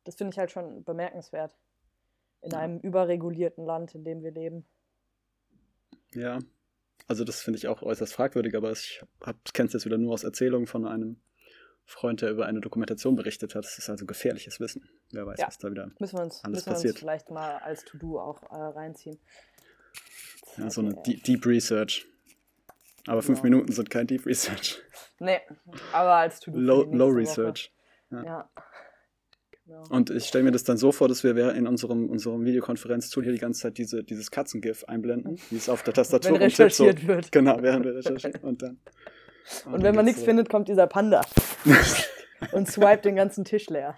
Das 0.05 0.15
finde 0.15 0.31
ich 0.33 0.39
halt 0.39 0.51
schon 0.51 0.83
bemerkenswert. 0.83 1.53
In 2.41 2.53
einem 2.53 2.79
überregulierten 2.79 3.65
Land, 3.65 3.95
in 3.95 4.03
dem 4.03 4.21
wir 4.23 4.31
leben. 4.31 4.65
Ja, 6.13 6.39
also 7.07 7.23
das 7.23 7.41
finde 7.41 7.57
ich 7.57 7.67
auch 7.67 7.81
äußerst 7.81 8.13
fragwürdig, 8.13 8.55
aber 8.55 8.71
ich 8.71 9.03
kenne 9.53 9.67
es 9.67 9.73
jetzt 9.73 9.85
wieder 9.85 9.97
nur 9.97 10.13
aus 10.13 10.23
Erzählungen 10.23 10.67
von 10.67 10.85
einem 10.85 11.17
Freund, 11.85 12.21
der 12.21 12.31
über 12.31 12.45
eine 12.45 12.61
Dokumentation 12.61 13.15
berichtet 13.15 13.53
hat. 13.55 13.63
Das 13.65 13.77
ist 13.77 13.89
also 13.89 14.05
gefährliches 14.05 14.59
Wissen. 14.59 14.87
Wer 15.11 15.25
weiß, 15.27 15.39
Ja. 15.39 15.47
was 15.47 15.57
da 15.57 15.69
wieder. 15.69 15.91
Müssen 15.99 16.17
wir 16.17 16.23
uns, 16.23 16.43
Alles 16.43 16.57
müssen 16.57 16.65
wir 16.67 16.71
uns 16.71 16.81
passiert. 16.83 16.99
vielleicht 16.99 17.29
mal 17.29 17.57
als 17.57 17.83
To-Do 17.85 18.19
auch 18.19 18.41
äh, 18.43 18.55
reinziehen. 18.55 19.19
Ja, 20.57 20.69
so 20.69 20.81
eine 20.81 20.95
ZDF. 21.03 21.23
Deep, 21.23 21.45
Research. 21.45 22.05
Aber 23.07 23.21
fünf 23.21 23.39
Ja. 23.39 23.43
Minuten 23.43 23.71
sind 23.71 23.89
kein 23.89 24.07
Deep 24.07 24.25
Research. 24.25 24.81
Nee, 25.19 25.39
aber 25.93 26.15
als 26.15 26.39
To-Do. 26.39 26.57
Low, 26.57 26.83
low. 26.91 27.07
Research. 27.09 27.71
Ja. 28.09 28.49
Und 29.89 30.12
ich 30.12 30.25
stelle 30.25 30.43
mir 30.43 30.51
das 30.51 30.63
dann 30.63 30.78
so 30.78 30.91
vor, 30.91 31.08
dass 31.08 31.23
wir 31.23 31.54
in 31.56 31.65
unserem, 31.65 32.10
unserem 32.10 32.45
Videokonferenz-Tool 32.45 33.23
hier 33.23 33.34
die 33.34 33.39
ganze 33.39 33.62
Zeit 33.62 33.78
diese, 33.78 34.04
dieses 34.04 34.30
Katzengif 34.30 34.84
einblenden, 34.86 35.39
wie 35.49 35.58
es 35.58 35.69
auf 35.69 35.82
der 35.84 35.93
Tastatur 35.93 36.34
Wenn 36.34 36.43
rumtippt, 36.43 36.73
so. 36.73 36.84
recherchiert 36.84 37.08
wird. 37.08 37.32
Genau, 37.32 37.62
während 37.62 37.86
wir 37.86 37.95
recherchieren. 37.95 38.41
Und 38.41 38.62
dann. 38.62 38.80
Und 39.65 39.84
wenn 39.84 39.93
man 39.93 40.06
nichts 40.06 40.23
findet, 40.23 40.49
kommt 40.49 40.67
dieser 40.67 40.88
Panda 40.88 41.21
und 42.51 42.67
swipet 42.67 43.06
den 43.06 43.15
ganzen 43.15 43.45
Tisch 43.45 43.69
leer. 43.69 43.95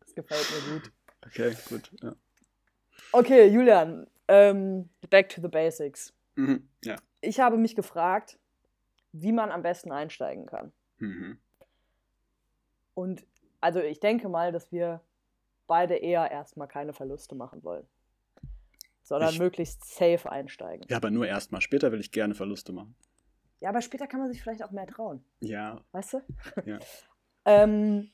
das 0.00 0.14
gefällt 0.14 0.46
mir 0.50 0.74
gut. 0.74 0.92
Okay, 1.26 1.56
gut. 1.70 1.90
Ja. 2.02 2.14
Okay, 3.12 3.46
Julian, 3.46 4.06
ähm, 4.28 4.90
back 5.08 5.30
to 5.30 5.40
the 5.40 5.48
basics. 5.48 6.12
Mhm. 6.34 6.68
ja. 6.84 6.96
Ich 7.22 7.40
habe 7.40 7.56
mich 7.56 7.74
gefragt, 7.74 8.38
wie 9.12 9.32
man 9.32 9.50
am 9.50 9.62
besten 9.62 9.90
einsteigen 9.90 10.44
kann. 10.44 10.70
Mhm. 10.98 11.38
Und 12.92 13.24
also 13.60 13.80
ich 13.80 14.00
denke 14.00 14.28
mal, 14.28 14.52
dass 14.52 14.70
wir 14.72 15.00
beide 15.66 15.94
eher 15.96 16.30
erstmal 16.30 16.68
keine 16.68 16.92
Verluste 16.92 17.34
machen 17.34 17.62
wollen. 17.62 17.86
Sondern 19.02 19.30
Ich- 19.30 19.38
möglichst 19.38 19.84
safe 19.84 20.30
einsteigen. 20.30 20.86
ja, 20.88 20.96
aber 20.96 21.10
nur 21.10 21.26
erstmal. 21.26 21.60
Später 21.60 21.90
will 21.92 22.00
ich 22.00 22.12
gerne 22.12 22.34
Verluste 22.34 22.72
machen. 22.72 22.94
Ja, 23.60 23.68
aber 23.70 23.80
später 23.82 24.06
kann 24.06 24.20
man 24.20 24.30
sich 24.32 24.42
vielleicht 24.42 24.62
auch 24.62 24.70
mehr 24.70 24.86
trauen. 24.86 25.24
Ja, 25.40 25.80
Weißt 25.92 26.14
du? 26.14 26.20
Ja. 26.66 26.78
ähm, 27.44 28.10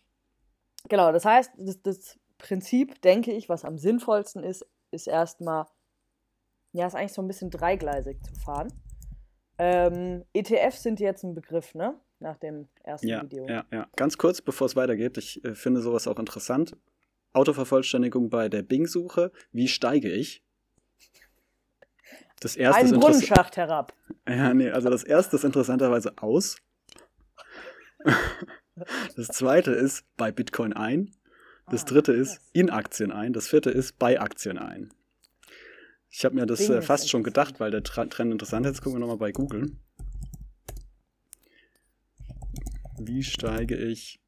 genau, 0.88 1.12
das 1.12 1.24
heißt, 1.24 1.52
das, 1.58 1.82
das 1.82 2.18
Prinzip, 2.38 3.00
denke 3.02 3.32
ich, 3.32 3.48
was 3.48 3.64
am 3.64 3.78
sinnvollsten 3.78 4.42
ist, 4.42 4.66
ist 4.90 5.06
erstmal, 5.06 5.66
ja, 6.72 6.86
ist 6.86 6.94
eigentlich 6.94 7.12
so 7.12 7.22
ein 7.22 7.28
bisschen 7.28 7.50
dreigleisig 7.50 8.22
zu 8.22 8.34
fahren. 8.34 8.72
Ähm, 9.58 10.24
ETFs 10.34 10.82
sind 10.82 11.00
jetzt 11.00 11.22
ein 11.22 11.34
Begriff, 11.34 11.74
ne? 11.74 11.98
Nach 12.18 12.36
dem 12.38 12.68
ersten 12.82 13.08
ja, 13.08 13.22
Video. 13.22 13.46
ja, 13.48 13.64
ja. 13.70 13.86
Ganz 13.96 14.16
kurz, 14.16 14.40
bevor 14.40 14.66
es 14.66 14.76
weitergeht, 14.76 15.18
ich 15.18 15.44
äh, 15.44 15.54
finde 15.54 15.80
sowas 15.82 16.08
auch 16.08 16.18
interessant. 16.18 16.76
Autovervollständigung 17.34 18.30
bei 18.30 18.48
der 18.48 18.62
Bing-Suche. 18.62 19.30
Wie 19.52 19.68
steige 19.68 20.10
ich? 20.10 20.42
Das 22.40 22.56
erste 22.56 22.80
Ein 22.80 22.86
ist 22.86 22.92
interess- 22.92 23.00
Brunnenschacht 23.00 23.56
herab. 23.56 23.92
Ja, 24.28 24.52
nee, 24.54 24.70
also 24.70 24.90
das 24.90 25.04
erste 25.04 25.36
ist 25.36 25.44
interessanterweise 25.44 26.14
aus. 26.16 26.56
Das 29.16 29.28
zweite 29.28 29.70
ist 29.70 30.04
bei 30.18 30.30
Bitcoin 30.30 30.74
ein. 30.74 31.10
Das 31.70 31.82
Ah, 31.84 31.86
dritte 31.86 32.12
ist 32.12 32.40
in 32.52 32.68
Aktien 32.68 33.10
ein. 33.10 33.32
Das 33.32 33.48
vierte 33.48 33.70
ist 33.70 33.98
bei 33.98 34.20
Aktien 34.20 34.58
ein. 34.58 34.92
Ich 36.10 36.26
habe 36.26 36.34
mir 36.34 36.44
das 36.44 36.68
äh, 36.68 36.82
fast 36.82 37.08
schon 37.08 37.22
gedacht, 37.22 37.58
weil 37.58 37.70
der 37.70 37.82
Trend 37.82 38.14
interessant 38.20 38.66
ist. 38.66 38.72
Jetzt 38.72 38.82
gucken 38.82 38.96
wir 38.96 39.00
nochmal 39.00 39.16
bei 39.16 39.32
Google. 39.32 39.72
Wie 42.98 43.22
steige 43.22 43.76
ich 43.76 44.20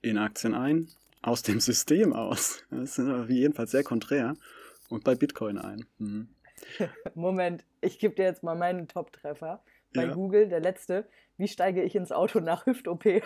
in 0.00 0.18
Aktien 0.18 0.54
ein? 0.54 0.88
Aus 1.22 1.42
dem 1.42 1.60
System 1.60 2.12
aus. 2.12 2.64
Das 2.70 2.98
ist 2.98 3.08
aber 3.08 3.28
jedenfalls 3.30 3.70
sehr 3.70 3.84
konträr. 3.84 4.34
Und 4.88 5.04
bei 5.04 5.14
Bitcoin 5.14 5.58
ein. 5.58 5.86
Mhm. 5.98 6.28
Moment, 7.14 7.64
ich 7.80 7.98
gebe 7.98 8.14
dir 8.14 8.24
jetzt 8.24 8.42
mal 8.42 8.54
meinen 8.56 8.88
Top-Treffer. 8.88 9.62
Bei 9.94 10.04
Ja. 10.06 10.12
Google, 10.14 10.48
der 10.48 10.60
letzte. 10.60 11.08
Wie 11.36 11.48
steige 11.48 11.82
ich 11.82 11.94
ins 11.94 12.12
Auto 12.12 12.40
nach 12.40 12.66
Hüft-OP? 12.66 13.04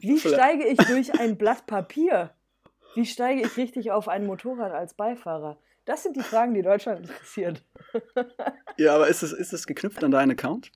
Wie 0.00 0.18
steige 0.18 0.66
ich 0.66 0.78
durch 0.78 1.18
ein 1.18 1.36
Blatt 1.38 1.66
Papier? 1.66 2.34
Wie 2.94 3.06
steige 3.06 3.42
ich 3.42 3.56
richtig 3.56 3.90
auf 3.92 4.08
ein 4.08 4.26
Motorrad 4.26 4.72
als 4.72 4.94
Beifahrer? 4.94 5.58
Das 5.86 6.02
sind 6.02 6.16
die 6.16 6.22
Fragen, 6.22 6.52
die 6.52 6.62
Deutschland 6.62 7.00
interessieren. 7.00 7.58
Ja, 8.78 8.94
aber 8.94 9.08
ist 9.08 9.22
es, 9.22 9.32
ist 9.32 9.54
es 9.54 9.66
geknüpft 9.66 10.04
an 10.04 10.10
deinen 10.10 10.32
Account? 10.32 10.70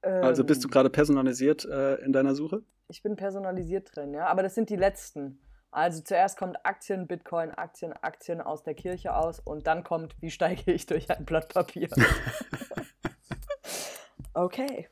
Also 0.00 0.44
bist 0.44 0.64
du 0.64 0.68
Ähm, 0.68 0.70
gerade 0.70 0.88
personalisiert 0.88 1.66
äh, 1.66 1.96
in 1.96 2.12
deiner 2.14 2.34
Suche? 2.34 2.62
Ich 2.88 3.02
bin 3.02 3.16
personalisiert 3.16 3.94
drin, 3.94 4.14
ja. 4.14 4.26
Aber 4.28 4.42
das 4.42 4.54
sind 4.54 4.70
die 4.70 4.76
letzten. 4.76 5.38
Also 5.70 6.00
zuerst 6.02 6.38
kommt 6.38 6.64
Aktien, 6.64 7.06
Bitcoin, 7.06 7.50
Aktien, 7.50 7.92
Aktien 7.92 8.40
aus 8.40 8.62
der 8.62 8.72
Kirche 8.74 9.14
aus 9.14 9.40
und 9.40 9.66
dann 9.66 9.84
kommt, 9.84 10.16
wie 10.20 10.30
steige 10.30 10.72
ich 10.72 10.86
durch 10.86 11.10
ein 11.10 11.24
Blatt 11.26 11.52
Papier? 11.52 11.88
okay. 14.34 14.88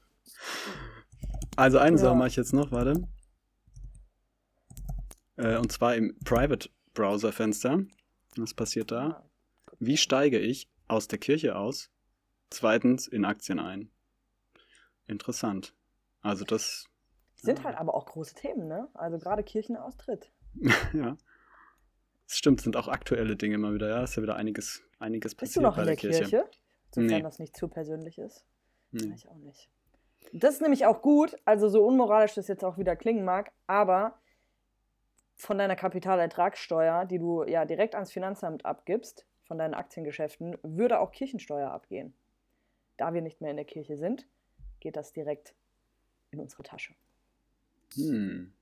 Also 1.57 1.79
eine 1.79 1.97
Ja. 1.97 2.03
Sache 2.03 2.15
mache 2.17 2.29
ich 2.29 2.37
jetzt 2.37 2.53
noch, 2.53 2.71
warte. 2.71 3.03
Äh, 5.37 5.57
und 5.57 5.73
zwar 5.73 5.95
im 5.97 6.17
Private 6.25 6.69
Browser 6.95 7.33
Fenster. 7.33 7.81
Was 8.37 8.55
passiert 8.55 8.91
da? 8.91 9.09
Ah, 9.11 9.25
Wie 9.79 9.97
steige 9.97 10.39
ich 10.39 10.69
aus 10.89 11.09
der 11.09 11.19
Kirche 11.19 11.57
aus? 11.57 11.91
Zweitens 12.51 13.07
in 13.07 13.25
Aktien 13.25 13.59
ein. 13.61 13.91
Interessant. 15.07 15.75
Also 16.23 16.45
das, 16.45 16.87
Sind 17.37 17.65
halt 17.65 17.77
aber 17.77 17.95
auch 17.95 18.07
große 18.07 18.35
Themen, 18.35 18.67
ne? 18.69 18.89
Also 18.95 19.19
gerade 19.19 19.43
Kirchenaustritt. 19.43 20.31
ja. 20.93 21.17
Das 22.27 22.37
stimmt, 22.37 22.61
sind 22.61 22.77
auch 22.77 22.89
aktuelle 22.89 23.37
Dinge 23.37 23.57
immer 23.57 23.73
wieder, 23.75 23.89
ja. 23.89 24.05
Ist 24.05 24.17
ja 24.17 24.23
wieder 24.23 24.37
einiges, 24.37 24.83
einiges 24.99 25.35
Bist 25.35 25.57
du 25.57 25.61
passiert 25.61 25.63
noch 25.63 25.77
bei 25.77 25.83
in 25.83 25.87
der 25.87 25.97
der 25.97 26.11
Kirche. 26.11 26.25
Kirche? 26.31 26.51
Sofern 26.95 27.07
Nee. 27.07 27.23
das 27.23 27.39
nicht 27.39 27.57
zu 27.57 27.69
persönlich 27.69 28.19
ist. 28.19 28.45
Nee. 28.93 29.13
Ich 29.15 29.29
auch 29.29 29.37
nicht. 29.39 29.71
Das 30.33 30.55
ist 30.55 30.61
nämlich 30.63 30.87
auch 30.87 31.03
gut, 31.03 31.37
also 31.45 31.69
so 31.69 31.85
unmoralisch 31.85 32.35
das 32.35 32.47
jetzt 32.49 32.65
auch 32.65 32.79
wieder 32.79 32.95
klingen 32.95 33.25
mag, 33.25 33.53
aber 33.67 34.19
von 35.41 35.57
deiner 35.57 35.77
Kapitalertragssteuer, 35.77 37.07
die 37.07 37.19
du 37.19 37.45
ja 37.45 37.65
direkt 37.65 37.95
ans 37.95 38.13
Finanzamt 38.13 38.67
abgibst, 38.67 39.27
von 39.45 39.59
deinen 39.59 39.75
Aktiengeschäften, 39.75 40.59
würde 40.63 41.01
auch 41.01 41.13
Kirchensteuer 41.13 41.71
abgehen. 41.71 42.15
Da 42.99 43.15
wir 43.15 43.23
nicht 43.23 43.41
mehr 43.41 43.51
in 43.51 43.57
der 43.57 43.65
Kirche 43.65 43.97
sind, 43.97 44.27
geht 44.81 44.97
das 44.97 45.13
direkt 45.13 45.55
in 46.31 46.41
unsere 46.41 46.63
Tasche. 46.63 46.95
Hm. 47.95 48.53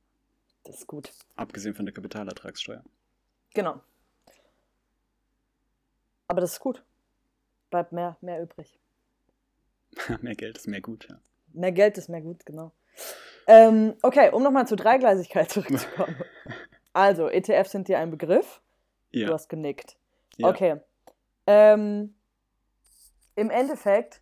Das 0.64 0.76
ist 0.76 0.86
gut. 0.86 1.12
Abgesehen 1.34 1.74
von 1.74 1.84
der 1.84 1.92
Kapitalertragssteuer. 1.92 2.84
Genau. 3.54 3.80
Aber 6.28 6.40
das 6.40 6.52
ist 6.52 6.60
gut. 6.60 6.84
Bleibt 7.70 7.92
mehr, 7.92 8.16
mehr 8.20 8.40
übrig. 8.40 8.78
mehr 10.22 10.34
Geld 10.34 10.58
ist 10.58 10.68
mehr 10.68 10.80
gut, 10.80 11.08
ja. 11.08 11.20
Mehr 11.52 11.72
Geld 11.72 11.98
ist 11.98 12.08
mehr 12.08 12.20
gut, 12.20 12.46
genau. 12.46 12.72
Ähm, 13.48 13.94
okay, 14.02 14.30
um 14.30 14.42
nochmal 14.42 14.68
zur 14.68 14.76
Dreigleisigkeit 14.76 15.50
zurückzukommen. 15.50 16.14
also, 16.92 17.28
ETFs 17.28 17.72
sind 17.72 17.88
dir 17.88 17.98
ein 17.98 18.10
Begriff. 18.10 18.60
Du 19.12 19.20
Ja. 19.20 19.32
hast 19.32 19.48
genickt. 19.48 19.96
ja. 20.36 20.48
Okay. 20.48 20.80
Ähm, 21.46 22.14
Im 23.34 23.48
Endeffekt 23.50 24.20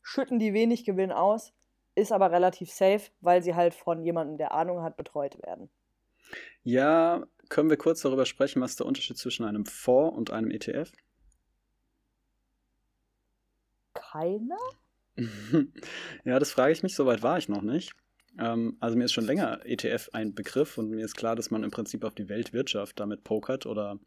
schütten 0.00 0.38
die 0.38 0.54
wenig 0.54 0.84
Gewinn 0.84 1.12
aus, 1.12 1.52
ist 1.94 2.10
aber 2.10 2.30
relativ 2.32 2.70
safe, 2.72 3.10
weil 3.20 3.42
sie 3.42 3.54
halt 3.54 3.74
von 3.74 4.02
jemandem, 4.02 4.38
der 4.38 4.52
Ahnung 4.52 4.82
hat, 4.82 4.96
betreut 4.96 5.36
werden. 5.42 5.68
Ja, 6.62 7.26
können 7.50 7.68
wir 7.68 7.76
kurz 7.76 8.00
darüber 8.00 8.24
sprechen, 8.24 8.62
was 8.62 8.76
der 8.76 8.86
Unterschied 8.86 9.18
zwischen 9.18 9.44
einem 9.44 9.66
Fonds 9.66 10.16
und 10.16 10.30
einem 10.30 10.50
ETF? 10.50 10.90
Keiner? 13.94 14.56
ja, 16.24 16.38
das 16.38 16.50
frage 16.52 16.72
ich 16.72 16.82
mich, 16.82 16.94
soweit 16.94 17.22
war 17.22 17.36
ich 17.36 17.48
noch 17.50 17.60
nicht. 17.62 17.92
Ähm, 18.38 18.76
also 18.80 18.96
mir 18.96 19.04
ist 19.04 19.12
schon 19.12 19.24
länger 19.24 19.64
ETF 19.64 20.10
ein 20.12 20.34
Begriff 20.34 20.78
und 20.78 20.90
mir 20.90 21.04
ist 21.04 21.16
klar, 21.16 21.36
dass 21.36 21.50
man 21.50 21.62
im 21.64 21.70
Prinzip 21.70 22.04
auf 22.04 22.14
die 22.14 22.28
Weltwirtschaft 22.28 22.98
damit 22.98 23.24
pokert 23.24 23.66
oder 23.66 23.98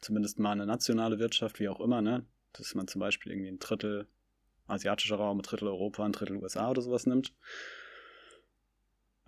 zumindest 0.00 0.38
mal 0.38 0.52
eine 0.52 0.66
nationale 0.66 1.18
Wirtschaft, 1.18 1.60
wie 1.60 1.68
auch 1.68 1.80
immer, 1.80 2.00
ne? 2.02 2.24
Dass 2.52 2.74
man 2.74 2.88
zum 2.88 3.00
Beispiel 3.00 3.32
irgendwie 3.32 3.50
ein 3.50 3.58
Drittel 3.58 4.06
asiatischer 4.66 5.16
Raum, 5.16 5.38
ein 5.38 5.42
Drittel 5.42 5.68
Europa, 5.68 6.04
ein 6.04 6.12
Drittel 6.12 6.36
USA 6.36 6.70
oder 6.70 6.82
sowas 6.82 7.06
nimmt. 7.06 7.34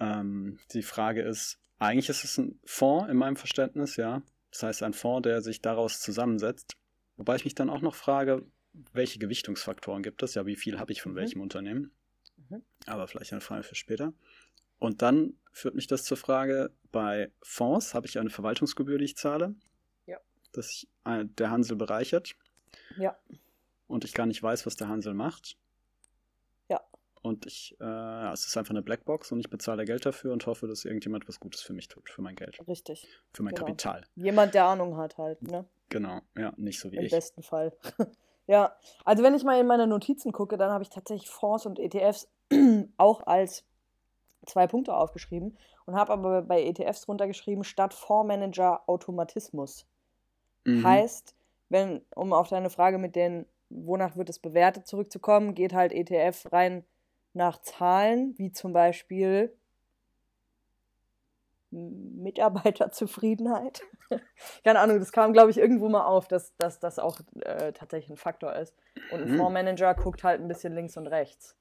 Ähm, 0.00 0.58
die 0.72 0.82
Frage 0.82 1.22
ist, 1.22 1.58
eigentlich 1.78 2.08
ist 2.08 2.24
es 2.24 2.38
ein 2.38 2.58
Fonds 2.64 3.10
in 3.10 3.16
meinem 3.16 3.36
Verständnis, 3.36 3.96
ja. 3.96 4.22
Das 4.50 4.62
heißt, 4.62 4.82
ein 4.82 4.94
Fonds, 4.94 5.24
der 5.24 5.42
sich 5.42 5.60
daraus 5.60 6.00
zusammensetzt. 6.00 6.76
Wobei 7.16 7.36
ich 7.36 7.44
mich 7.44 7.54
dann 7.54 7.70
auch 7.70 7.82
noch 7.82 7.94
frage, 7.94 8.46
welche 8.92 9.18
Gewichtungsfaktoren 9.18 10.02
gibt 10.02 10.22
es? 10.22 10.34
Ja, 10.34 10.46
wie 10.46 10.56
viel 10.56 10.78
habe 10.78 10.92
ich 10.92 11.02
von 11.02 11.12
Mhm. 11.12 11.16
welchem 11.16 11.40
Unternehmen? 11.40 11.92
Mhm. 12.48 12.62
Aber 12.86 13.08
vielleicht 13.08 13.32
eine 13.32 13.40
Frage 13.40 13.62
für 13.62 13.74
später. 13.74 14.12
Und 14.78 15.02
dann 15.02 15.34
führt 15.52 15.74
mich 15.74 15.86
das 15.86 16.04
zur 16.04 16.16
Frage, 16.16 16.70
bei 16.92 17.32
Fonds 17.42 17.94
habe 17.94 18.06
ich 18.06 18.18
eine 18.18 18.30
Verwaltungsgebühr, 18.30 18.98
die 18.98 19.06
ich 19.06 19.16
zahle. 19.16 19.54
Ja. 20.06 20.18
Dass 20.52 20.70
ich, 20.70 20.88
äh, 21.04 21.24
der 21.24 21.50
Hansel 21.50 21.76
bereichert. 21.76 22.36
Ja. 22.96 23.18
Und 23.88 24.04
ich 24.04 24.14
gar 24.14 24.26
nicht 24.26 24.42
weiß, 24.42 24.66
was 24.66 24.76
der 24.76 24.88
Hansel 24.88 25.14
macht. 25.14 25.56
Ja. 26.68 26.80
Und 27.22 27.46
ich, 27.46 27.76
äh, 27.80 28.32
es 28.32 28.46
ist 28.46 28.56
einfach 28.56 28.70
eine 28.70 28.82
Blackbox 28.82 29.32
und 29.32 29.40
ich 29.40 29.50
bezahle 29.50 29.84
Geld 29.84 30.06
dafür 30.06 30.32
und 30.32 30.46
hoffe, 30.46 30.68
dass 30.68 30.84
irgendjemand 30.84 31.26
was 31.28 31.40
Gutes 31.40 31.60
für 31.62 31.72
mich 31.72 31.88
tut, 31.88 32.08
für 32.10 32.22
mein 32.22 32.36
Geld, 32.36 32.60
Richtig. 32.68 33.08
für 33.32 33.42
mein 33.42 33.54
Genau. 33.54 33.66
Kapital. 33.66 34.04
Jemand, 34.14 34.54
der 34.54 34.66
Ahnung 34.66 34.96
hat 34.96 35.18
halt, 35.18 35.42
ne? 35.42 35.66
Genau, 35.88 36.20
ja, 36.36 36.52
nicht 36.56 36.78
so 36.78 36.92
wie 36.92 36.96
Im 36.96 37.04
ich. 37.04 37.10
besten 37.10 37.42
Fall. 37.42 37.76
ja, 38.48 38.74
also 39.04 39.22
wenn 39.22 39.34
ich 39.34 39.44
mal 39.44 39.60
in 39.60 39.66
meine 39.66 39.86
Notizen 39.86 40.32
gucke, 40.32 40.56
dann 40.56 40.72
habe 40.72 40.82
ich 40.82 40.88
tatsächlich 40.88 41.28
Fonds 41.28 41.66
und 41.66 41.78
ETFs 41.78 42.28
auch 42.96 43.26
als 43.26 43.64
zwei 44.46 44.66
Punkte 44.66 44.94
aufgeschrieben 44.94 45.58
und 45.84 45.94
habe 45.94 46.14
aber 46.14 46.42
bei 46.42 46.62
ETFs 46.64 47.02
drunter 47.02 47.26
geschrieben, 47.26 47.62
statt 47.62 47.92
Fondsmanager 47.92 48.88
Automatismus. 48.88 49.86
Mhm. 50.64 50.82
Heißt, 50.82 51.34
wenn, 51.68 52.00
um 52.14 52.32
auf 52.32 52.48
deine 52.48 52.70
Frage 52.70 52.96
mit 52.96 53.16
den, 53.16 53.44
wonach 53.68 54.16
wird 54.16 54.30
es 54.30 54.38
bewertet, 54.38 54.86
zurückzukommen, 54.86 55.54
geht 55.54 55.74
halt 55.74 55.92
ETF 55.92 56.50
rein 56.50 56.84
nach 57.34 57.60
Zahlen, 57.60 58.34
wie 58.38 58.50
zum 58.50 58.72
Beispiel 58.72 59.54
Mitarbeiterzufriedenheit. 61.70 63.82
Keine 64.64 64.80
Ahnung, 64.80 64.98
das 64.98 65.12
kam, 65.12 65.32
glaube 65.32 65.50
ich, 65.50 65.58
irgendwo 65.58 65.88
mal 65.88 66.06
auf, 66.06 66.28
dass, 66.28 66.56
dass 66.56 66.78
das 66.78 66.98
auch 66.98 67.20
äh, 67.40 67.72
tatsächlich 67.72 68.10
ein 68.10 68.16
Faktor 68.16 68.54
ist. 68.54 68.74
Und 69.10 69.22
ein 69.22 69.32
Mhm. 69.32 69.36
Fondsmanager 69.36 69.94
guckt 69.94 70.24
halt 70.24 70.40
ein 70.40 70.48
bisschen 70.48 70.74
links 70.74 70.96
und 70.96 71.06
rechts. 71.06 71.56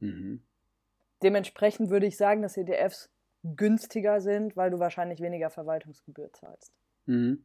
Mhm. 0.00 0.42
Dementsprechend 1.22 1.90
würde 1.90 2.06
ich 2.06 2.16
sagen, 2.16 2.42
dass 2.42 2.56
ETFs 2.56 3.10
günstiger 3.42 4.20
sind, 4.20 4.56
weil 4.56 4.70
du 4.70 4.78
wahrscheinlich 4.78 5.20
weniger 5.20 5.50
Verwaltungsgebühr 5.50 6.32
zahlst. 6.32 6.72
Mhm. 7.06 7.44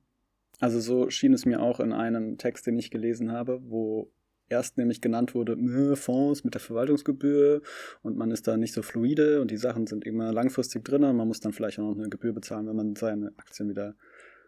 Also 0.60 0.80
so 0.80 1.10
schien 1.10 1.34
es 1.34 1.46
mir 1.46 1.62
auch 1.62 1.80
in 1.80 1.94
einem 1.94 2.38
Text, 2.38 2.68
den 2.68 2.78
ich 2.78 2.92
gelesen 2.92 3.32
habe, 3.32 3.60
wo 3.70 4.12
erst 4.50 4.78
nämlich 4.78 5.02
genannt 5.02 5.34
wurde, 5.36 5.56
"Nö, 5.58 5.96
Fonds 5.96 6.44
mit 6.44 6.54
der 6.54 6.62
Verwaltungsgebühr 6.62 7.62
und 8.02 8.18
man 8.18 8.32
ist 8.32 8.48
da 8.48 8.58
nicht 8.58 8.74
so 8.74 8.82
fluide 8.82 9.42
und 9.42 9.52
die 9.52 9.58
Sachen 9.58 9.88
sind 9.88 10.06
immer 10.06 10.32
langfristig 10.32 10.84
drin. 10.84 11.02
Man 11.02 11.28
muss 11.28 11.40
dann 11.40 11.54
vielleicht 11.54 11.80
auch 11.80 11.84
noch 11.84 11.98
eine 11.98 12.10
Gebühr 12.10 12.34
bezahlen, 12.34 12.68
wenn 12.68 12.76
man 12.76 12.96
seine 12.96 13.34
Aktien 13.38 13.70
wieder 13.70 13.96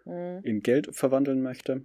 Mhm. 0.05 0.41
in 0.43 0.61
Geld 0.61 0.95
verwandeln 0.95 1.41
möchte. 1.41 1.81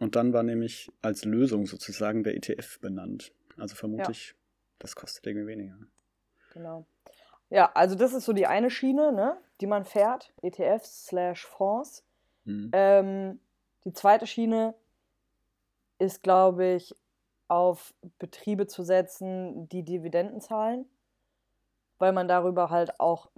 Und 0.00 0.16
dann 0.16 0.32
war 0.32 0.42
nämlich 0.42 0.90
als 1.02 1.24
Lösung 1.24 1.66
sozusagen 1.66 2.24
der 2.24 2.34
ETF 2.34 2.80
benannt. 2.80 3.32
Also 3.56 3.76
vermute 3.76 4.04
Ja. 4.04 4.10
ich, 4.10 4.34
das 4.80 4.96
kostet 4.96 5.24
irgendwie 5.26 5.46
weniger. 5.46 5.78
Genau. 6.52 6.86
Ja, 7.50 7.70
also 7.74 7.94
das 7.94 8.12
ist 8.12 8.24
so 8.24 8.32
die 8.32 8.46
eine 8.48 8.70
Schiene, 8.70 9.12
ne, 9.12 9.36
die 9.60 9.66
man 9.68 9.84
fährt, 9.84 10.32
ETFs 10.42 11.06
slash 11.06 11.46
Fonds. 11.46 12.04
Mhm. 12.44 12.70
Ähm, 12.72 13.40
die 13.84 13.92
zweite 13.92 14.26
Schiene 14.26 14.74
ist, 15.98 16.22
glaube 16.22 16.66
ich, 16.72 16.94
auf 17.54 17.94
Betriebe 18.18 18.66
zu 18.66 18.82
setzen, 18.82 19.68
die 19.68 19.84
Dividenden 19.84 20.40
zahlen, 20.40 20.86
weil 21.98 22.12
man 22.12 22.26
darüber 22.26 22.68
halt 22.68 22.98
auch 22.98 23.30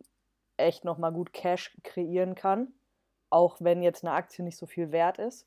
echt 0.56 0.86
nochmal 0.86 1.12
gut 1.12 1.34
Cash 1.34 1.76
kreieren 1.82 2.34
kann, 2.34 2.72
auch 3.28 3.58
wenn 3.60 3.82
jetzt 3.82 4.04
eine 4.04 4.14
Aktie 4.14 4.42
nicht 4.42 4.56
so 4.56 4.64
viel 4.64 4.90
wert 4.90 5.18
ist. 5.18 5.46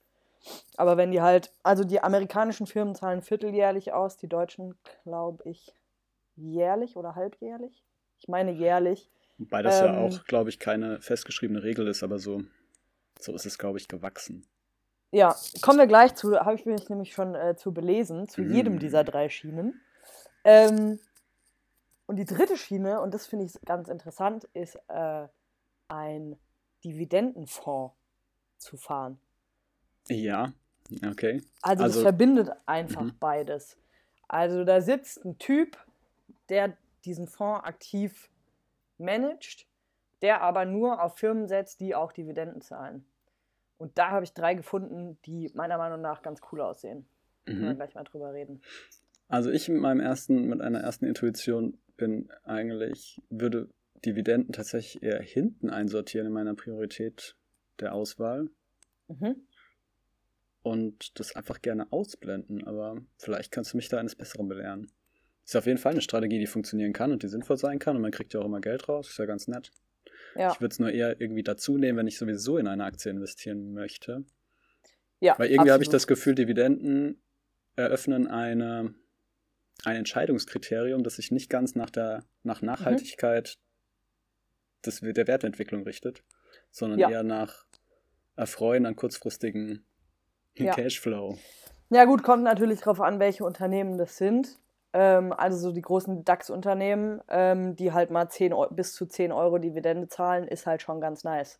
Aber 0.77 0.97
wenn 0.97 1.11
die 1.11 1.19
halt, 1.19 1.51
also 1.63 1.83
die 1.83 2.01
amerikanischen 2.01 2.67
Firmen 2.67 2.93
zahlen 2.93 3.23
vierteljährlich 3.23 3.91
aus, 3.91 4.17
die 4.17 4.29
deutschen, 4.29 4.75
glaube 5.03 5.49
ich, 5.49 5.73
jährlich 6.35 6.95
oder 6.95 7.15
halbjährlich. 7.15 7.83
Ich 8.19 8.27
meine 8.27 8.51
jährlich. 8.51 9.09
Wobei 9.39 9.63
das 9.63 9.79
ja 9.79 9.87
ähm, 9.87 9.95
auch, 9.95 10.25
glaube 10.25 10.51
ich, 10.51 10.59
keine 10.59 11.01
festgeschriebene 11.01 11.63
Regel 11.63 11.87
ist, 11.87 12.03
aber 12.03 12.19
so, 12.19 12.43
so 13.19 13.33
ist 13.33 13.47
es, 13.47 13.57
glaube 13.57 13.79
ich, 13.79 13.87
gewachsen. 13.87 14.45
Ja, 15.11 15.35
kommen 15.61 15.79
wir 15.79 15.87
gleich 15.87 16.13
zu, 16.15 16.39
habe 16.39 16.55
ich 16.55 16.65
mich 16.65 16.87
nämlich 16.89 17.13
schon 17.13 17.33
äh, 17.35 17.55
zu 17.55 17.73
belesen, 17.73 18.27
zu 18.27 18.41
Mm. 18.41 18.51
jedem 18.53 18.79
dieser 18.79 19.03
drei 19.03 19.27
Schienen. 19.29 19.81
Ähm, 20.43 20.99
und 22.05 22.15
die 22.17 22.25
dritte 22.25 22.57
Schiene, 22.57 23.01
und 23.01 23.13
das 23.13 23.25
finde 23.25 23.45
ich 23.45 23.53
ganz 23.65 23.87
interessant, 23.89 24.43
ist 24.53 24.75
äh, 24.87 25.27
ein 25.87 26.37
Dividendenfonds 26.83 27.95
zu 28.57 28.77
fahren. 28.77 29.19
Ja, 30.07 30.53
okay. 31.09 31.41
Also, 31.61 31.83
Also- 31.83 31.95
das 31.95 32.03
verbindet 32.03 32.51
einfach 32.67 33.01
Mhm. 33.03 33.17
beides. 33.19 33.77
Also 34.27 34.63
da 34.63 34.79
sitzt 34.81 35.25
ein 35.25 35.39
Typ, 35.39 35.77
der 36.49 36.77
diesen 37.05 37.27
Fonds 37.27 37.63
aktiv 37.65 38.29
managt, 38.99 39.65
der 40.21 40.41
aber 40.41 40.65
nur 40.65 41.01
auf 41.01 41.17
Firmen 41.17 41.47
setzt, 41.47 41.79
die 41.79 41.95
auch 41.95 42.11
Dividenden 42.11 42.61
zahlen. 42.61 43.05
Und 43.79 43.97
da 43.97 44.11
habe 44.11 44.23
ich 44.25 44.33
drei 44.33 44.53
gefunden, 44.53 45.17
die 45.25 45.49
meiner 45.55 45.77
Meinung 45.77 46.01
nach 46.01 46.21
ganz 46.21 46.41
cool 46.51 46.61
aussehen. 46.61 47.07
Können 47.45 47.61
wir 47.61 47.71
Mhm. 47.71 47.75
gleich 47.77 47.95
mal 47.95 48.03
drüber 48.03 48.33
reden. 48.33 48.61
Also 49.27 49.49
ich 49.49 49.67
mit 49.69 49.79
meinem 49.81 50.01
ersten, 50.01 50.45
mit 50.47 50.61
einer 50.61 50.81
ersten 50.81 51.05
Intuition 51.05 51.79
bin 51.97 52.29
eigentlich, 52.43 53.21
würde 53.29 53.69
Dividenden 54.05 54.53
tatsächlich 54.53 55.01
eher 55.01 55.21
hinten 55.21 55.69
einsortieren 55.69 56.27
in 56.27 56.33
meiner 56.33 56.53
Priorität 56.55 57.35
der 57.79 57.93
Auswahl 57.93 58.49
Mhm. 59.07 59.35
und 60.61 61.19
das 61.19 61.35
einfach 61.35 61.61
gerne 61.61 61.91
ausblenden. 61.91 62.65
Aber 62.67 62.97
vielleicht 63.17 63.51
kannst 63.51 63.73
du 63.73 63.77
mich 63.77 63.89
da 63.89 63.97
eines 63.97 64.15
Besseren 64.15 64.47
belehren. 64.47 64.91
Ist 65.45 65.55
auf 65.55 65.65
jeden 65.65 65.79
Fall 65.79 65.93
eine 65.93 66.01
Strategie, 66.01 66.37
die 66.39 66.47
funktionieren 66.47 66.93
kann 66.93 67.11
und 67.11 67.23
die 67.23 67.27
sinnvoll 67.27 67.57
sein 67.57 67.79
kann 67.79 67.95
und 67.95 68.01
man 68.01 68.11
kriegt 68.11 68.33
ja 68.33 68.39
auch 68.41 68.45
immer 68.45 68.61
Geld 68.61 68.87
raus. 68.89 69.09
Ist 69.09 69.17
ja 69.17 69.25
ganz 69.25 69.47
nett. 69.47 69.71
Ja, 70.35 70.51
Ich 70.51 70.61
würde 70.61 70.73
es 70.73 70.79
nur 70.79 70.91
eher 70.91 71.19
irgendwie 71.19 71.43
dazu 71.43 71.77
nehmen, 71.77 71.97
wenn 71.97 72.07
ich 72.07 72.17
sowieso 72.17 72.57
in 72.57 72.67
eine 72.67 72.83
Aktie 72.85 73.11
investieren 73.11 73.73
möchte. 73.73 74.23
ja. 75.19 75.37
Weil 75.37 75.49
irgendwie 75.51 75.71
habe 75.71 75.83
ich 75.83 75.89
das 75.89 76.07
Gefühl, 76.07 76.35
Dividenden 76.35 77.21
eröffnen 77.75 78.27
eine, 78.27 78.93
ein 79.85 79.95
Entscheidungskriterium, 79.95 81.03
das 81.03 81.15
sich 81.15 81.31
nicht 81.31 81.49
ganz 81.49 81.75
nach 81.75 81.89
der 81.89 82.19
Mhm. 82.19 82.23
nach 82.43 82.61
Nachhaltigkeit 82.61 83.57
des, 84.85 85.01
der 85.01 85.27
Wertentwicklung 85.27 85.83
richtet, 85.83 86.23
sondern 86.71 86.99
Ja. 86.99 87.09
eher 87.09 87.23
nach 87.23 87.65
Erfreuen 88.35 88.85
an 88.85 88.95
kurzfristigen 88.95 89.85
Ja. 90.57 90.73
Cashflow. 90.73 91.37
Ja, 91.89 92.05
gut, 92.05 92.23
kommt 92.23 92.43
natürlich 92.43 92.79
darauf 92.79 93.01
an, 93.01 93.19
welche 93.19 93.43
Unternehmen 93.43 93.97
das 93.97 94.17
sind. 94.17 94.57
Ähm, 94.91 95.33
also 95.33 95.57
so 95.57 95.71
die 95.71 95.81
großen 95.81 96.25
DAX-Unternehmen, 96.25 97.21
ähm, 97.27 97.75
die 97.75 97.93
halt 97.93 98.09
mal 98.09 98.29
10, 98.29 98.53
Eu- 98.53 98.69
bis 98.71 98.93
zu 98.93 99.05
10 99.05 99.31
Euro 99.31 99.59
Dividende 99.59 100.07
zahlen, 100.07 100.47
ist 100.47 100.65
halt 100.65 100.81
schon 100.81 100.99
ganz 100.99 101.23
nice. 101.23 101.59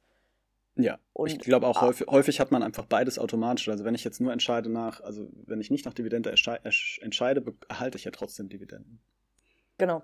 Ja, 0.76 0.98
Und- 1.14 1.32
ich 1.32 1.40
glaube 1.40 1.68
auch 1.68 1.78
ah. 1.78 1.82
häufig, 1.82 2.08
häufig 2.08 2.40
hat 2.40 2.52
man 2.52 2.64
einfach 2.64 2.86
beides 2.86 3.20
automatisch. 3.20 3.70
Also 3.70 3.86
wenn 3.86 3.94
ich 3.94 4.04
jetzt 4.04 4.20
nur 4.20 4.32
entscheide 4.32 4.70
nach, 4.70 5.02
also 5.02 5.30
wenn 5.46 5.62
ich 5.62 5.70
nicht 5.70 5.86
nach 5.86 5.94
Dividende 5.94 6.32
entscheide, 6.32 7.44
erhalte 7.68 7.98
ich 7.98 8.06
ja 8.06 8.12
trotzdem 8.12 8.50
Dividenden. 8.50 9.00
Genau. 9.78 10.04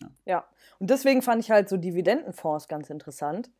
Ja. 0.00 0.08
Ja. 0.24 0.44
Und 0.80 0.90
deswegen 0.90 1.22
fand 1.22 1.44
ich 1.44 1.50
halt 1.50 1.68
so 1.68 1.76
Dividendenfonds 1.76 2.66
ganz 2.66 2.90
interessant, 2.90 3.50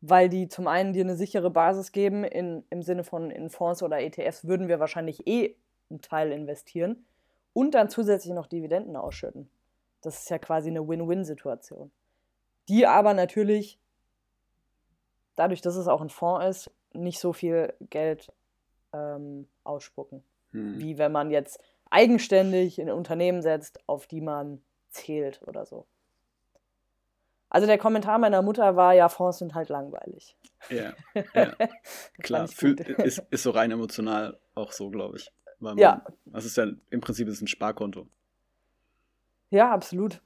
weil 0.00 0.28
die 0.28 0.48
zum 0.48 0.68
einen 0.68 0.92
dir 0.92 1.02
eine 1.02 1.16
sichere 1.16 1.50
Basis 1.50 1.90
geben, 1.90 2.22
in, 2.22 2.64
im 2.70 2.82
Sinne 2.82 3.02
von 3.02 3.32
in 3.32 3.50
Fonds 3.50 3.82
oder 3.82 4.00
ETFs 4.00 4.46
würden 4.46 4.68
wir 4.68 4.78
wahrscheinlich 4.78 5.26
eh 5.26 5.56
einen 5.90 6.02
Teil 6.02 6.30
investieren 6.30 7.04
und 7.52 7.72
dann 7.72 7.88
zusätzlich 7.88 8.34
noch 8.34 8.46
Dividenden 8.46 8.96
ausschütten. 8.96 9.48
Das 10.02 10.20
ist 10.20 10.30
ja 10.30 10.38
quasi 10.38 10.70
eine 10.70 10.86
Win-Win-Situation. 10.86 11.90
Die 12.68 12.86
aber 12.86 13.14
natürlich, 13.14 13.78
dadurch, 15.36 15.60
dass 15.60 15.76
es 15.76 15.88
auch 15.88 16.00
ein 16.00 16.10
Fonds 16.10 16.46
ist, 16.46 16.70
nicht 16.92 17.18
so 17.18 17.32
viel 17.32 17.74
Geld 17.80 18.32
ähm, 18.92 19.48
ausspucken 19.64 20.22
Hm. 20.52 20.80
wie 20.80 20.98
wenn 20.98 21.12
man 21.12 21.30
jetzt 21.30 21.60
eigenständig 21.90 22.78
in 22.78 22.90
Unternehmen 22.90 23.42
setzt, 23.42 23.80
auf 23.86 24.06
die 24.06 24.20
man 24.20 24.62
zählt 24.90 25.40
oder 25.46 25.66
so. 25.66 25.86
Also 27.50 27.66
der 27.66 27.78
Kommentar 27.78 28.18
meiner 28.18 28.42
Mutter 28.42 28.76
war, 28.76 28.92
ja, 28.92 29.08
Fonds 29.08 29.38
sind 29.38 29.54
halt 29.54 29.70
langweilig. 29.70 30.36
Ja, 30.68 30.92
ja. 31.34 31.54
Klar, 32.20 32.48
fühl, 32.48 32.78
ist, 32.80 33.22
ist 33.30 33.42
so 33.42 33.50
rein 33.50 33.70
emotional 33.70 34.38
auch 34.54 34.72
so, 34.72 34.90
glaube 34.90 35.16
ich. 35.16 35.32
Weil 35.60 35.74
man, 35.74 35.78
Ja. 35.78 36.04
Das 36.26 36.44
ist 36.44 36.56
ja 36.56 36.66
im 36.90 37.00
Prinzip 37.00 37.28
ist 37.28 37.40
ein 37.40 37.48
Sparkonto. 37.48 38.06
Ja, 39.50 39.72
absolut. 39.72 40.20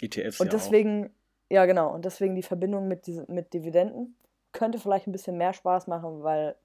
ETFs 0.00 0.40
Und 0.40 0.46
ja 0.46 0.52
deswegen, 0.52 1.10
ja 1.50 1.66
genau, 1.66 1.94
und 1.94 2.04
deswegen 2.04 2.34
die 2.34 2.42
Verbindung 2.42 2.88
mit, 2.88 3.06
diese, 3.06 3.24
mit 3.30 3.54
Dividenden 3.54 4.16
könnte 4.52 4.78
vielleicht 4.78 5.06
ein 5.06 5.12
bisschen 5.12 5.36
mehr 5.36 5.52
Spaß 5.52 5.86
machen, 5.86 6.22
weil 6.22 6.56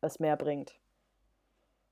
es 0.00 0.18
mehr 0.18 0.36
bringt. 0.36 0.70
auch. 0.70 0.76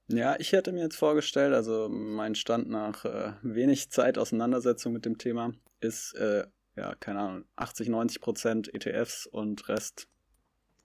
Ja, 0.09 0.37
ich 0.39 0.53
hätte 0.53 0.73
mir 0.73 0.83
jetzt 0.83 0.97
vorgestellt, 0.97 1.55
also 1.55 1.89
mein 1.89 2.35
Stand 2.35 2.69
nach 2.69 3.05
äh, 3.05 3.33
wenig 3.43 3.91
Zeit 3.91 4.19
Auseinandersetzung 4.19 4.93
mit 4.93 5.07
dem 5.07 5.17
Thema 5.17 5.53
ist, 5.81 6.15
äh, 6.15 6.47
ja, 6.77 6.95
keine 6.97 7.21
Ahnung, 7.21 7.45
80, 7.57 7.89
90 7.89 8.21
Prozent 8.21 8.75
ETFs 8.75 9.27
und 9.27 9.69
Rest 9.69 10.09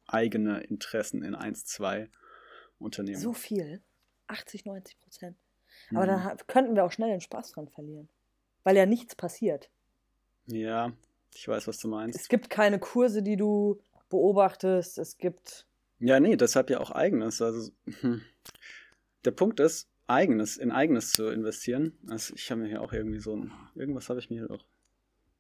eigene 0.08 0.62
Interessen 0.62 1.24
in 1.24 1.36
1, 1.36 1.66
2 1.66 2.10
Unternehmen. 2.80 3.20
So 3.20 3.34
viel? 3.34 3.82
80, 4.28 4.66
90 4.66 5.00
Prozent. 5.00 5.38
Mhm. 5.90 5.98
Aber 5.98 6.08
dann 6.08 6.24
ha- 6.24 6.38
könnten 6.48 6.76
wir 6.76 6.86
auch 6.86 6.92
schnell 6.92 7.10
den 7.10 7.22
Spaß 7.22 7.52
dran 7.52 7.68
verlieren. 7.68 8.10
Weil 8.64 8.76
ja 8.76 8.86
nichts 8.86 9.16
passiert. 9.16 9.70
Ja, 10.48 10.94
ich 11.34 11.48
weiß, 11.48 11.68
was 11.68 11.78
du 11.80 11.88
meinst. 11.88 12.20
Es 12.20 12.28
gibt 12.28 12.50
keine 12.50 12.80
Kurse, 12.80 13.22
die 13.24 13.38
du 13.38 13.80
beobachtest. 14.10 14.98
Es 14.98 15.18
gibt. 15.18 15.66
Ja, 16.00 16.20
nee, 16.20 16.36
deshalb 16.36 16.70
ja 16.70 16.80
auch 16.80 16.92
eigenes. 16.92 17.42
Also 17.42 17.72
hm. 18.02 18.22
der 19.26 19.32
Punkt 19.32 19.60
ist, 19.60 19.90
eigenes, 20.08 20.58
in 20.58 20.72
eigenes 20.72 21.12
zu 21.12 21.30
investieren. 21.30 21.98
Also 22.08 22.34
ich 22.36 22.50
habe 22.52 22.62
mir 22.62 22.68
hier 22.68 22.82
auch 22.82 22.94
irgendwie 22.94 23.20
so 23.20 23.36
ein, 23.36 23.52
irgendwas 23.76 24.10
habe 24.10 24.20
ich 24.20 24.30
mir 24.30 24.50
auch, 24.50 24.66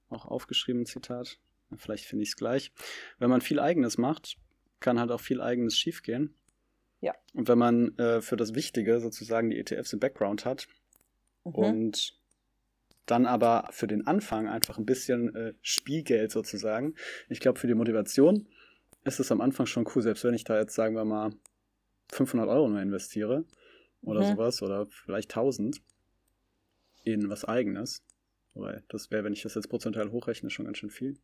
auch 0.09 0.25
aufgeschrieben, 0.25 0.85
Zitat. 0.85 1.39
Vielleicht 1.75 2.05
finde 2.05 2.23
ich 2.23 2.29
es 2.29 2.35
gleich. 2.35 2.71
Wenn 3.17 3.29
man 3.29 3.41
viel 3.41 3.59
eigenes 3.59 3.97
macht, 3.97 4.37
kann 4.79 4.99
halt 4.99 5.11
auch 5.11 5.21
viel 5.21 5.41
eigenes 5.41 5.77
schiefgehen. 5.77 6.35
Ja. 7.01 7.13
Und 7.33 7.47
wenn 7.47 7.57
man 7.57 7.97
äh, 7.97 8.21
für 8.21 8.35
das 8.35 8.55
Wichtige 8.55 8.99
sozusagen 8.99 9.49
die 9.49 9.57
ETFs 9.59 9.93
im 9.93 9.99
Background 9.99 10.45
hat 10.45 10.67
Mhm. 11.45 11.53
und 11.53 12.19
dann 13.05 13.25
aber 13.25 13.69
für 13.71 13.87
den 13.87 14.05
Anfang 14.05 14.47
einfach 14.47 14.77
ein 14.77 14.85
bisschen 14.85 15.33
äh, 15.35 15.53
Spielgeld 15.61 16.31
sozusagen. 16.31 16.93
Ich 17.29 17.39
glaube, 17.39 17.57
für 17.59 17.65
die 17.67 17.73
Motivation 17.73 18.47
ist 19.05 19.19
es 19.19 19.31
am 19.31 19.41
Anfang 19.41 19.65
schon 19.65 19.87
cool, 19.95 20.01
selbst 20.01 20.23
wenn 20.25 20.33
ich 20.35 20.43
da 20.43 20.59
jetzt, 20.59 20.75
sagen 20.75 20.95
wir 20.95 21.05
mal, 21.05 21.31
500 22.11 22.47
Euro 22.49 22.67
nur 22.67 22.81
investiere 22.81 23.45
oder 24.01 24.21
Mhm. 24.21 24.25
sowas 24.35 24.61
oder 24.61 24.85
vielleicht 24.85 25.31
1000 25.31 25.81
in 27.03 27.29
was 27.29 27.45
Eigenes. 27.45 28.03
Wobei, 28.53 28.83
das 28.89 29.09
wäre, 29.09 29.23
wenn 29.23 29.33
ich 29.33 29.41
das 29.43 29.55
jetzt 29.55 29.69
prozentual 29.69 30.11
hochrechne, 30.11 30.49
schon 30.49 30.65
ganz 30.65 30.77
schön 30.79 30.89
viel. 30.89 31.17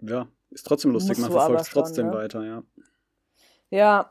Ja, 0.00 0.28
ist 0.50 0.66
trotzdem 0.66 0.92
lustig, 0.92 1.18
Musst 1.18 1.22
man 1.22 1.30
verfolgt 1.32 1.62
es 1.62 1.70
trotzdem 1.70 2.06
ne? 2.08 2.12
weiter, 2.12 2.44
ja. 2.44 2.62
Ja. 3.70 4.10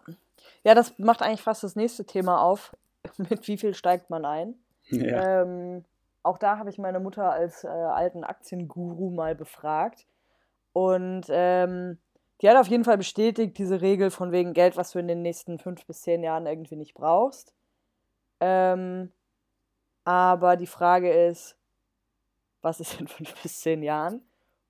Ja, 0.63 0.75
das 0.75 0.97
macht 0.99 1.21
eigentlich 1.21 1.41
fast 1.41 1.63
das 1.63 1.75
nächste 1.75 2.05
Thema 2.05 2.41
auf. 2.41 2.75
Mit 3.17 3.47
wie 3.47 3.57
viel 3.57 3.73
steigt 3.73 4.09
man 4.09 4.25
ein? 4.25 4.55
ja. 4.89 5.41
Ähm, 5.41 5.85
auch 6.23 6.37
da 6.37 6.57
habe 6.57 6.69
ich 6.69 6.77
meine 6.77 6.99
Mutter 6.99 7.31
als 7.31 7.63
äh, 7.63 7.67
alten 7.67 8.23
Aktienguru 8.23 9.11
mal 9.11 9.33
befragt. 9.35 10.05
Und 10.73 11.25
ähm, 11.29 11.97
die 12.41 12.49
hat 12.49 12.57
auf 12.57 12.67
jeden 12.67 12.83
Fall 12.83 12.97
bestätigt, 12.97 13.57
diese 13.57 13.81
Regel 13.81 14.11
von 14.11 14.31
wegen 14.31 14.53
Geld, 14.53 14.77
was 14.77 14.91
du 14.91 14.99
in 14.99 15.07
den 15.07 15.21
nächsten 15.21 15.57
fünf 15.57 15.85
bis 15.85 16.01
zehn 16.01 16.23
Jahren 16.23 16.45
irgendwie 16.45 16.75
nicht 16.75 16.93
brauchst. 16.93 17.53
Ähm, 18.39 19.11
aber 20.03 20.55
die 20.55 20.67
Frage 20.67 21.11
ist, 21.11 21.55
was 22.61 22.79
ist 22.79 22.99
in 22.99 23.07
fünf 23.07 23.41
bis 23.41 23.61
zehn 23.61 23.81
Jahren? 23.81 24.21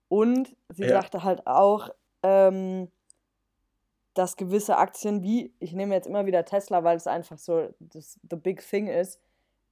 Und 0.09 0.55
sie 0.69 0.83
Ja. 0.83 1.01
sagte 1.01 1.23
halt 1.23 1.45
auch, 1.47 1.89
ähm, 2.23 2.89
dass 4.17 4.35
gewisse 4.35 4.77
Aktien 4.77 5.21
wie, 5.21 5.53
ich 5.59 5.73
nehme 5.73 5.93
jetzt 5.93 6.07
immer 6.07 6.25
wieder 6.25 6.43
Tesla, 6.43 6.83
weil 6.83 6.97
es 6.97 7.05
einfach 7.05 7.37
so 7.37 7.69
das 7.79 8.19
the 8.29 8.35
big 8.35 8.67
thing 8.67 8.87
ist, 8.87 9.21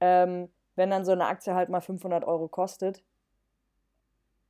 ähm, 0.00 0.48
wenn 0.76 0.90
dann 0.90 1.04
so 1.04 1.12
eine 1.12 1.26
Aktie 1.26 1.54
halt 1.54 1.68
mal 1.68 1.80
500 1.80 2.24
Euro 2.24 2.46
kostet, 2.48 3.02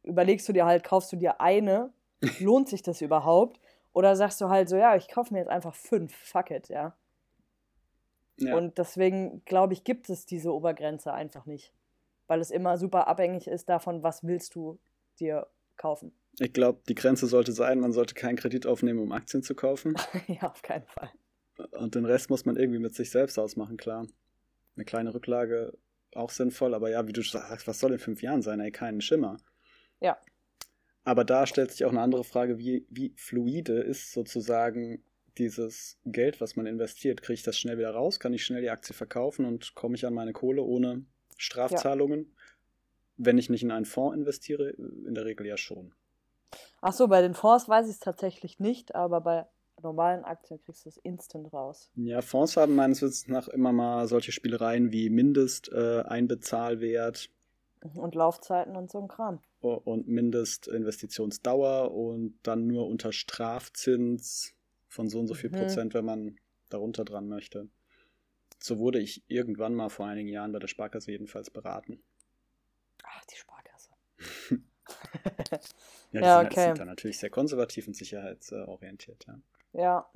überlegst 0.03 0.47
du 0.49 0.53
dir 0.53 0.67
halt, 0.67 0.85
kaufst 0.85 1.13
du 1.13 1.17
dir 1.17 1.41
eine, 1.41 1.93
lohnt 2.41 2.69
sich 2.69 2.83
das 2.83 3.01
überhaupt? 3.01 3.61
Oder 3.93 4.17
sagst 4.17 4.41
du 4.43 4.51
halt 4.51 4.69
so, 4.69 4.77
ja, 4.77 4.97
ich 4.97 5.09
kaufe 5.09 5.33
mir 5.33 5.41
jetzt 5.41 5.51
einfach 5.51 5.75
fünf, 5.75 6.15
fuck 6.15 6.51
it, 6.51 6.69
ja. 6.69 6.95
ja. 8.37 8.55
Und 8.55 8.77
deswegen, 8.77 9.43
glaube 9.47 9.73
ich, 9.73 9.85
gibt 9.85 10.11
es 10.11 10.27
diese 10.27 10.53
Obergrenze 10.53 11.15
einfach 11.15 11.47
nicht. 11.47 11.73
Weil 12.27 12.41
es 12.41 12.51
immer 12.51 12.77
super 12.77 13.09
abhängig 13.09 13.47
ist 13.47 13.71
davon, 13.71 14.03
was 14.03 14.25
willst 14.25 14.55
du 14.55 14.79
dir 15.19 15.47
kaufen. 15.77 16.13
Ich 16.39 16.53
glaube, 16.53 16.81
die 16.89 16.95
Grenze 16.95 17.27
sollte 17.27 17.53
sein, 17.53 17.81
man 17.81 17.93
sollte 17.93 18.15
keinen 18.15 18.37
Kredit 18.37 18.67
aufnehmen, 18.67 19.01
um 19.01 19.13
Aktien 19.13 19.43
zu 19.43 19.55
kaufen. 19.55 19.97
ja, 20.27 20.51
auf 20.51 20.63
keinen 20.63 20.87
Fall. 20.87 21.11
Und 21.71 21.95
den 21.95 22.05
Rest 22.05 22.29
muss 22.29 22.45
man 22.45 22.57
irgendwie 22.57 22.79
mit 22.79 22.95
sich 22.95 23.11
selbst 23.11 23.39
ausmachen, 23.39 23.77
klar. 23.77 24.07
Eine 24.77 24.85
kleine 24.85 25.15
Rücklage 25.15 25.73
auch 26.15 26.31
sinnvoll, 26.31 26.75
aber 26.75 26.91
ja, 26.91 27.07
wie 27.07 27.13
du 27.13 27.23
sagst, 27.23 27.67
was 27.67 27.81
soll 27.81 27.93
in 27.93 27.99
fünf 27.99 28.23
Jahren 28.23 28.43
sein? 28.43 28.61
Ey, 28.61 28.71
keinen 28.71 29.01
Schimmer. 29.01 29.39
Ja. 30.01 30.19
Aber 31.05 31.25
da 31.25 31.47
stellt 31.47 31.71
sich 31.71 31.85
auch 31.85 31.91
eine 31.91 32.01
andere 32.01 32.25
Frage, 32.25 32.59
wie, 32.59 32.87
wie 32.91 33.15
fluide 33.17 33.81
ist 33.81 34.13
sozusagen 34.13 35.03
dieses 35.39 35.99
Geld, 36.05 36.41
was 36.41 36.57
man 36.57 36.67
investiert, 36.67 37.23
kriege 37.23 37.35
ich 37.35 37.43
das 37.43 37.59
schnell 37.59 37.79
wieder 37.79 37.91
raus, 37.91 38.19
kann 38.19 38.33
ich 38.33 38.45
schnell 38.45 38.63
die 38.63 38.71
Aktie 38.71 38.95
verkaufen 38.95 39.45
und 39.45 39.75
komme 39.75 39.95
ich 39.95 40.07
an 40.07 40.15
meine 40.15 40.33
Kohle 40.33 40.63
ohne 40.63 41.05
Strafzahlungen? 41.37 42.21
Ja. 42.21 42.43
Wenn 43.19 43.39
ich 43.39 43.49
nicht 43.49 43.63
in 43.63 43.71
einen 43.71 43.85
Fonds 43.85 44.17
investiere, 44.17 44.71
in 44.71 45.15
der 45.15 45.25
Regel 45.25 45.47
ja 45.47 45.57
schon. 45.57 45.95
Ach 46.81 46.93
so, 46.93 47.09
bei 47.09 47.23
den 47.23 47.35
Fonds 47.35 47.69
weiß 47.69 47.87
ich 47.87 47.95
es 47.95 48.01
tatsächlich 48.01 48.61
nicht, 48.61 48.95
aber 48.95 49.21
bei 49.21 49.47
normalen 49.83 50.25
Aktien 50.25 50.61
kriegst 50.61 50.85
du 50.85 50.89
es 50.89 50.97
instant 50.99 51.53
raus. 51.53 51.91
Ja, 51.97 52.23
Fonds 52.23 52.57
haben 52.57 52.75
meines 52.75 53.03
Wissens 53.03 53.29
nach 53.29 53.47
immer 53.49 53.73
mal 53.73 54.09
solche 54.09 54.33
Spielereien 54.33 54.91
wie 54.93 55.11
Mindesteinbezahlwert. 55.11 57.31
Äh, 57.83 57.99
und 57.99 58.15
Laufzeiten 58.15 58.77
und 58.77 58.91
so 58.91 59.01
ein 59.01 59.09
Kram. 59.09 59.41
Und 59.61 60.09
Mindestinvestitionsdauer 60.09 61.93
und 61.93 62.39
dann 62.43 62.67
nur 62.67 62.87
unter 62.87 63.13
Strafzins 63.13 64.55
von 64.89 65.09
so 65.09 65.19
und 65.19 65.27
so 65.27 65.35
viel 65.35 65.51
mhm. 65.51 65.57
Prozent, 65.57 65.95
wenn 65.95 66.05
man 66.05 66.37
darunter 66.69 67.05
dran 67.05 67.29
möchte. 67.29 67.69
So 68.59 68.79
wurde 68.79 69.01
ich 69.01 69.23
irgendwann 69.29 69.75
mal 69.75 69.91
vor 69.91 70.07
einigen 70.07 70.29
Jahren 70.29 70.53
bei 70.53 70.59
der 70.59 70.69
Sparkasse 70.69 71.11
jedenfalls 71.11 71.51
beraten. 71.51 72.03
Ach, 73.05 73.25
die 73.27 73.37
Sparkasse. 73.37 73.91
ja, 75.51 75.59
die 76.13 76.19
ja, 76.19 76.39
sind, 76.41 76.47
okay. 76.47 76.67
sind 76.67 76.79
da 76.79 76.85
natürlich 76.85 77.19
sehr 77.19 77.31
konservativ 77.31 77.87
und 77.87 77.95
sicherheitsorientiert, 77.95 79.27
ja. 79.27 79.39
Ja. 79.73 80.09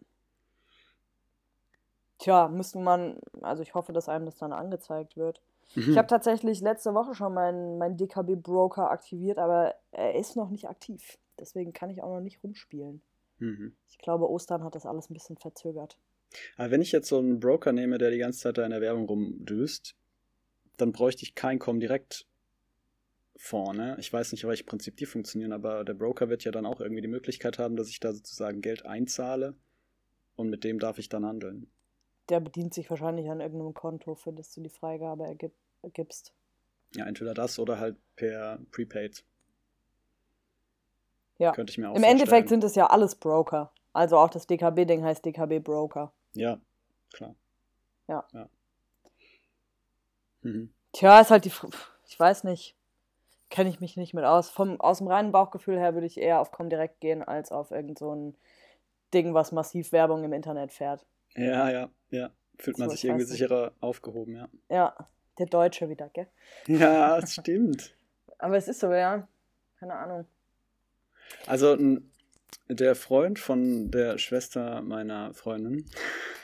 Tja, 2.18 2.48
müsste 2.48 2.78
man, 2.78 3.18
also 3.40 3.62
ich 3.62 3.74
hoffe, 3.74 3.92
dass 3.92 4.08
einem 4.08 4.26
das 4.26 4.36
dann 4.36 4.52
angezeigt 4.52 5.16
wird. 5.16 5.40
Mhm. 5.74 5.92
Ich 5.92 5.98
habe 5.98 6.08
tatsächlich 6.08 6.60
letzte 6.60 6.94
Woche 6.94 7.14
schon 7.14 7.32
meinen 7.34 7.78
mein 7.78 7.96
DKB-Broker 7.96 8.90
aktiviert, 8.90 9.38
aber 9.38 9.74
er 9.92 10.14
ist 10.14 10.36
noch 10.36 10.50
nicht 10.50 10.68
aktiv. 10.68 11.18
Deswegen 11.38 11.72
kann 11.72 11.90
ich 11.90 12.02
auch 12.02 12.14
noch 12.14 12.20
nicht 12.20 12.42
rumspielen. 12.42 13.00
Mhm. 13.38 13.74
Ich 13.88 13.98
glaube, 13.98 14.28
Ostern 14.28 14.64
hat 14.64 14.74
das 14.74 14.86
alles 14.86 15.08
ein 15.08 15.14
bisschen 15.14 15.36
verzögert. 15.36 15.96
Aber 16.56 16.70
wenn 16.70 16.82
ich 16.82 16.92
jetzt 16.92 17.08
so 17.08 17.18
einen 17.18 17.40
Broker 17.40 17.72
nehme, 17.72 17.98
der 17.98 18.10
die 18.10 18.18
ganze 18.18 18.40
Zeit 18.40 18.58
da 18.58 18.64
in 18.64 18.70
der 18.70 18.80
Werbung 18.80 19.06
rumdüst, 19.06 19.96
dann 20.76 20.92
bräuchte 20.92 21.22
ich 21.22 21.34
kein 21.34 21.58
Comdirect 21.58 22.26
vorne. 23.40 23.96
Ich 23.98 24.12
weiß 24.12 24.32
nicht, 24.32 24.44
auf 24.44 24.50
welchem 24.50 24.66
Prinzip 24.66 24.98
die 24.98 25.06
funktionieren, 25.06 25.52
aber 25.52 25.82
der 25.82 25.94
Broker 25.94 26.28
wird 26.28 26.44
ja 26.44 26.52
dann 26.52 26.66
auch 26.66 26.78
irgendwie 26.78 27.00
die 27.00 27.08
Möglichkeit 27.08 27.58
haben, 27.58 27.74
dass 27.74 27.88
ich 27.88 27.98
da 27.98 28.12
sozusagen 28.12 28.60
Geld 28.60 28.84
einzahle 28.84 29.54
und 30.36 30.50
mit 30.50 30.62
dem 30.62 30.78
darf 30.78 30.98
ich 30.98 31.08
dann 31.08 31.24
handeln. 31.24 31.70
Der 32.28 32.40
bedient 32.40 32.74
sich 32.74 32.90
wahrscheinlich 32.90 33.30
an 33.30 33.40
irgendeinem 33.40 33.72
Konto, 33.72 34.14
für 34.14 34.32
das 34.32 34.52
du 34.52 34.60
die 34.60 34.68
Freigabe 34.68 35.24
ergib 35.24 35.52
ergibst. 35.82 36.34
Ja, 36.94 37.06
entweder 37.06 37.32
das 37.32 37.58
oder 37.58 37.78
halt 37.78 37.96
per 38.14 38.60
Prepaid. 38.72 39.24
Ja. 41.38 41.52
Könnte 41.52 41.70
ich 41.70 41.78
mir 41.78 41.86
auch 41.86 41.94
Im 41.94 42.02
vorstellen. 42.02 42.20
Endeffekt 42.20 42.48
sind 42.50 42.62
es 42.62 42.74
ja 42.74 42.88
alles 42.88 43.14
Broker. 43.14 43.72
Also 43.94 44.18
auch 44.18 44.28
das 44.28 44.46
DKB-Ding 44.46 45.02
heißt 45.02 45.24
DKB 45.24 45.60
Broker. 45.60 46.12
Ja, 46.34 46.60
klar. 47.10 47.34
Ja. 48.06 48.26
ja. 48.34 48.50
Mhm. 50.42 50.74
Tja, 50.92 51.20
ist 51.22 51.30
halt 51.30 51.46
die. 51.46 51.52
Ich 52.06 52.20
weiß 52.20 52.44
nicht 52.44 52.76
kenne 53.50 53.68
ich 53.68 53.80
mich 53.80 53.96
nicht 53.96 54.14
mit 54.14 54.24
aus. 54.24 54.48
Vom, 54.48 54.80
aus 54.80 54.98
dem 54.98 55.08
reinen 55.08 55.32
Bauchgefühl 55.32 55.78
her 55.78 55.94
würde 55.94 56.06
ich 56.06 56.18
eher 56.18 56.40
auf 56.40 56.52
Comdirect 56.52 57.00
gehen, 57.00 57.22
als 57.22 57.52
auf 57.52 57.72
irgend 57.72 57.98
so 57.98 58.14
ein 58.14 58.36
Ding, 59.12 59.34
was 59.34 59.52
massiv 59.52 59.92
Werbung 59.92 60.24
im 60.24 60.32
Internet 60.32 60.72
fährt. 60.72 61.04
Ja, 61.34 61.70
ja, 61.70 61.90
ja. 62.10 62.30
Fühlt 62.58 62.78
man 62.78 62.88
so, 62.88 62.94
sich 62.94 63.04
irgendwie 63.04 63.24
sicherer 63.24 63.72
aufgehoben, 63.80 64.36
ja. 64.36 64.48
Ja, 64.68 65.08
der 65.38 65.46
Deutsche 65.46 65.88
wieder, 65.88 66.08
gell? 66.10 66.28
Ja, 66.66 67.20
das 67.20 67.34
stimmt. 67.34 67.94
Aber 68.38 68.56
es 68.56 68.68
ist 68.68 68.80
so, 68.80 68.92
ja. 68.92 69.26
Keine 69.78 69.94
Ahnung. 69.94 70.26
Also, 71.46 71.76
der 72.68 72.94
Freund 72.94 73.38
von 73.38 73.90
der 73.90 74.18
Schwester 74.18 74.82
meiner 74.82 75.32
Freundin. 75.34 75.86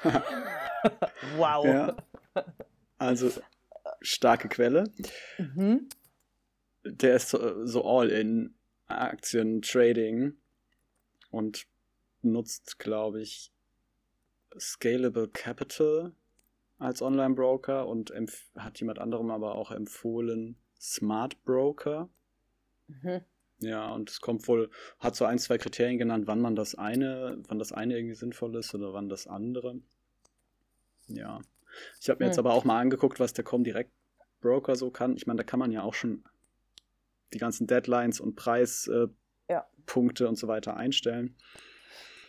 wow. 1.37 1.65
Ja, 1.65 1.97
also, 2.99 3.31
starke 4.01 4.49
Quelle. 4.49 4.85
Mhm 5.39 5.89
der 6.91 7.17
ist 7.17 7.31
so, 7.31 7.65
so 7.67 7.85
all 7.85 8.09
in 8.11 8.55
Aktien, 8.87 9.63
Trading 9.63 10.35
und 11.31 11.67
nutzt, 12.23 12.79
glaube 12.79 13.21
ich, 13.21 13.53
Scalable 14.59 15.29
Capital 15.29 16.13
als 16.79 17.03
Online-Broker 17.03 17.87
und 17.87 18.13
hat 18.57 18.81
jemand 18.81 18.99
anderem 18.99 19.31
aber 19.31 19.55
auch 19.55 19.71
empfohlen 19.71 20.57
Smart 20.81 21.43
Broker. 21.45 22.09
Mhm. 22.89 23.23
Ja, 23.61 23.91
und 23.91 24.11
es 24.11 24.21
kommt 24.21 24.47
wohl, 24.49 24.71
hat 24.99 25.17
so 25.17 25.25
ein, 25.25 25.39
zwei 25.39 25.57
Kriterien 25.57 25.99
genannt, 25.99 26.27
wann 26.27 26.41
man 26.41 26.57
das 26.57 26.75
eine, 26.75 27.39
wann 27.49 27.59
das 27.59 27.73
eine 27.73 27.97
irgendwie 27.97 28.15
sinnvoll 28.15 28.55
ist 28.57 28.75
oder 28.75 28.93
wann 28.93 29.09
das 29.09 29.27
andere. 29.27 29.81
Ja. 31.09 31.41
Ich 32.01 32.09
habe 32.11 32.19
mir 32.19 32.27
mhm. 32.27 32.31
jetzt 32.31 32.39
aber 32.39 32.53
auch 32.53 32.65
mal 32.65 32.79
angeguckt, 32.79 33.19
was 33.19 33.33
der 33.33 33.45
Comdirect 33.45 33.91
Broker 34.41 34.77
so 34.77 34.91
kann. 34.91 35.17
Ich 35.17 35.27
meine, 35.27 35.39
da 35.39 35.45
kann 35.45 35.59
man 35.59 35.73
ja 35.73 35.83
auch 35.83 35.95
schon 35.95 36.25
die 37.33 37.39
ganzen 37.39 37.67
Deadlines 37.67 38.21
und 38.21 38.37
Preispunkte 38.37 39.11
äh, 39.49 40.27
ja. 40.27 40.29
und 40.29 40.37
so 40.37 40.49
weiter 40.49 40.77
einstellen. 40.77 41.37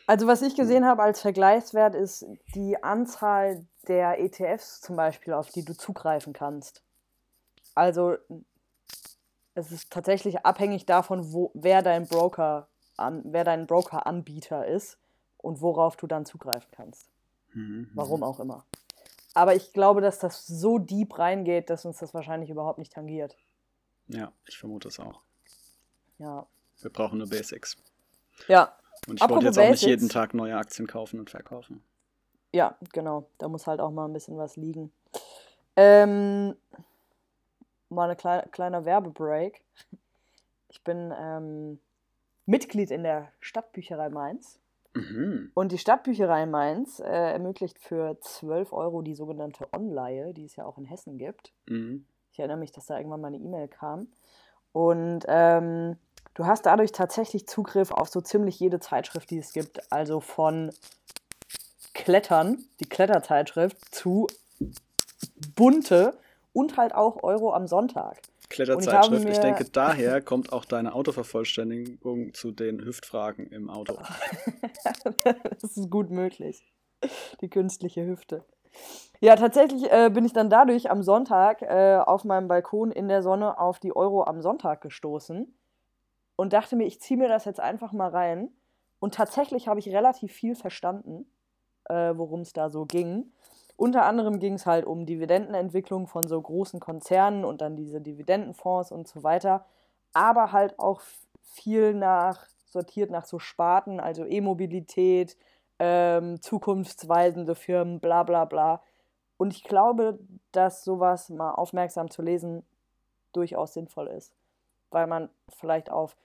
Also 0.08 0.26
was 0.26 0.42
ich 0.42 0.56
gesehen 0.56 0.86
habe 0.86 1.04
als 1.04 1.22
Vergleichswert 1.22 1.94
ist 1.94 2.26
die 2.56 2.82
Anzahl 2.82 3.66
der 3.88 4.20
ETFs 4.20 4.80
zum 4.80 4.96
Beispiel, 4.96 5.34
auf 5.34 5.50
die 5.50 5.66
du 5.66 5.76
zugreifen 5.76 6.32
kannst. 6.32 6.82
Also 7.76 8.16
es 9.54 9.72
ist 9.72 9.92
tatsächlich 9.92 10.46
abhängig 10.46 10.86
davon, 10.86 11.34
wo, 11.34 11.52
wer 11.54 11.82
dein 11.82 12.08
Broker 12.08 12.70
an, 12.96 13.22
wer 13.26 13.44
dein 13.44 13.68
Broker-Anbieter 13.68 14.66
ist 14.66 14.98
und 15.38 15.62
worauf 15.62 15.98
du 15.98 16.08
dann 16.08 16.26
zugreifen 16.26 16.70
kannst. 16.72 17.10
Mhm. 17.54 17.90
Warum 17.94 18.24
auch 18.24 18.40
immer. 18.40 18.66
Aber 19.34 19.56
ich 19.56 19.74
glaube, 19.74 20.02
dass 20.02 20.20
das 20.20 20.48
so 20.48 20.80
deep 20.80 21.20
reingeht, 21.20 21.70
dass 21.70 21.86
uns 21.86 22.00
das 22.00 22.14
wahrscheinlich 22.14 22.50
überhaupt 22.50 22.80
nicht 22.80 22.94
tangiert. 22.94 23.36
Ja, 24.08 24.32
ich 24.46 24.58
vermute 24.58 24.88
es 24.88 25.00
auch. 25.00 25.22
Ja. 26.18 26.48
Wir 26.82 26.92
brauchen 26.92 27.20
nur 27.20 27.30
Basics. 27.30 27.78
Ja. 28.48 28.78
Und 29.08 29.22
ich 29.22 29.30
wollte 29.30 29.46
jetzt 29.46 29.56
Basics, 29.56 29.68
auch 29.68 29.72
nicht 29.72 29.82
jeden 29.84 30.10
Tag 30.10 30.34
neue 30.34 30.58
Aktien 30.58 30.88
kaufen 30.88 31.20
und 31.20 31.30
verkaufen. 31.30 31.84
Ja, 32.54 32.78
genau. 32.94 33.30
Da 33.38 33.48
muss 33.48 33.68
halt 33.68 33.80
auch 33.80 33.92
mal 33.92 34.06
ein 34.06 34.14
bisschen 34.14 34.38
was 34.38 34.56
liegen. 34.56 34.92
Ähm, 35.76 36.56
mal 37.90 38.10
ein 38.10 38.18
kleine, 38.18 38.48
kleiner 38.52 38.86
Werbebreak. 38.86 39.64
Ich 40.70 40.84
bin 40.84 41.14
ähm, 41.18 41.80
Mitglied 42.46 42.92
in 42.92 43.04
der 43.04 43.32
Stadtbücherei 43.40 44.10
Mainz. 44.10 44.60
Mhm. 44.94 45.52
Und 45.54 45.72
die 45.72 45.78
Stadtbücherei 45.78 46.46
Mainz 46.46 47.00
äh, 47.00 47.04
ermöglicht 47.06 47.80
für 47.80 48.20
12 48.20 48.74
Euro 48.74 49.02
die 49.02 49.16
sogenannte 49.16 49.68
Online, 49.74 50.34
die 50.34 50.46
es 50.46 50.56
ja 50.56 50.66
auch 50.66 50.78
in 50.78 50.86
Hessen 50.86 51.18
gibt. 51.18 51.54
Mhm. 51.68 52.06
Ich 52.38 52.40
erinnere 52.40 52.58
mich, 52.58 52.72
dass 52.72 52.86
da 52.86 52.98
irgendwann 52.98 53.22
mal 53.22 53.30
eine 53.30 53.38
E-Mail 53.38 53.68
kam. 53.68 54.10
Und 54.72 55.26
ähm, 55.28 55.98
du 56.36 56.46
hast 56.46 56.68
dadurch 56.68 56.92
tatsächlich 56.92 57.48
Zugriff 57.48 57.90
auf 57.90 58.10
so 58.10 58.22
ziemlich 58.22 58.60
jede 58.60 58.80
Zeitschrift, 58.80 59.32
die 59.32 59.40
es 59.40 59.54
gibt. 59.54 59.92
Also 59.92 60.20
von 60.20 60.72
Klettern, 61.96 62.64
die 62.80 62.88
Kletterzeitschrift, 62.88 63.84
zu 63.90 64.28
bunte 65.56 66.16
und 66.54 66.78
halt 66.78 66.94
auch 66.94 67.24
Euro 67.24 67.54
am 67.54 67.66
Sonntag. 67.66 68.22
Kletterzeitschrift. 68.50 69.24
Ich, 69.24 69.32
ich, 69.32 69.40
denke, 69.40 69.66
daher 69.72 70.22
kommt 70.22 70.54
auch 70.54 70.66
deine 70.66 70.94
Autovervollständigung 70.94 72.36
zu 72.36 72.52
den 72.52 72.86
Hüftfragen 72.86 73.48
im 73.48 73.72
Auto. 73.72 73.98
das 75.24 75.76
ist 75.76 75.90
gut 75.90 76.12
möglich. 76.12 76.72
Die 77.42 77.50
künstliche 77.50 78.06
Hüfte. 78.06 78.46
Ja, 79.20 79.36
tatsächlich 79.36 79.92
äh, 79.92 80.10
bin 80.12 80.26
ich 80.26 80.34
dann 80.34 80.50
dadurch 80.50 80.92
am 80.92 81.02
Sonntag 81.02 81.64
äh, 81.64 81.98
auf 81.98 82.24
meinem 82.24 82.48
Balkon 82.48 82.92
in 82.92 83.08
der 83.08 83.24
Sonne 83.24 83.58
auf 83.60 83.80
die 83.80 83.96
Euro 83.96 84.24
am 84.24 84.42
Sonntag 84.42 84.82
gestoßen 84.82 85.58
und 86.36 86.54
dachte 86.54 86.76
mir, 86.76 86.86
ich 86.86 87.02
ziehe 87.02 87.18
mir 87.18 87.28
das 87.28 87.46
jetzt 87.46 87.60
einfach 87.60 87.92
mal 87.92 88.10
rein. 88.10 88.50
Und 89.00 89.16
tatsächlich 89.16 89.68
habe 89.68 89.80
ich 89.80 89.90
relativ 89.90 90.32
viel 90.32 90.56
verstanden, 90.56 91.26
äh, 91.86 92.14
worum 92.16 92.42
es 92.42 92.54
da 92.54 92.70
so 92.70 92.86
ging. 92.86 93.32
Unter 93.76 94.06
anderem 94.06 94.40
ging 94.40 94.54
es 94.54 94.66
halt 94.66 94.86
um 94.86 95.06
Dividendenentwicklung 95.06 96.08
von 96.08 96.28
so 96.28 96.42
großen 96.42 96.80
Konzernen 96.80 97.46
und 97.46 97.62
dann 97.62 97.76
diese 97.76 98.02
Dividendenfonds 98.02 98.92
und 98.92 99.08
so 99.08 99.24
weiter. 99.24 99.66
Aber 100.14 100.52
halt 100.52 100.80
auch 100.80 101.02
viel 101.44 101.94
nach, 101.94 102.46
sortiert 102.66 103.12
nach 103.12 103.26
so 103.26 103.40
Sparten, 103.40 104.00
also 104.00 104.26
E-Mobilität, 104.26 105.38
ähm, 105.80 106.42
zukunftsweisende 106.42 107.56
Firmen, 107.56 108.00
bla 108.00 108.24
bla 108.24 108.46
bla. 108.46 108.82
Und 109.38 109.54
ich 109.54 109.64
glaube, 109.64 110.20
dass 110.52 110.84
sowas 110.84 111.30
mal 111.30 111.52
aufmerksam 111.52 112.10
zu 112.10 112.22
lesen 112.22 112.64
durchaus 113.34 113.74
sinnvoll 113.74 114.08
ist, 114.08 114.34
weil 114.90 115.08
man 115.08 115.30
vielleicht 115.50 115.92
auf 115.92 116.16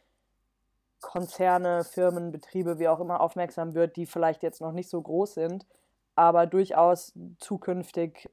Konzerne, 1.00 1.84
Firmen, 1.84 2.30
Betriebe, 2.30 2.78
wie 2.78 2.88
auch 2.88 3.00
immer 3.00 3.20
aufmerksam 3.20 3.74
wird, 3.74 3.96
die 3.96 4.06
vielleicht 4.06 4.42
jetzt 4.42 4.60
noch 4.60 4.72
nicht 4.72 4.88
so 4.88 5.02
groß 5.02 5.34
sind, 5.34 5.66
aber 6.14 6.46
durchaus 6.46 7.12
zukünftig 7.38 8.30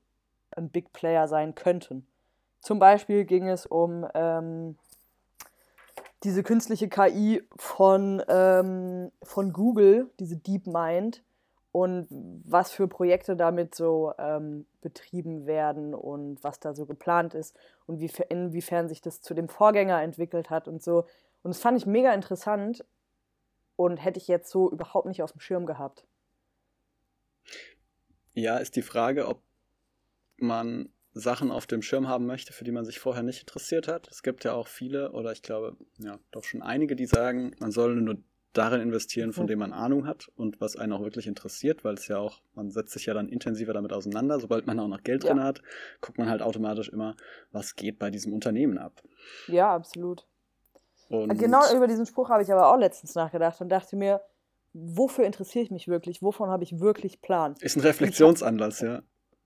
ein 0.55 0.69
Big 0.69 0.93
Player 0.93 1.27
sein 1.27 1.55
könnten. 1.55 2.07
Zum 2.61 2.79
Beispiel 2.79 3.25
ging 3.25 3.47
es 3.47 3.65
um 3.65 4.07
ähm, 4.13 4.77
diese 6.23 6.43
künstliche 6.43 6.89
KI 6.89 7.43
von, 7.55 8.21
ähm, 8.27 9.11
von 9.23 9.53
Google, 9.53 10.09
diese 10.19 10.37
DeepMind. 10.37 11.23
und 11.71 12.07
was 12.09 12.71
für 12.71 12.87
Projekte 12.87 13.35
damit 13.35 13.75
so 13.75 14.11
ähm, 14.17 14.65
betrieben 14.81 15.45
werden 15.45 15.93
und 15.93 16.43
was 16.43 16.59
da 16.59 16.73
so 16.73 16.87
geplant 16.87 17.35
ist 17.35 17.55
und 17.85 17.99
wie, 17.99 18.11
inwiefern 18.29 18.89
sich 18.89 19.01
das 19.01 19.21
zu 19.21 19.35
dem 19.35 19.47
Vorgänger 19.49 20.01
entwickelt 20.01 20.49
hat 20.49 20.67
und 20.67 20.81
so. 20.81 21.05
Und 21.43 21.53
das 21.53 21.59
fand 21.59 21.77
ich 21.77 21.85
mega 21.85 22.11
interessant 22.13 22.83
und 23.75 23.97
hätte 23.97 24.19
ich 24.19 24.27
jetzt 24.27 24.49
so 24.49 24.71
überhaupt 24.71 25.05
nicht 25.05 25.21
auf 25.21 25.31
dem 25.31 25.41
Schirm 25.41 25.67
gehabt. 25.67 26.07
Ja, 28.33 28.57
ist 28.57 28.75
die 28.75 28.81
Frage, 28.81 29.27
ob 29.27 29.41
man 30.37 30.89
Sachen 31.19 31.51
auf 31.51 31.67
dem 31.67 31.81
Schirm 31.81 32.07
haben 32.07 32.25
möchte, 32.25 32.53
für 32.53 32.63
die 32.63 32.71
man 32.71 32.85
sich 32.85 32.99
vorher 32.99 33.23
nicht 33.23 33.41
interessiert 33.41 33.87
hat. 33.87 34.07
Es 34.09 34.23
gibt 34.23 34.43
ja 34.43 34.53
auch 34.53 34.67
viele, 34.67 35.11
oder 35.11 35.31
ich 35.31 35.41
glaube, 35.41 35.77
ja, 35.97 36.19
doch 36.31 36.43
schon 36.43 36.61
einige, 36.61 36.95
die 36.95 37.05
sagen, 37.05 37.55
man 37.59 37.71
soll 37.71 37.95
nur 37.95 38.17
darin 38.53 38.81
investieren, 38.81 39.31
von 39.31 39.43
mhm. 39.43 39.47
dem 39.47 39.59
man 39.59 39.73
Ahnung 39.73 40.07
hat 40.07 40.29
und 40.35 40.59
was 40.59 40.75
einen 40.75 40.93
auch 40.93 41.01
wirklich 41.01 41.27
interessiert, 41.27 41.83
weil 41.83 41.95
es 41.95 42.07
ja 42.07 42.17
auch, 42.17 42.41
man 42.53 42.71
setzt 42.71 42.93
sich 42.93 43.05
ja 43.05 43.13
dann 43.13 43.29
intensiver 43.29 43.73
damit 43.73 43.93
auseinander. 43.93 44.39
Sobald 44.39 44.65
man 44.65 44.79
auch 44.79 44.87
noch 44.87 45.03
Geld 45.03 45.23
ja. 45.23 45.31
drin 45.33 45.43
hat, 45.43 45.61
guckt 46.01 46.17
man 46.17 46.29
halt 46.29 46.41
automatisch 46.41 46.89
immer, 46.89 47.15
was 47.51 47.75
geht 47.75 47.99
bei 47.99 48.09
diesem 48.09 48.33
Unternehmen 48.33 48.77
ab. 48.77 49.03
Ja, 49.47 49.73
absolut. 49.75 50.25
Und 51.09 51.37
genau 51.39 51.61
über 51.75 51.87
diesen 51.87 52.05
Spruch 52.05 52.29
habe 52.29 52.43
ich 52.43 52.51
aber 52.51 52.71
auch 52.71 52.77
letztens 52.77 53.15
nachgedacht 53.15 53.61
und 53.61 53.69
dachte 53.69 53.95
mir, 53.95 54.21
wofür 54.73 55.25
interessiere 55.25 55.63
ich 55.63 55.71
mich 55.71 55.87
wirklich? 55.87 56.21
Wovon 56.21 56.49
habe 56.49 56.63
ich 56.63 56.79
wirklich 56.79 57.21
Plan? 57.21 57.55
Ist 57.61 57.77
ein 57.77 57.81
Reflexionsanlass, 57.81 58.81
ja. 58.81 59.01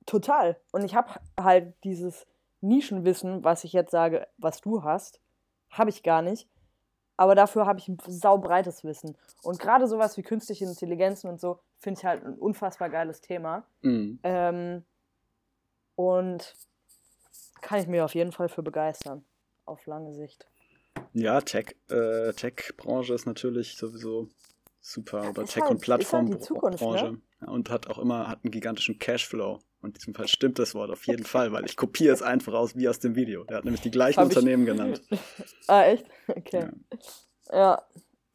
Total. 0.06 0.60
Und 0.72 0.84
ich 0.84 0.96
habe 0.96 1.14
halt 1.40 1.74
dieses 1.84 2.26
Nischenwissen, 2.62 3.44
was 3.44 3.64
ich 3.64 3.74
jetzt 3.74 3.92
sage, 3.92 4.28
was 4.38 4.62
du 4.62 4.84
hast, 4.84 5.20
habe 5.70 5.90
ich 5.90 6.04
gar 6.04 6.22
nicht. 6.22 6.48
Aber 7.16 7.36
dafür 7.36 7.66
habe 7.66 7.80
ich 7.80 7.88
ein 7.88 7.98
saubreites 8.08 8.84
Wissen. 8.84 9.18
Und 9.44 9.60
gerade 9.60 9.88
sowas 9.88 10.18
wie 10.18 10.24
künstliche 10.24 10.66
Intelligenzen 10.66 11.30
und 11.30 11.40
so 11.40 11.60
finde 11.78 12.00
ich 12.00 12.06
halt 12.06 12.26
ein 12.26 12.36
unfassbar 12.36 12.90
geiles 12.90 13.22
Thema. 13.22 13.66
Mhm. 13.82 14.20
Ähm, 14.24 14.84
und 15.96 16.56
kann 17.62 17.80
ich 17.80 17.88
mir 17.88 18.04
auf 18.04 18.16
jeden 18.16 18.32
Fall 18.32 18.50
für 18.50 18.64
begeistern. 18.64 19.24
Auf 19.66 19.86
lange 19.86 20.14
Sicht. 20.14 20.48
Ja, 21.14 21.40
Tech, 21.42 21.76
äh, 21.90 22.34
Tech-Branche 22.34 23.14
ist 23.14 23.26
natürlich 23.26 23.78
sowieso 23.78 24.30
super. 24.84 25.30
Oder 25.30 25.46
Tech- 25.46 25.62
halt, 25.64 25.72
und 25.72 25.82
Plattformbranche. 25.82 26.86
Halt 26.86 27.12
ne? 27.14 27.22
ja, 27.42 27.48
und 27.48 27.70
hat 27.70 27.88
auch 27.88 27.98
immer 27.98 28.28
hat 28.28 28.44
einen 28.44 28.52
gigantischen 28.52 29.00
Cashflow. 29.00 29.60
Und 29.82 29.90
in 29.90 29.94
diesem 29.96 30.14
Fall 30.14 30.28
stimmt 30.28 30.60
das 30.60 30.76
Wort 30.76 30.92
auf 30.92 31.06
jeden 31.08 31.26
Fall, 31.26 31.52
weil 31.52 31.66
ich 31.66 31.76
kopiere 31.76 32.14
es 32.14 32.22
einfach 32.22 32.54
aus 32.54 32.76
wie 32.78 32.88
aus 32.88 33.00
dem 33.00 33.16
Video. 33.16 33.44
Der 33.44 33.58
hat 33.58 33.66
nämlich 33.66 33.82
die 33.82 33.92
gleichen 33.92 34.20
Hab 34.20 34.28
Unternehmen 34.28 34.64
ich... 34.64 34.70
genannt. 34.70 35.02
ah, 35.68 35.84
echt? 35.84 36.06
Okay. 36.28 36.70
Ja. 37.50 37.56
ja. 37.58 37.84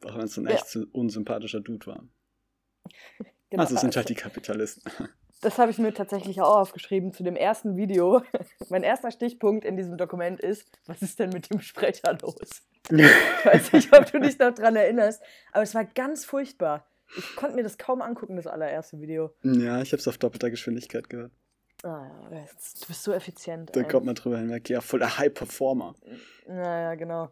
Auch 0.05 0.15
wenn 0.15 0.25
es 0.25 0.37
ein 0.37 0.45
echt 0.45 0.75
ja. 0.75 0.81
unsympathischer 0.91 1.61
Dude 1.61 1.85
war. 1.87 2.03
Genau. 3.51 3.63
Also 3.63 3.77
sind 3.77 3.95
halt 3.95 4.09
die 4.09 4.15
Kapitalisten. 4.15 4.83
Das 5.41 5.57
habe 5.57 5.71
ich 5.71 5.77
mir 5.77 5.93
tatsächlich 5.93 6.41
auch 6.41 6.57
aufgeschrieben 6.57 7.13
zu 7.13 7.23
dem 7.23 7.37
ersten 7.37 7.77
Video. 7.77 8.21
mein 8.69 8.83
erster 8.83 9.09
Stichpunkt 9.09 9.63
in 9.63 9.77
diesem 9.77 9.97
Dokument 9.97 10.41
ist, 10.41 10.69
was 10.85 11.01
ist 11.01 11.17
denn 11.17 11.29
mit 11.29 11.49
dem 11.49 11.61
Sprecher 11.61 12.17
los? 12.21 12.61
Ich 12.89 12.97
weiß 13.45 13.73
nicht, 13.73 13.95
ob 13.95 14.11
du 14.11 14.19
dich 14.19 14.39
noch 14.39 14.53
dran 14.53 14.75
erinnerst, 14.75 15.21
aber 15.51 15.63
es 15.63 15.75
war 15.75 15.85
ganz 15.85 16.25
furchtbar. 16.25 16.85
Ich 17.17 17.35
konnte 17.35 17.55
mir 17.55 17.63
das 17.63 17.77
kaum 17.77 18.01
angucken, 18.01 18.35
das 18.35 18.47
allererste 18.47 19.01
Video. 19.01 19.33
Ja, 19.43 19.81
ich 19.81 19.91
habe 19.91 19.99
es 19.99 20.07
auf 20.07 20.17
doppelter 20.17 20.49
Geschwindigkeit 20.49 21.09
gehört. 21.09 21.31
Ah 21.83 22.05
ja, 22.29 22.39
du 22.39 22.87
bist 22.87 23.03
so 23.03 23.13
effizient. 23.13 23.75
Da 23.75 23.81
ey. 23.81 23.87
kommt 23.87 24.05
man 24.05 24.15
drüber 24.15 24.37
hinweg. 24.37 24.69
Ja, 24.69 24.81
voll 24.81 24.99
der 24.99 25.17
High 25.17 25.33
Performer. 25.33 25.95
Naja, 26.45 26.95
genau. 26.95 27.31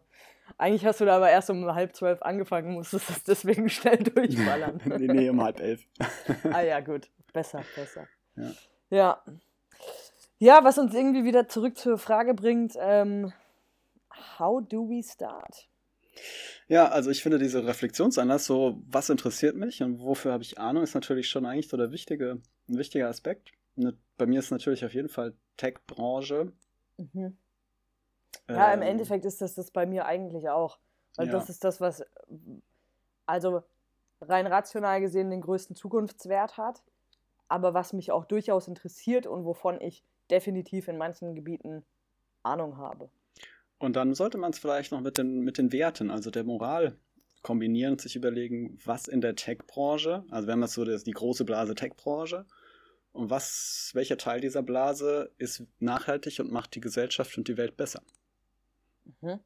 Eigentlich 0.56 0.86
hast 0.86 1.00
du 1.00 1.04
da 1.04 1.16
aber 1.16 1.30
erst 1.30 1.50
um 1.50 1.66
halb 1.74 1.94
zwölf 1.94 2.22
angefangen, 2.22 2.72
musstest 2.72 3.10
es 3.10 3.24
deswegen 3.24 3.68
schnell 3.68 3.98
durchballern. 3.98 4.80
nee, 4.98 5.06
nee, 5.06 5.28
um 5.28 5.42
halb 5.42 5.60
elf. 5.60 5.82
ah 6.50 6.62
ja, 6.62 6.80
gut. 6.80 7.10
Besser, 7.32 7.62
besser. 7.76 8.06
Ja. 8.36 8.52
ja. 8.90 9.22
Ja, 10.38 10.64
was 10.64 10.78
uns 10.78 10.94
irgendwie 10.94 11.24
wieder 11.24 11.48
zurück 11.48 11.76
zur 11.76 11.98
Frage 11.98 12.32
bringt, 12.32 12.74
ähm, 12.80 13.32
how 14.38 14.60
do 14.60 14.88
we 14.88 15.02
start? 15.02 15.68
Ja, 16.66 16.88
also 16.88 17.10
ich 17.10 17.22
finde 17.22 17.38
diese 17.38 17.66
Reflexionsanlass, 17.66 18.44
so 18.44 18.82
was 18.86 19.08
interessiert 19.08 19.56
mich 19.56 19.82
und 19.82 20.00
wofür 20.00 20.32
habe 20.32 20.42
ich 20.42 20.58
Ahnung, 20.58 20.82
ist 20.82 20.94
natürlich 20.94 21.28
schon 21.28 21.46
eigentlich 21.46 21.68
so 21.68 21.76
der 21.76 21.92
wichtige, 21.92 22.40
ein 22.68 22.78
wichtiger 22.78 23.08
Aspekt. 23.08 23.52
Bei 24.16 24.26
mir 24.26 24.40
ist 24.40 24.50
natürlich 24.50 24.84
auf 24.84 24.92
jeden 24.92 25.08
Fall 25.08 25.34
Tech-Branche. 25.56 26.52
Mhm. 26.98 27.36
Ja, 28.48 28.72
ähm, 28.72 28.82
im 28.82 28.88
Endeffekt 28.88 29.24
ist 29.24 29.40
das 29.40 29.54
das 29.54 29.70
bei 29.70 29.86
mir 29.86 30.06
eigentlich 30.06 30.48
auch. 30.48 30.78
Weil 31.16 31.26
ja. 31.26 31.32
das 31.32 31.48
ist 31.48 31.64
das, 31.64 31.80
was 31.80 32.04
also 33.26 33.62
rein 34.20 34.46
rational 34.46 35.00
gesehen 35.00 35.30
den 35.30 35.40
größten 35.40 35.76
Zukunftswert 35.76 36.56
hat, 36.56 36.82
aber 37.48 37.74
was 37.74 37.92
mich 37.92 38.10
auch 38.10 38.24
durchaus 38.24 38.68
interessiert 38.68 39.26
und 39.26 39.44
wovon 39.44 39.80
ich 39.80 40.04
definitiv 40.30 40.88
in 40.88 40.98
manchen 40.98 41.34
Gebieten 41.34 41.84
Ahnung 42.42 42.76
habe. 42.78 43.10
Und 43.78 43.94
dann 43.94 44.14
sollte 44.14 44.38
man 44.38 44.50
es 44.50 44.58
vielleicht 44.58 44.92
noch 44.92 45.00
mit 45.00 45.18
den, 45.18 45.40
mit 45.40 45.58
den 45.58 45.72
Werten, 45.72 46.10
also 46.10 46.30
der 46.30 46.44
Moral 46.44 46.96
kombinieren 47.42 47.92
und 47.92 48.00
sich 48.00 48.16
überlegen, 48.16 48.78
was 48.84 49.06
in 49.06 49.20
der 49.20 49.36
Tech-Branche, 49.36 50.24
also 50.30 50.48
wenn 50.48 50.58
man 50.58 50.68
so 50.68 50.84
das, 50.84 51.04
die 51.04 51.12
große 51.12 51.44
Blase 51.44 51.74
Tech-Branche, 51.74 52.44
und 53.12 53.30
was, 53.30 53.90
welcher 53.94 54.18
Teil 54.18 54.40
dieser 54.40 54.62
Blase 54.62 55.32
ist 55.38 55.64
nachhaltig 55.78 56.40
und 56.40 56.52
macht 56.52 56.74
die 56.74 56.80
Gesellschaft 56.80 57.36
und 57.38 57.48
die 57.48 57.56
Welt 57.56 57.76
besser? 57.76 58.02
Mhm. 59.20 59.40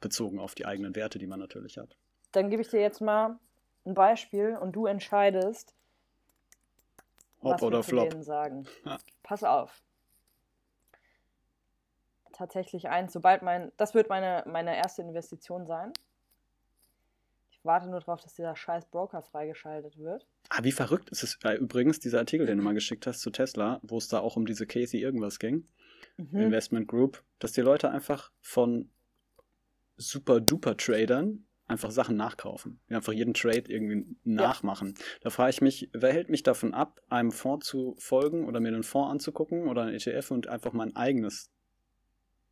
Bezogen 0.00 0.38
auf 0.38 0.54
die 0.54 0.66
eigenen 0.66 0.94
Werte, 0.94 1.18
die 1.18 1.26
man 1.26 1.40
natürlich 1.40 1.78
hat. 1.78 1.96
Dann 2.32 2.50
gebe 2.50 2.62
ich 2.62 2.68
dir 2.68 2.80
jetzt 2.80 3.00
mal 3.00 3.38
ein 3.84 3.94
Beispiel 3.94 4.56
und 4.60 4.72
du 4.76 4.86
entscheidest, 4.86 5.74
Hop 7.42 7.54
was 7.54 7.62
oder 7.62 7.82
Flop. 7.82 8.10
denen 8.10 8.22
sagen. 8.22 8.66
Ja. 8.84 8.98
Pass 9.22 9.42
auf 9.42 9.82
tatsächlich 12.36 12.88
eins, 12.88 13.12
sobald 13.12 13.42
mein, 13.42 13.72
das 13.76 13.94
wird 13.94 14.08
meine, 14.08 14.44
meine 14.46 14.76
erste 14.76 15.02
Investition 15.02 15.66
sein. 15.66 15.92
Ich 17.50 17.64
warte 17.64 17.88
nur 17.88 18.00
darauf, 18.00 18.20
dass 18.20 18.34
dieser 18.34 18.54
scheiß 18.54 18.86
Broker 18.86 19.22
freigeschaltet 19.22 19.98
wird. 19.98 20.26
Ah, 20.50 20.62
wie 20.62 20.72
verrückt 20.72 21.10
ist 21.10 21.22
es 21.22 21.38
äh, 21.44 21.54
übrigens, 21.54 21.98
dieser 21.98 22.18
Artikel, 22.18 22.46
den 22.46 22.58
du 22.58 22.64
mal 22.64 22.74
geschickt 22.74 23.06
hast 23.06 23.20
zu 23.20 23.30
Tesla, 23.30 23.80
wo 23.82 23.98
es 23.98 24.08
da 24.08 24.20
auch 24.20 24.36
um 24.36 24.46
diese 24.46 24.66
Casey 24.66 25.00
irgendwas 25.00 25.38
ging, 25.38 25.66
mhm. 26.16 26.40
Investment 26.40 26.86
Group, 26.86 27.24
dass 27.38 27.52
die 27.52 27.62
Leute 27.62 27.90
einfach 27.90 28.30
von 28.40 28.90
super-duper-Tradern 29.96 31.46
einfach 31.66 31.90
Sachen 31.90 32.16
nachkaufen. 32.16 32.80
Die 32.88 32.94
einfach 32.94 33.12
jeden 33.12 33.34
Trade 33.34 33.64
irgendwie 33.66 34.16
nachmachen. 34.24 34.94
Ja. 34.96 35.04
Da 35.22 35.30
frage 35.30 35.50
ich 35.50 35.60
mich, 35.60 35.90
wer 35.92 36.12
hält 36.12 36.30
mich 36.30 36.42
davon 36.42 36.74
ab, 36.74 37.00
einem 37.08 37.32
Fonds 37.32 37.66
zu 37.66 37.96
folgen 37.98 38.44
oder 38.44 38.60
mir 38.60 38.68
einen 38.68 38.82
Fonds 38.82 39.10
anzugucken 39.10 39.68
oder 39.68 39.82
ein 39.82 39.94
ETF 39.94 40.30
und 40.30 40.48
einfach 40.48 40.72
mein 40.72 40.94
eigenes 40.94 41.50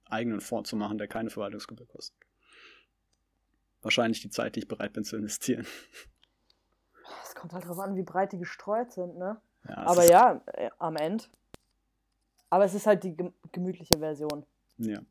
eigenen 0.06 0.40
Fonds 0.40 0.70
zu 0.70 0.76
machen, 0.76 0.98
der 0.98 1.08
keine 1.08 1.30
Verwaltungsgebühr 1.30 1.86
kostet. 1.86 2.16
Wahrscheinlich 3.82 4.20
die 4.20 4.30
Zeit, 4.30 4.56
die 4.56 4.60
ich 4.60 4.68
bereit 4.68 4.92
bin 4.92 5.04
zu 5.04 5.16
investieren. 5.16 5.66
Es 7.22 7.34
kommt 7.34 7.52
halt 7.52 7.64
darauf 7.64 7.80
an, 7.80 7.96
wie 7.96 8.02
breit 8.02 8.32
die 8.32 8.38
gestreut 8.38 8.92
sind, 8.92 9.18
ne? 9.18 9.40
Ja, 9.68 9.76
Aber 9.76 10.04
ja, 10.08 10.42
äh, 10.54 10.70
am 10.78 10.96
Ende. 10.96 11.24
Aber 12.50 12.64
es 12.64 12.74
ist 12.74 12.86
halt 12.86 13.04
die 13.04 13.16
gemütliche 13.52 13.98
Version. 13.98 14.46
Ja. 14.78 15.00
ja. 15.00 15.02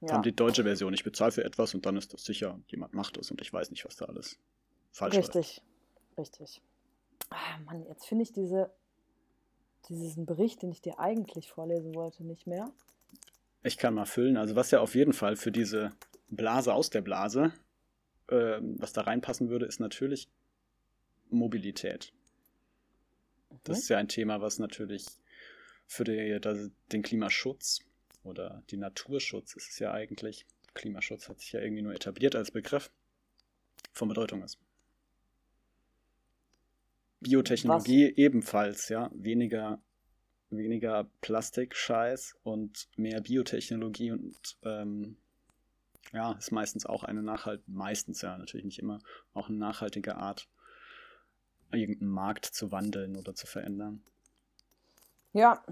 Dann 0.00 0.22
die 0.22 0.34
deutsche 0.34 0.64
Version. 0.64 0.92
Ich 0.92 1.04
bezahle 1.04 1.32
für 1.32 1.44
etwas 1.44 1.74
und 1.74 1.86
dann 1.86 1.96
ist 1.96 2.12
das 2.12 2.24
sicher, 2.24 2.58
jemand 2.68 2.94
macht 2.94 3.16
es 3.16 3.30
und 3.30 3.40
ich 3.40 3.52
weiß 3.52 3.70
nicht, 3.70 3.84
was 3.84 3.96
da 3.96 4.06
alles 4.06 4.38
falsch 4.90 5.16
ist. 5.16 5.34
Richtig, 5.34 5.62
läuft. 6.16 6.40
richtig. 6.40 6.62
Ah, 7.30 7.58
Mann, 7.64 7.86
jetzt 7.86 8.06
finde 8.06 8.22
ich 8.22 8.32
diese, 8.32 8.70
diesen 9.88 10.26
Bericht, 10.26 10.62
den 10.62 10.70
ich 10.70 10.80
dir 10.80 10.98
eigentlich 10.98 11.50
vorlesen 11.50 11.94
wollte, 11.94 12.24
nicht 12.24 12.46
mehr. 12.46 12.70
Ich 13.66 13.78
kann 13.78 13.94
mal 13.94 14.06
füllen. 14.06 14.36
Also 14.36 14.54
was 14.54 14.70
ja 14.70 14.78
auf 14.80 14.94
jeden 14.94 15.12
Fall 15.12 15.34
für 15.34 15.50
diese 15.50 15.92
Blase 16.28 16.72
aus 16.72 16.88
der 16.88 17.00
Blase, 17.00 17.52
äh, 18.28 18.60
was 18.60 18.92
da 18.92 19.00
reinpassen 19.00 19.48
würde, 19.50 19.66
ist 19.66 19.80
natürlich 19.80 20.28
Mobilität. 21.30 22.12
Das 23.64 23.78
ist 23.78 23.88
ja 23.88 23.98
ein 23.98 24.06
Thema, 24.06 24.40
was 24.40 24.60
natürlich 24.60 25.04
für 25.88 26.04
die, 26.04 26.38
das, 26.40 26.70
den 26.92 27.02
Klimaschutz 27.02 27.80
oder 28.22 28.62
den 28.70 28.80
Naturschutz 28.80 29.54
ist 29.54 29.70
es 29.70 29.78
ja 29.80 29.92
eigentlich. 29.92 30.46
Klimaschutz 30.74 31.28
hat 31.28 31.40
sich 31.40 31.50
ja 31.50 31.60
irgendwie 31.60 31.82
nur 31.82 31.94
etabliert 31.94 32.36
als 32.36 32.52
Begriff 32.52 32.92
von 33.92 34.06
Bedeutung 34.06 34.44
ist. 34.44 34.60
Biotechnologie 37.18 38.10
was? 38.10 38.16
ebenfalls, 38.18 38.88
ja. 38.90 39.10
Weniger 39.12 39.82
weniger 40.50 41.06
Plastikscheiß 41.20 42.36
und 42.42 42.88
mehr 42.96 43.20
Biotechnologie 43.20 44.12
und 44.12 44.56
ähm, 44.62 45.16
ja, 46.12 46.32
ist 46.32 46.52
meistens 46.52 46.86
auch 46.86 47.04
eine 47.04 47.22
nachhaltige, 47.22 47.70
meistens 47.70 48.22
ja, 48.22 48.38
natürlich 48.38 48.64
nicht 48.64 48.78
immer, 48.78 49.00
auch 49.34 49.48
eine 49.48 49.58
nachhaltige 49.58 50.16
Art, 50.16 50.48
irgendeinen 51.72 52.10
Markt 52.10 52.46
zu 52.46 52.70
wandeln 52.70 53.16
oder 53.16 53.34
zu 53.34 53.46
verändern. 53.46 54.02
Ja. 55.32 55.62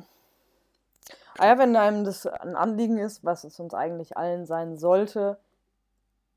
Ah 1.38 1.46
ja, 1.46 1.58
wenn 1.58 1.76
einem 1.76 2.04
das 2.04 2.26
ein 2.26 2.56
Anliegen 2.56 2.98
ist, 2.98 3.24
was 3.24 3.44
es 3.44 3.58
uns 3.60 3.74
eigentlich 3.74 4.16
allen 4.16 4.46
sein 4.46 4.76
sollte, 4.76 5.38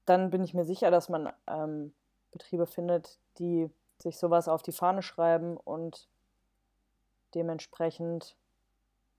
dann 0.05 0.29
bin 0.29 0.43
ich 0.43 0.53
mir 0.53 0.65
sicher, 0.65 0.91
dass 0.91 1.09
man 1.09 1.31
ähm, 1.47 1.93
Betriebe 2.31 2.65
findet, 2.65 3.19
die 3.39 3.69
sich 3.99 4.17
sowas 4.17 4.47
auf 4.47 4.61
die 4.61 4.71
Fahne 4.71 5.01
schreiben 5.01 5.57
und 5.57 6.07
dementsprechend 7.35 8.35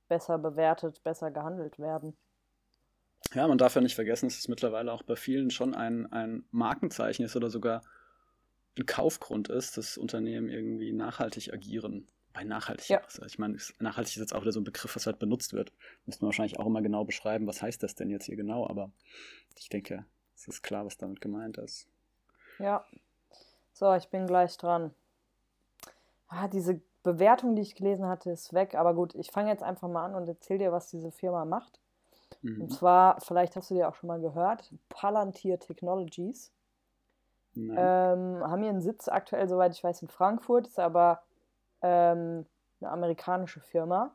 besser 0.09 0.39
bewertet, 0.39 1.03
besser 1.03 1.31
gehandelt 1.31 1.79
werden. 1.79 2.17
Ja, 3.35 3.47
man 3.47 3.59
darf 3.59 3.75
ja 3.75 3.81
nicht 3.81 3.95
vergessen, 3.95 4.29
dass 4.29 4.39
es 4.39 4.49
mittlerweile 4.49 4.93
auch 4.93 5.03
bei 5.03 5.17
vielen 5.17 5.51
schon 5.51 5.75
ein, 5.75 6.11
ein 6.13 6.45
Markenzeichen 6.51 7.25
ist 7.25 7.37
oder 7.37 7.51
sogar 7.51 7.83
ein 8.79 8.87
Kaufgrund 8.87 9.49
ist, 9.49 9.77
dass 9.77 9.99
Unternehmen 9.99 10.49
irgendwie 10.49 10.93
nachhaltig 10.93 11.53
agieren. 11.53 12.09
Bei 12.33 12.45
nachhaltig, 12.45 12.89
ja. 12.89 13.01
Also 13.03 13.25
ich 13.25 13.39
meine, 13.39 13.59
nachhaltig 13.81 14.13
ist 14.13 14.21
jetzt 14.21 14.35
auch 14.35 14.43
wieder 14.43 14.53
so 14.53 14.61
ein 14.61 14.65
Begriff, 14.65 14.95
was 14.95 15.07
halt 15.07 15.19
benutzt 15.19 15.53
wird. 15.53 15.73
Müsste 16.07 16.23
man 16.23 16.29
wahrscheinlich 16.29 16.59
auch 16.59 16.67
immer 16.67 16.83
genau 16.83 17.05
beschreiben, 17.05 17.47
was 17.47 17.61
heißt 17.61 17.83
das 17.83 17.95
denn 17.95 18.11
jetzt 18.11 18.27
hier 18.27 18.37
genau, 18.37 18.67
aber 18.69 18.91
ich 19.59 19.69
denke, 19.69 20.05
es 20.37 20.47
ist 20.47 20.63
klar, 20.63 20.87
was 20.87 20.97
damit 20.97 21.21
gemeint 21.21 21.59
ist. 21.59 21.89
Ja. 22.59 22.85
So, 23.73 23.93
ich 23.95 24.09
bin 24.09 24.27
gleich 24.27 24.57
dran. 24.57 24.95
Ah, 26.29 26.49
diese 26.49 26.81
Bewertung, 27.13 27.57
die 27.57 27.63
ich 27.63 27.75
gelesen 27.75 28.07
hatte, 28.07 28.31
ist 28.31 28.53
weg. 28.53 28.75
Aber 28.75 28.95
gut, 28.95 29.15
ich 29.15 29.31
fange 29.31 29.51
jetzt 29.51 29.63
einfach 29.63 29.89
mal 29.89 30.05
an 30.05 30.15
und 30.15 30.29
erzähle 30.29 30.59
dir, 30.59 30.73
was 30.73 30.89
diese 30.89 31.11
Firma 31.11 31.45
macht. 31.45 31.81
Mhm. 32.43 32.63
Und 32.63 32.69
zwar, 32.73 33.21
vielleicht 33.21 33.57
hast 33.57 33.71
du 33.71 33.75
dir 33.75 33.89
auch 33.89 33.95
schon 33.95 34.09
mal 34.09 34.21
gehört, 34.21 34.73
Palantir 34.89 35.59
Technologies. 35.59 36.53
Ähm, 37.77 38.41
haben 38.47 38.63
ihren 38.63 38.81
Sitz 38.81 39.09
aktuell, 39.09 39.49
soweit 39.49 39.75
ich 39.75 39.83
weiß, 39.83 40.03
in 40.03 40.09
Frankfurt, 40.09 40.69
ist 40.69 40.79
aber 40.79 41.23
ähm, 41.83 42.47
eine 42.81 42.91
amerikanische 42.91 43.61
Firma. 43.61 44.15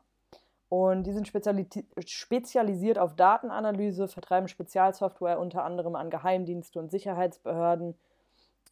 Und 0.70 1.04
die 1.06 1.12
sind 1.12 1.28
spezialisiert 1.28 2.98
auf 2.98 3.14
Datenanalyse, 3.14 4.08
vertreiben 4.08 4.48
Spezialsoftware 4.48 5.38
unter 5.38 5.64
anderem 5.64 5.94
an 5.94 6.10
Geheimdienste 6.10 6.78
und 6.78 6.90
Sicherheitsbehörden, 6.90 7.96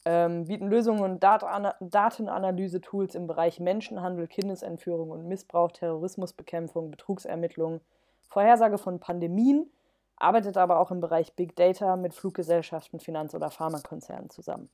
ähm, 0.04 0.46
bieten 0.46 0.68
Lösungen 0.68 1.02
und 1.02 1.22
Datenanalyse-Tools 1.22 3.14
im 3.14 3.26
Bereich 3.26 3.60
Menschenhandel, 3.60 4.26
Kindesentführung 4.26 5.10
und 5.10 5.26
Missbrauch, 5.26 5.72
Terrorismusbekämpfung, 5.72 6.90
Betrugsermittlung, 6.90 7.80
Vorhersage 8.28 8.78
von 8.78 8.98
Pandemien, 8.98 9.70
arbeitet 10.16 10.56
aber 10.56 10.78
auch 10.78 10.90
im 10.90 11.00
Bereich 11.00 11.34
Big 11.34 11.54
Data 11.56 11.96
mit 11.96 12.14
Fluggesellschaften, 12.14 13.00
Finanz- 13.00 13.34
oder 13.34 13.50
Pharmakonzernen 13.50 14.30
zusammen. 14.30 14.70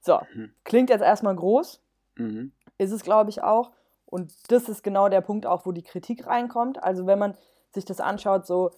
So, 0.00 0.20
mhm. 0.34 0.52
klingt 0.64 0.90
jetzt 0.90 1.02
erstmal 1.02 1.34
groß, 1.34 1.80
mhm. 2.16 2.52
ist 2.78 2.92
es 2.92 3.02
glaube 3.02 3.30
ich 3.30 3.42
auch. 3.42 3.72
Und 4.06 4.52
das 4.52 4.68
ist 4.68 4.82
genau 4.82 5.08
der 5.08 5.22
Punkt 5.22 5.46
auch, 5.46 5.64
wo 5.64 5.72
die 5.72 5.82
Kritik 5.82 6.26
reinkommt. 6.26 6.82
Also 6.82 7.06
wenn 7.06 7.18
man 7.18 7.34
sich 7.70 7.86
das 7.86 7.98
anschaut, 7.98 8.46
so 8.46 8.72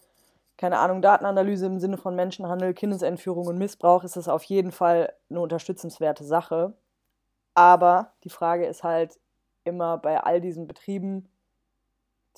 keine 0.56 0.78
Ahnung, 0.78 1.02
Datenanalyse 1.02 1.66
im 1.66 1.80
Sinne 1.80 1.96
von 1.96 2.14
Menschenhandel, 2.14 2.74
Kindesentführung 2.74 3.46
und 3.46 3.58
Missbrauch 3.58 4.04
ist 4.04 4.16
das 4.16 4.28
auf 4.28 4.44
jeden 4.44 4.72
Fall 4.72 5.12
eine 5.28 5.40
unterstützenswerte 5.40 6.24
Sache. 6.24 6.74
Aber 7.54 8.12
die 8.24 8.30
Frage 8.30 8.66
ist 8.66 8.84
halt 8.84 9.18
immer 9.64 9.98
bei 9.98 10.20
all 10.22 10.40
diesen 10.40 10.66
Betrieben, 10.66 11.28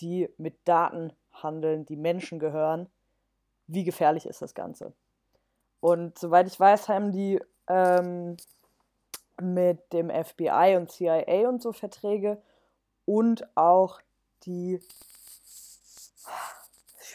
die 0.00 0.28
mit 0.38 0.56
Daten 0.66 1.12
handeln, 1.32 1.84
die 1.84 1.96
Menschen 1.96 2.38
gehören, 2.38 2.88
wie 3.66 3.84
gefährlich 3.84 4.26
ist 4.26 4.42
das 4.42 4.54
Ganze? 4.54 4.92
Und 5.80 6.18
soweit 6.18 6.46
ich 6.46 6.58
weiß, 6.58 6.88
haben 6.88 7.12
die 7.12 7.40
ähm, 7.68 8.36
mit 9.40 9.92
dem 9.92 10.10
FBI 10.10 10.76
und 10.76 10.90
CIA 10.90 11.48
und 11.48 11.62
so 11.62 11.72
Verträge 11.72 12.40
und 13.04 13.46
auch 13.56 14.00
die 14.44 14.80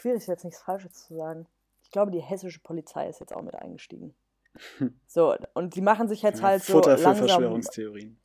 schwierig, 0.01 0.27
jetzt 0.27 0.43
nichts 0.43 0.61
Falsches 0.61 0.93
zu 0.93 1.15
sagen. 1.15 1.47
Ich 1.83 1.91
glaube, 1.91 2.11
die 2.11 2.19
hessische 2.19 2.59
Polizei 2.59 3.07
ist 3.09 3.19
jetzt 3.19 3.33
auch 3.33 3.41
mit 3.41 3.55
eingestiegen. 3.55 4.13
So, 5.07 5.35
und 5.53 5.75
die 5.75 5.81
machen 5.81 6.09
sich 6.09 6.21
jetzt 6.21 6.41
ja, 6.41 6.47
halt 6.47 6.63
Futter 6.63 6.97
so 6.97 7.03
langsam. 7.03 7.15
Für 7.15 7.29
Verschwörungstheorien. 7.29 8.19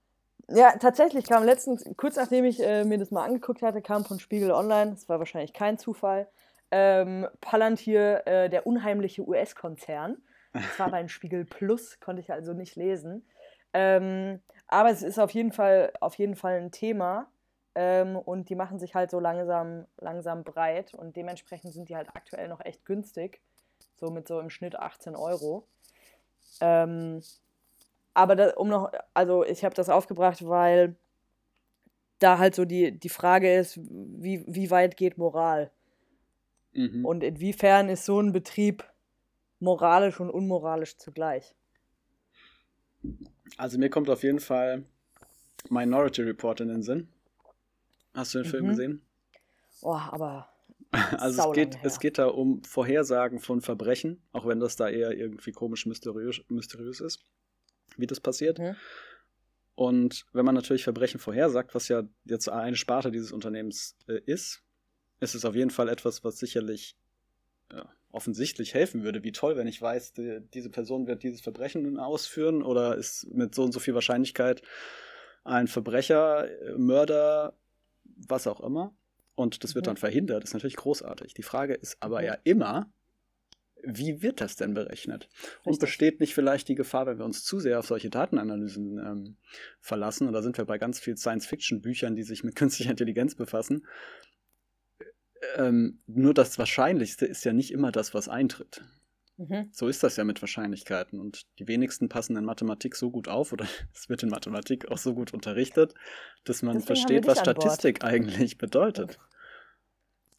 Ja, 0.49 0.77
tatsächlich 0.77 1.27
kam 1.27 1.45
letztens, 1.45 1.85
kurz 1.97 2.17
nachdem 2.17 2.45
ich 2.45 2.61
äh, 2.61 2.85
mir 2.85 2.99
das 2.99 3.11
mal 3.11 3.25
angeguckt 3.25 3.63
hatte, 3.63 3.83
kam 3.83 4.05
von 4.05 4.21
Spiegel 4.21 4.53
Online, 4.53 4.93
das 4.93 5.09
war 5.09 5.19
wahrscheinlich 5.19 5.53
kein 5.53 5.77
Zufall, 5.79 6.29
ähm, 6.71 7.27
Palantir, 7.41 8.27
äh, 8.27 8.49
der 8.49 8.67
unheimliche 8.67 9.27
US-Konzern. 9.27 10.19
Das 10.53 10.79
war 10.79 10.91
bei 10.91 11.07
Spiegel 11.09 11.45
Plus, 11.45 12.01
konnte 12.01 12.21
ich 12.21 12.33
also 12.33 12.53
nicht 12.53 12.77
lesen. 12.77 13.29
Ähm, 13.73 14.41
aber 14.69 14.91
es 14.91 15.03
ist 15.03 15.19
auf 15.19 15.33
jeden 15.33 15.53
Fall, 15.53 15.93
auf 16.01 16.15
jeden 16.15 16.37
Fall 16.37 16.59
ein 16.59 16.71
Thema. 16.71 17.29
Ähm, 17.79 18.17
und 18.17 18.49
die 18.49 18.55
machen 18.55 18.79
sich 18.79 18.95
halt 18.95 19.11
so 19.11 19.21
langsam, 19.21 19.87
langsam 19.99 20.45
breit 20.45 20.95
und 20.95 21.15
dementsprechend 21.15 21.75
sind 21.75 21.91
die 21.91 21.95
halt 21.95 22.09
aktuell 22.15 22.49
noch 22.49 22.65
echt 22.65 22.87
günstig. 22.87 23.43
So 23.97 24.11
mit 24.11 24.27
so 24.27 24.41
im 24.41 24.49
Schnitt 24.49 24.79
18 24.79 25.15
Euro. 25.15 25.69
Ähm, 26.63 27.23
aber 28.15 28.35
da, 28.35 28.55
um 28.55 28.69
noch, 28.69 28.91
also 29.13 29.45
ich 29.45 29.63
habe 29.63 29.75
das 29.75 29.91
aufgebracht, 29.91 30.49
weil 30.49 30.97
da 32.19 32.39
halt 32.39 32.55
so 32.55 32.65
die, 32.65 32.99
die 32.99 33.11
Frage 33.11 33.55
ist, 33.55 33.77
wie, 33.77 34.43
wie 34.47 34.71
weit 34.71 34.97
geht 34.97 35.19
Moral? 35.19 35.71
Mhm. 36.73 37.05
Und 37.05 37.23
inwiefern 37.23 37.91
ist 37.91 38.07
so 38.07 38.19
ein 38.19 38.33
Betrieb 38.33 38.91
moralisch 39.61 40.19
und 40.19 40.31
unmoralisch 40.31 40.97
zugleich? 40.97 41.55
Also 43.59 43.79
mir 43.79 43.91
kommt 43.91 44.09
auf 44.09 44.23
jeden 44.23 44.41
Fall 44.41 44.87
Minority 45.69 46.23
Report 46.23 46.63
in 46.63 46.69
den 46.69 46.83
Sinn. 46.83 47.09
Hast 48.17 48.35
du 48.35 48.39
den 48.39 48.47
mhm. 48.47 48.51
Film 48.51 48.69
gesehen? 48.69 49.03
Oh, 49.83 49.95
aber. 49.95 50.49
Also 51.19 51.51
es 51.51 51.53
geht, 51.53 51.79
es 51.83 52.01
geht 52.01 52.17
da 52.17 52.27
um 52.27 52.63
Vorhersagen 52.63 53.41
von 53.41 53.61
Verbrechen, 53.61 54.23
auch 54.33 54.47
wenn 54.47 54.61
das 54.61 54.77
da 54.77 54.89
eher 54.89 55.13
irgendwie 55.13 55.53
komisch 55.53 55.85
mysteriös, 55.85 56.41
mysteriös 56.49 57.01
ist, 57.01 57.25
wie 57.97 58.07
das 58.07 58.21
passiert. 58.21 58.59
Mhm. 58.59 58.77
Und 59.75 60.25
wenn 60.33 60.47
man 60.47 60.55
natürlich 60.55 60.85
Verbrechen 60.85 61.21
vorhersagt, 61.21 61.75
was 61.75 61.89
ja 61.89 62.05
jetzt 62.25 62.49
eine 62.49 62.77
Sparte 62.77 63.11
dieses 63.11 63.33
Unternehmens 63.33 63.97
äh, 64.09 64.21
ist, 64.25 64.63
ist 65.21 65.35
es 65.35 65.45
auf 65.45 65.55
jeden 65.55 65.71
Fall 65.71 65.89
etwas, 65.91 66.25
was 66.25 66.39
sicherlich 66.39 66.97
ja, 67.71 67.87
offensichtlich 68.11 68.73
helfen 68.73 69.03
würde. 69.03 69.23
Wie 69.23 69.33
toll, 69.33 69.57
wenn 69.57 69.67
ich 69.67 69.83
weiß, 69.83 70.15
die, 70.15 70.41
diese 70.55 70.71
Person 70.71 71.07
wird 71.07 71.25
dieses 71.25 71.43
Verbrechen 71.43 71.99
ausführen 71.99 72.63
oder 72.63 72.97
ist 72.97 73.29
mit 73.35 73.55
so 73.55 73.65
und 73.65 73.73
so 73.73 73.81
viel 73.81 73.95
Wahrscheinlichkeit 73.95 74.63
ein 75.45 75.69
Verbrecher, 75.69 76.49
äh, 76.49 76.73
Mörder, 76.77 77.55
was 78.17 78.47
auch 78.47 78.61
immer. 78.61 78.95
Und 79.35 79.65
das 79.65 79.75
wird 79.75 79.85
mhm. 79.85 79.91
dann 79.91 79.97
verhindert, 79.97 80.43
das 80.43 80.51
ist 80.51 80.55
natürlich 80.55 80.77
großartig. 80.77 81.35
Die 81.35 81.43
Frage 81.43 81.75
ist 81.75 81.97
aber 82.01 82.21
mhm. 82.21 82.27
ja 82.27 82.39
immer, 82.45 82.91
wie 83.83 84.23
wird 84.23 84.41
das 84.41 84.57
denn 84.57 84.75
berechnet? 84.75 85.29
Richtig. 85.31 85.61
Und 85.65 85.81
besteht 85.81 86.21
nicht 86.21 86.35
vielleicht 86.35 86.69
die 86.69 86.75
Gefahr, 86.75 87.07
wenn 87.07 87.19
wir 87.19 87.25
uns 87.25 87.45
zu 87.45 87.61
sehr 87.61 87.79
auf 87.79 87.87
solche 87.87 88.11
Datenanalysen 88.11 88.99
ähm, 88.99 89.37
verlassen, 89.81 90.27
und 90.27 90.33
da 90.33 90.43
sind 90.43 90.59
wir 90.59 90.65
bei 90.65 90.79
ganz 90.79 90.99
vielen 90.99 91.17
Science-Fiction-Büchern, 91.17 92.17
die 92.17 92.23
sich 92.23 92.43
mit 92.43 92.55
künstlicher 92.57 92.91
Intelligenz 92.91 93.35
befassen, 93.35 93.87
ähm, 95.57 96.01
nur 96.07 96.35
das 96.35 96.59
Wahrscheinlichste 96.59 97.27
ist 97.27 97.45
ja 97.45 97.53
nicht 97.53 97.71
immer 97.71 97.93
das, 97.93 98.15
was 98.15 98.29
eintritt. 98.29 98.83
Mhm. 99.39 99.69
So 99.71 99.89
ist 99.89 100.03
das 100.03 100.17
ja 100.17 100.25
mit 100.25 100.41
Wahrscheinlichkeiten. 100.41 101.21
Und 101.21 101.47
die 101.59 101.69
wenigsten 101.69 102.09
passen 102.09 102.37
in 102.37 102.45
Mathematik 102.45 102.97
so 102.97 103.11
gut 103.11 103.29
auf, 103.29 103.53
oder 103.53 103.67
es 103.95 104.09
wird 104.09 104.23
in 104.23 104.31
Mathematik 104.31 104.91
auch 104.91 104.99
so 104.99 105.15
gut 105.15 105.35
unterrichtet, 105.35 105.95
dass 106.45 106.63
man 106.63 106.75
Deswegen 106.75 106.87
versteht, 106.87 107.27
was 107.27 107.41
Statistik 107.41 108.05
eigentlich 108.05 108.59
bedeutet. 108.59 109.19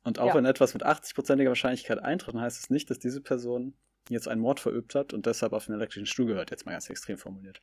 Und 0.04 0.20
auch 0.20 0.28
ja. 0.28 0.36
wenn 0.36 0.46
etwas 0.46 0.74
mit 0.74 0.86
80-prozentiger 0.86 1.50
Wahrscheinlichkeit 1.50 2.00
eintritt, 2.00 2.34
dann 2.34 2.42
heißt 2.42 2.64
es 2.64 2.70
nicht, 2.70 2.90
dass 2.90 2.98
diese 2.98 3.22
Person 3.22 3.74
jetzt 4.10 4.28
einen 4.28 4.42
Mord 4.42 4.60
verübt 4.60 4.96
hat 4.96 5.14
und 5.14 5.26
deshalb 5.26 5.54
auf 5.54 5.66
den 5.66 5.76
elektrischen 5.76 6.06
Stuhl 6.06 6.28
gehört, 6.28 6.50
jetzt 6.50 6.66
mal 6.66 6.72
ganz 6.72 6.90
extrem 6.90 7.18
formuliert. 7.18 7.62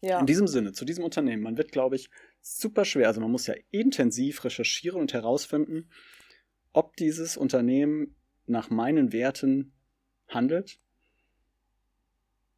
Ja. 0.00 0.18
In 0.18 0.26
diesem 0.26 0.48
Sinne, 0.48 0.72
zu 0.72 0.84
diesem 0.84 1.04
Unternehmen, 1.04 1.42
man 1.42 1.56
wird, 1.56 1.70
glaube 1.70 1.96
ich, 1.96 2.10
super 2.42 2.84
schwer, 2.84 3.06
also 3.06 3.20
man 3.20 3.30
muss 3.30 3.46
ja 3.46 3.54
intensiv 3.70 4.44
recherchieren 4.44 5.00
und 5.00 5.12
herausfinden, 5.12 5.88
ob 6.72 6.96
dieses 6.96 7.36
Unternehmen 7.36 8.16
nach 8.46 8.70
meinen 8.70 9.12
Werten 9.12 9.72
handelt, 10.34 10.78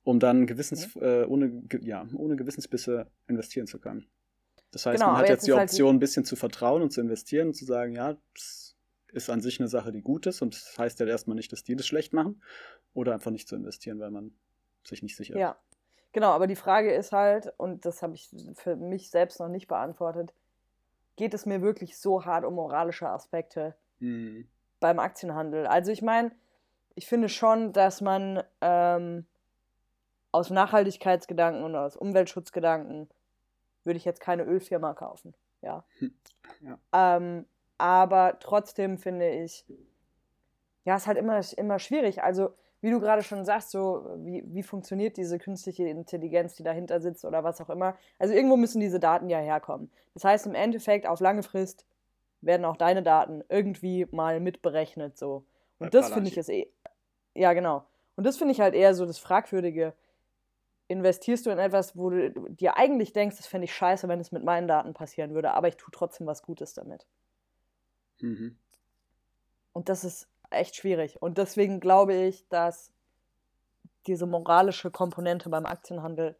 um 0.04 0.20
dann 0.20 0.46
Gewissens, 0.46 0.94
mhm. 0.94 1.02
äh, 1.02 1.24
ohne, 1.24 1.62
ja, 1.80 2.06
ohne 2.14 2.36
Gewissensbisse 2.36 3.06
investieren 3.28 3.66
zu 3.66 3.78
können. 3.78 4.06
Das 4.70 4.86
heißt, 4.86 5.00
genau, 5.00 5.12
man 5.12 5.22
hat 5.22 5.28
jetzt, 5.28 5.42
jetzt 5.42 5.46
die 5.46 5.52
halt 5.52 5.70
Option, 5.70 5.86
halt 5.86 5.96
ein 5.96 6.00
bisschen 6.00 6.24
zu 6.24 6.36
vertrauen 6.36 6.82
und 6.82 6.92
zu 6.92 7.00
investieren 7.00 7.48
und 7.48 7.54
zu 7.54 7.64
sagen, 7.64 7.92
ja, 7.92 8.16
das 8.34 8.76
ist 9.12 9.30
an 9.30 9.40
sich 9.40 9.58
eine 9.60 9.68
Sache, 9.68 9.92
die 9.92 10.02
gut 10.02 10.26
ist 10.26 10.42
und 10.42 10.54
das 10.54 10.78
heißt 10.78 11.00
ja 11.00 11.06
erstmal 11.06 11.36
nicht, 11.36 11.52
dass 11.52 11.64
die 11.64 11.76
das 11.76 11.86
schlecht 11.86 12.12
machen 12.12 12.42
oder 12.92 13.14
einfach 13.14 13.30
nicht 13.30 13.48
zu 13.48 13.56
investieren, 13.56 13.98
weil 14.00 14.10
man 14.10 14.32
sich 14.84 15.02
nicht 15.02 15.16
sicher 15.16 15.34
ist. 15.34 15.40
Ja, 15.40 15.56
genau, 16.12 16.30
aber 16.32 16.46
die 16.46 16.56
Frage 16.56 16.92
ist 16.92 17.12
halt, 17.12 17.52
und 17.56 17.84
das 17.84 18.02
habe 18.02 18.14
ich 18.14 18.30
für 18.54 18.76
mich 18.76 19.10
selbst 19.10 19.40
noch 19.40 19.48
nicht 19.48 19.68
beantwortet, 19.68 20.34
geht 21.16 21.32
es 21.34 21.46
mir 21.46 21.62
wirklich 21.62 21.96
so 21.96 22.24
hart 22.24 22.44
um 22.44 22.54
moralische 22.54 23.08
Aspekte 23.08 23.74
mhm. 24.00 24.46
beim 24.80 24.98
Aktienhandel? 24.98 25.66
Also 25.66 25.90
ich 25.90 26.02
meine, 26.02 26.32
ich 26.96 27.06
finde 27.06 27.28
schon, 27.28 27.72
dass 27.72 28.00
man 28.00 28.42
ähm, 28.60 29.26
aus 30.32 30.50
Nachhaltigkeitsgedanken 30.50 31.62
und 31.62 31.76
aus 31.76 31.96
Umweltschutzgedanken 31.96 33.08
würde 33.84 33.98
ich 33.98 34.04
jetzt 34.04 34.20
keine 34.20 34.42
Ölfirma 34.42 34.94
kaufen. 34.94 35.34
Ja. 35.62 35.84
ja. 36.60 36.78
Ähm, 36.92 37.46
aber 37.78 38.38
trotzdem 38.40 38.98
finde 38.98 39.30
ich, 39.30 39.64
ja, 40.84 40.96
es 40.96 41.02
ist 41.02 41.06
halt 41.06 41.18
immer, 41.18 41.40
immer 41.56 41.78
schwierig. 41.78 42.22
Also, 42.22 42.50
wie 42.80 42.90
du 42.90 43.00
gerade 43.00 43.22
schon 43.22 43.44
sagst, 43.44 43.70
so 43.70 44.06
wie, 44.18 44.42
wie 44.46 44.62
funktioniert 44.62 45.16
diese 45.16 45.38
künstliche 45.38 45.88
Intelligenz, 45.88 46.54
die 46.54 46.62
dahinter 46.62 47.00
sitzt 47.00 47.24
oder 47.24 47.44
was 47.44 47.60
auch 47.60 47.70
immer. 47.70 47.96
Also 48.18 48.34
irgendwo 48.34 48.56
müssen 48.56 48.80
diese 48.80 49.00
Daten 49.00 49.28
ja 49.28 49.38
herkommen. 49.38 49.90
Das 50.14 50.24
heißt, 50.24 50.46
im 50.46 50.54
Endeffekt 50.54 51.06
auf 51.06 51.20
lange 51.20 51.42
Frist 51.42 51.84
werden 52.42 52.64
auch 52.64 52.76
deine 52.76 53.02
Daten 53.02 53.42
irgendwie 53.48 54.06
mal 54.10 54.40
mitberechnet. 54.40 55.16
So. 55.18 55.44
Und 55.78 55.94
das 55.94 56.12
finde 56.12 56.30
ich 56.30 56.36
ist 56.36 56.48
eh. 56.48 56.70
Ja, 57.36 57.52
genau. 57.52 57.86
Und 58.16 58.24
das 58.24 58.38
finde 58.38 58.52
ich 58.52 58.60
halt 58.60 58.74
eher 58.74 58.94
so 58.94 59.06
das 59.06 59.18
Fragwürdige. 59.18 59.94
Investierst 60.88 61.46
du 61.46 61.50
in 61.50 61.58
etwas, 61.58 61.96
wo 61.96 62.10
du 62.10 62.30
dir 62.48 62.76
eigentlich 62.76 63.12
denkst, 63.12 63.36
das 63.36 63.46
fände 63.46 63.66
ich 63.66 63.74
scheiße, 63.74 64.08
wenn 64.08 64.20
es 64.20 64.32
mit 64.32 64.44
meinen 64.44 64.68
Daten 64.68 64.94
passieren 64.94 65.34
würde, 65.34 65.52
aber 65.52 65.68
ich 65.68 65.76
tue 65.76 65.90
trotzdem 65.92 66.26
was 66.26 66.42
Gutes 66.42 66.74
damit. 66.74 67.06
Mhm. 68.20 68.56
Und 69.72 69.88
das 69.88 70.04
ist 70.04 70.28
echt 70.50 70.76
schwierig. 70.76 71.20
Und 71.20 71.38
deswegen 71.38 71.80
glaube 71.80 72.14
ich, 72.14 72.48
dass 72.48 72.92
diese 74.06 74.26
moralische 74.26 74.90
Komponente 74.90 75.48
beim 75.50 75.66
Aktienhandel 75.66 76.36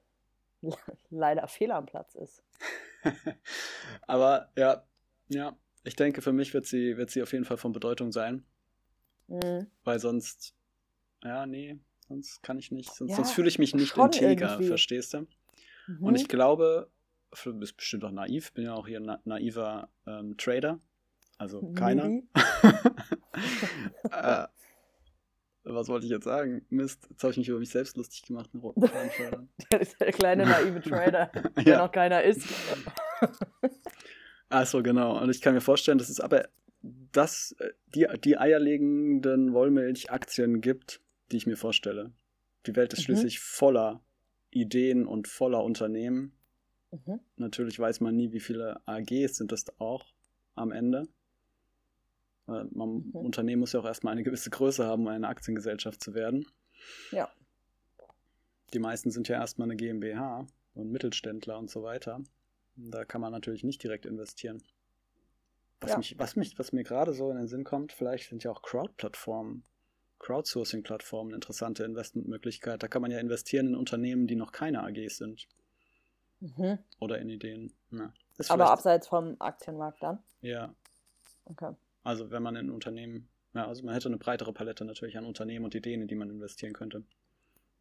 leider 1.11 1.47
fehl 1.49 1.73
am 1.73 1.87
Platz 1.87 2.15
ist. 2.15 2.43
aber 4.07 4.51
ja, 4.57 4.85
ja, 5.29 5.57
ich 5.85 5.97
denke, 5.97 6.23
für 6.23 6.33
mich 6.33 6.55
wird 6.55 6.67
sie, 6.67 6.97
wird 6.97 7.11
sie 7.11 7.23
auf 7.23 7.33
jeden 7.33 7.45
Fall 7.45 7.57
von 7.57 7.73
Bedeutung 7.73 8.13
sein. 8.13 8.45
Mhm. 9.29 9.67
Weil 9.85 9.99
sonst, 9.99 10.56
ja, 11.25 11.47
nee, 11.47 11.79
sonst 12.09 12.43
kann 12.43 12.59
ich 12.59 12.71
nicht, 12.71 12.93
sonst, 12.95 13.11
ja, 13.11 13.17
sonst 13.17 13.33
fühle 13.33 13.49
ich 13.49 13.59
mich 13.59 13.75
nicht 13.75 13.97
integer, 13.97 14.51
irgendwie. 14.51 14.69
verstehst 14.69 15.15
du? 15.15 15.27
Mhm. 15.87 16.03
Und 16.03 16.15
ich 16.15 16.29
glaube, 16.29 16.91
du 17.45 17.53
bist 17.55 17.77
bestimmt 17.77 18.05
auch 18.05 18.11
naiv, 18.11 18.53
bin 18.53 18.65
ja 18.65 18.75
auch 18.75 18.87
hier 18.87 19.01
ein 19.01 19.19
naiver 19.25 19.89
ähm, 20.07 20.37
Trader. 20.37 20.81
Also 21.39 21.61
keiner. 21.75 22.23
äh, 24.11 24.47
was 25.65 25.89
wollte 25.89 26.07
ich 26.07 26.13
jetzt 26.13 26.25
sagen? 26.25 26.65
Mist, 26.71 27.07
jetzt 27.11 27.23
habe 27.23 27.33
ich 27.33 27.39
mich 27.39 27.49
über 27.49 27.59
mich 27.59 27.71
selbst 27.71 27.97
lustig 27.97 28.23
gemacht, 28.23 28.49
Der 29.73 29.81
ist 29.81 30.01
der 30.01 30.13
kleine 30.13 30.47
naive 30.47 30.81
Trader, 30.81 31.31
der 31.57 31.65
ja. 31.65 31.79
noch 31.79 31.93
keiner 31.93 32.23
ist. 32.23 32.47
Achso, 34.49 34.83
genau. 34.83 35.21
Und 35.21 35.29
ich 35.31 35.43
kann 35.43 35.55
mir 35.55 35.61
vorstellen, 35.61 35.99
dass 35.99 36.09
es 36.09 36.21
aber 36.21 36.49
das, 36.83 37.55
äh, 37.59 37.71
die, 37.95 38.07
die 38.25 38.39
eierlegenden 38.39 39.53
Wollmilch-Aktien 39.53 40.61
gibt, 40.61 41.01
die 41.31 41.37
ich 41.37 41.47
mir 41.47 41.57
vorstelle. 41.57 42.13
Die 42.67 42.77
Welt 42.77 42.93
ist 42.93 43.01
mhm. 43.01 43.05
schließlich 43.05 43.41
voller 43.41 44.03
Ideen 44.51 45.07
und 45.07 45.29
voller 45.29 45.63
Unternehmen. 45.63 46.33
Mhm. 46.91 47.21
Natürlich 47.37 47.79
weiß 47.79 48.01
man 48.01 48.17
nie, 48.17 48.33
wie 48.33 48.41
viele 48.41 48.81
AGs 48.87 49.37
sind 49.37 49.53
das 49.53 49.65
auch 49.79 50.07
am 50.55 50.73
Ende. 50.73 51.09
Man, 52.47 52.69
mhm. 52.73 53.11
Unternehmen 53.13 53.61
muss 53.61 53.73
ja 53.73 53.81
auch 53.81 53.85
erstmal 53.85 54.13
eine 54.13 54.23
gewisse 54.23 54.51
Größe 54.51 54.85
haben, 54.85 55.03
um 55.03 55.09
eine 55.09 55.29
Aktiengesellschaft 55.29 56.03
zu 56.03 56.15
werden. 56.15 56.47
Ja. 57.11 57.29
Die 58.73 58.79
meisten 58.79 59.11
sind 59.11 59.29
ja 59.29 59.37
erstmal 59.37 59.67
eine 59.67 59.77
GmbH 59.77 60.47
und 60.75 60.91
Mittelständler 60.91 61.59
und 61.59 61.71
so 61.71 61.83
weiter. 61.83 62.23
Da 62.77 63.05
kann 63.05 63.21
man 63.21 63.33
natürlich 63.33 63.65
nicht 63.65 63.83
direkt 63.83 64.07
investieren. 64.07 64.63
Was, 65.81 65.91
ja. 65.93 65.99
mich, 65.99 66.19
was, 66.19 66.37
mich, 66.37 66.59
was 66.59 66.73
mir 66.73 66.85
gerade 66.85 67.13
so 67.13 67.31
in 67.31 67.37
den 67.37 67.49
Sinn 67.49 67.65
kommt, 67.65 67.93
vielleicht 67.93 68.29
sind 68.29 68.45
ja 68.45 68.51
auch 68.51 68.63
Crowd-Plattformen, 68.63 69.65
Crowdsourcing-Plattformen 70.19 71.31
eine 71.31 71.37
interessante 71.37 71.85
Investmentmöglichkeit. 71.85 72.83
Da 72.83 72.89
kann 72.89 73.03
man 73.03 73.11
ja 73.11 73.19
investieren 73.19 73.69
in 73.69 73.75
Unternehmen, 73.77 74.27
die 74.27 74.37
noch 74.37 74.53
keine 74.53 74.83
AGs 74.83 75.19
sind. 75.19 75.47
Mhm. 76.41 76.79
Oder 77.01 77.19
in 77.19 77.31
Ideen. 77.31 77.73
Ja, 77.91 78.13
Aber 78.49 78.71
abseits 78.71 79.09
vom 79.09 79.37
Aktienmarkt 79.39 80.03
dann? 80.03 80.19
Ja. 80.41 80.75
Okay. 81.45 81.75
Also 82.03 82.31
wenn 82.31 82.43
man 82.43 82.57
in 82.57 82.71
Unternehmen, 82.71 83.29
ja, 83.55 83.67
also 83.67 83.85
man 83.85 83.95
hätte 83.95 84.09
eine 84.09 84.19
breitere 84.19 84.53
Palette 84.53 84.85
natürlich 84.85 85.17
an 85.17 85.25
Unternehmen 85.25 85.65
und 85.65 85.75
Ideen, 85.75 86.03
in 86.03 86.09
die 86.09 86.15
man 86.15 86.31
investieren 86.31 86.73
könnte. 86.73 87.05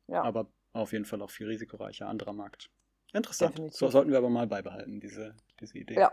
Ja. 0.07 0.23
Aber 0.23 0.47
auf 0.73 0.93
jeden 0.93 1.05
Fall 1.05 1.21
auch 1.21 1.29
viel 1.29 1.47
risikoreicher 1.47 2.07
anderer 2.07 2.33
Markt. 2.33 2.69
Interessant. 3.13 3.53
Definitiv. 3.53 3.77
So 3.77 3.89
sollten 3.89 4.11
wir 4.11 4.17
aber 4.17 4.29
mal 4.29 4.47
beibehalten, 4.47 4.99
diese, 4.99 5.35
diese 5.59 5.77
Idee. 5.77 5.95
Ja. 5.95 6.11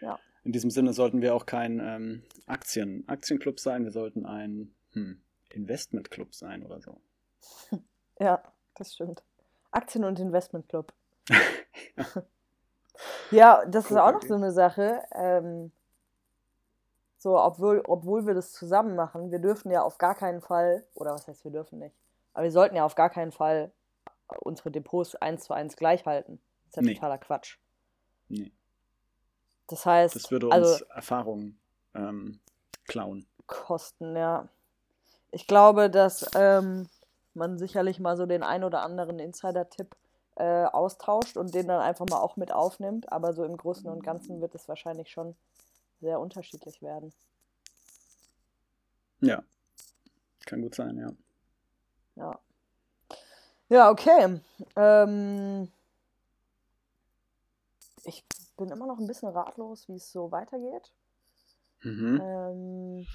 ja. 0.00 0.18
In 0.44 0.52
diesem 0.52 0.70
Sinne 0.70 0.92
sollten 0.92 1.20
wir 1.20 1.34
auch 1.34 1.46
kein 1.46 1.80
ähm, 1.80 2.22
Aktien, 2.46 3.04
Aktienclub 3.08 3.60
sein, 3.60 3.84
wir 3.84 3.92
sollten 3.92 4.24
ein 4.24 4.74
hm, 4.92 5.20
Investmentclub 5.50 6.34
sein 6.34 6.64
oder 6.64 6.80
so. 6.80 7.00
Ja, 8.20 8.42
das 8.74 8.94
stimmt. 8.94 9.22
Aktien- 9.70 10.02
und 10.02 10.18
Investmentclub. 10.18 10.92
ja. 11.28 12.04
ja, 13.30 13.64
das 13.66 13.84
cool, 13.84 13.96
ist 13.96 14.02
auch 14.02 14.12
noch 14.12 14.22
so 14.22 14.34
eine 14.34 14.50
Sache. 14.50 15.04
Ähm, 15.12 15.70
so, 17.18 17.38
obwohl, 17.38 17.82
obwohl 17.86 18.26
wir 18.26 18.34
das 18.34 18.52
zusammen 18.52 18.96
machen, 18.96 19.30
wir 19.30 19.38
dürfen 19.38 19.70
ja 19.70 19.82
auf 19.82 19.98
gar 19.98 20.16
keinen 20.16 20.40
Fall, 20.40 20.84
oder 20.94 21.12
was 21.12 21.28
heißt, 21.28 21.44
wir 21.44 21.50
dürfen 21.50 21.78
nicht, 21.78 21.94
aber 22.32 22.44
wir 22.44 22.52
sollten 22.52 22.76
ja 22.76 22.84
auf 22.84 22.94
gar 22.94 23.10
keinen 23.10 23.30
Fall 23.32 23.72
unsere 24.40 24.70
Depots 24.70 25.16
eins 25.16 25.44
zu 25.44 25.52
eins 25.52 25.76
gleich 25.76 26.06
halten. 26.06 26.40
Das 26.64 26.70
ist 26.70 26.76
ja 26.76 26.82
nee. 26.82 26.94
totaler 26.94 27.18
Quatsch. 27.18 27.58
Nee. 28.28 28.52
Das 29.66 29.84
heißt. 29.86 30.14
Das 30.14 30.30
würde 30.30 30.46
uns 30.46 30.54
also, 30.54 30.84
Erfahrung 30.86 31.56
ähm, 31.94 32.40
klauen. 32.84 33.26
Kosten, 33.46 34.16
ja. 34.16 34.48
Ich 35.30 35.46
glaube, 35.46 35.90
dass 35.90 36.30
ähm, 36.34 36.88
man 37.34 37.58
sicherlich 37.58 38.00
mal 38.00 38.16
so 38.16 38.26
den 38.26 38.42
ein 38.42 38.64
oder 38.64 38.82
anderen 38.82 39.18
Insider-Tipp 39.18 39.94
äh, 40.36 40.64
austauscht 40.64 41.36
und 41.36 41.54
den 41.54 41.68
dann 41.68 41.80
einfach 41.80 42.06
mal 42.08 42.20
auch 42.20 42.36
mit 42.36 42.52
aufnimmt. 42.52 43.12
Aber 43.12 43.32
so 43.32 43.44
im 43.44 43.56
Großen 43.56 43.88
und 43.90 44.02
Ganzen 44.02 44.40
wird 44.40 44.54
es 44.54 44.68
wahrscheinlich 44.68 45.10
schon 45.10 45.36
sehr 46.00 46.20
unterschiedlich 46.20 46.80
werden. 46.82 47.12
Ja. 49.20 49.42
Kann 50.46 50.62
gut 50.62 50.74
sein, 50.74 50.96
ja. 50.96 51.12
Ja. 52.16 52.38
Ja, 53.68 53.90
okay. 53.90 54.40
Ähm, 54.76 55.70
ich 58.04 58.24
bin 58.56 58.70
immer 58.70 58.86
noch 58.86 58.98
ein 58.98 59.06
bisschen 59.06 59.28
ratlos, 59.28 59.88
wie 59.88 59.96
es 59.96 60.10
so 60.10 60.30
weitergeht. 60.32 60.90
Mhm. 61.82 62.20
Ähm, 62.22 63.06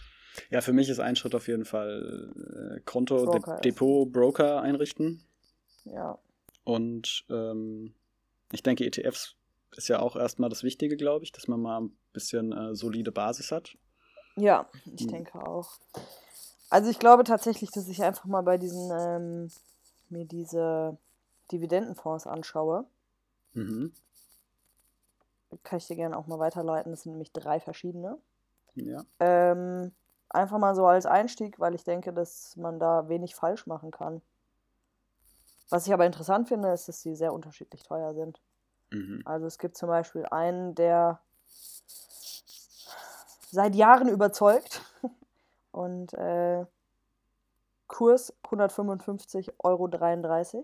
ja, 0.49 0.61
für 0.61 0.73
mich 0.73 0.89
ist 0.89 0.99
ein 0.99 1.15
Schritt 1.15 1.35
auf 1.35 1.47
jeden 1.47 1.65
Fall 1.65 2.31
äh, 2.75 2.79
Konto, 2.81 3.25
De 3.31 3.61
Depot, 3.61 4.11
Broker 4.11 4.61
einrichten. 4.61 5.23
Ja. 5.85 6.17
Und 6.63 7.25
ähm, 7.29 7.93
ich 8.51 8.63
denke, 8.63 8.85
ETFs 8.85 9.35
ist 9.75 9.87
ja 9.87 9.99
auch 9.99 10.15
erstmal 10.15 10.49
das 10.49 10.63
Wichtige, 10.63 10.97
glaube 10.97 11.25
ich, 11.25 11.31
dass 11.31 11.47
man 11.47 11.61
mal 11.61 11.81
ein 11.81 11.97
bisschen 12.13 12.51
äh, 12.51 12.75
solide 12.75 13.11
Basis 13.11 13.51
hat. 13.51 13.75
Ja, 14.35 14.69
ich 14.85 15.01
hm. 15.01 15.07
denke 15.09 15.45
auch. 15.45 15.79
Also 16.69 16.89
ich 16.89 16.99
glaube 16.99 17.23
tatsächlich, 17.23 17.69
dass 17.71 17.87
ich 17.87 18.01
einfach 18.03 18.25
mal 18.25 18.41
bei 18.41 18.57
diesen 18.57 18.91
ähm, 18.91 19.51
mir 20.09 20.25
diese 20.25 20.97
Dividendenfonds 21.51 22.25
anschaue. 22.25 22.85
Mhm. 23.53 23.93
Kann 25.63 25.77
ich 25.77 25.87
dir 25.87 25.95
gerne 25.95 26.17
auch 26.17 26.25
mal 26.25 26.39
weiterleiten. 26.39 26.91
Das 26.91 27.03
sind 27.03 27.11
nämlich 27.11 27.31
drei 27.31 27.59
verschiedene. 27.59 28.17
Ja. 28.75 29.05
Ähm, 29.19 29.91
einfach 30.33 30.57
mal 30.57 30.75
so 30.75 30.85
als 30.85 31.05
Einstieg, 31.05 31.59
weil 31.59 31.75
ich 31.75 31.83
denke, 31.83 32.13
dass 32.13 32.55
man 32.57 32.79
da 32.79 33.07
wenig 33.07 33.35
falsch 33.35 33.67
machen 33.67 33.91
kann. 33.91 34.21
Was 35.69 35.87
ich 35.87 35.93
aber 35.93 36.05
interessant 36.05 36.47
finde, 36.47 36.71
ist, 36.71 36.87
dass 36.87 37.01
sie 37.01 37.15
sehr 37.15 37.33
unterschiedlich 37.33 37.83
teuer 37.83 38.13
sind. 38.13 38.41
Mhm. 38.91 39.21
Also 39.25 39.45
es 39.45 39.57
gibt 39.57 39.77
zum 39.77 39.89
Beispiel 39.89 40.25
einen, 40.25 40.75
der 40.75 41.19
seit 43.49 43.75
Jahren 43.75 44.07
überzeugt 44.07 44.81
und 45.71 46.13
äh, 46.13 46.65
Kurs 47.87 48.33
155,33 48.43 49.53
Euro. 49.59 50.63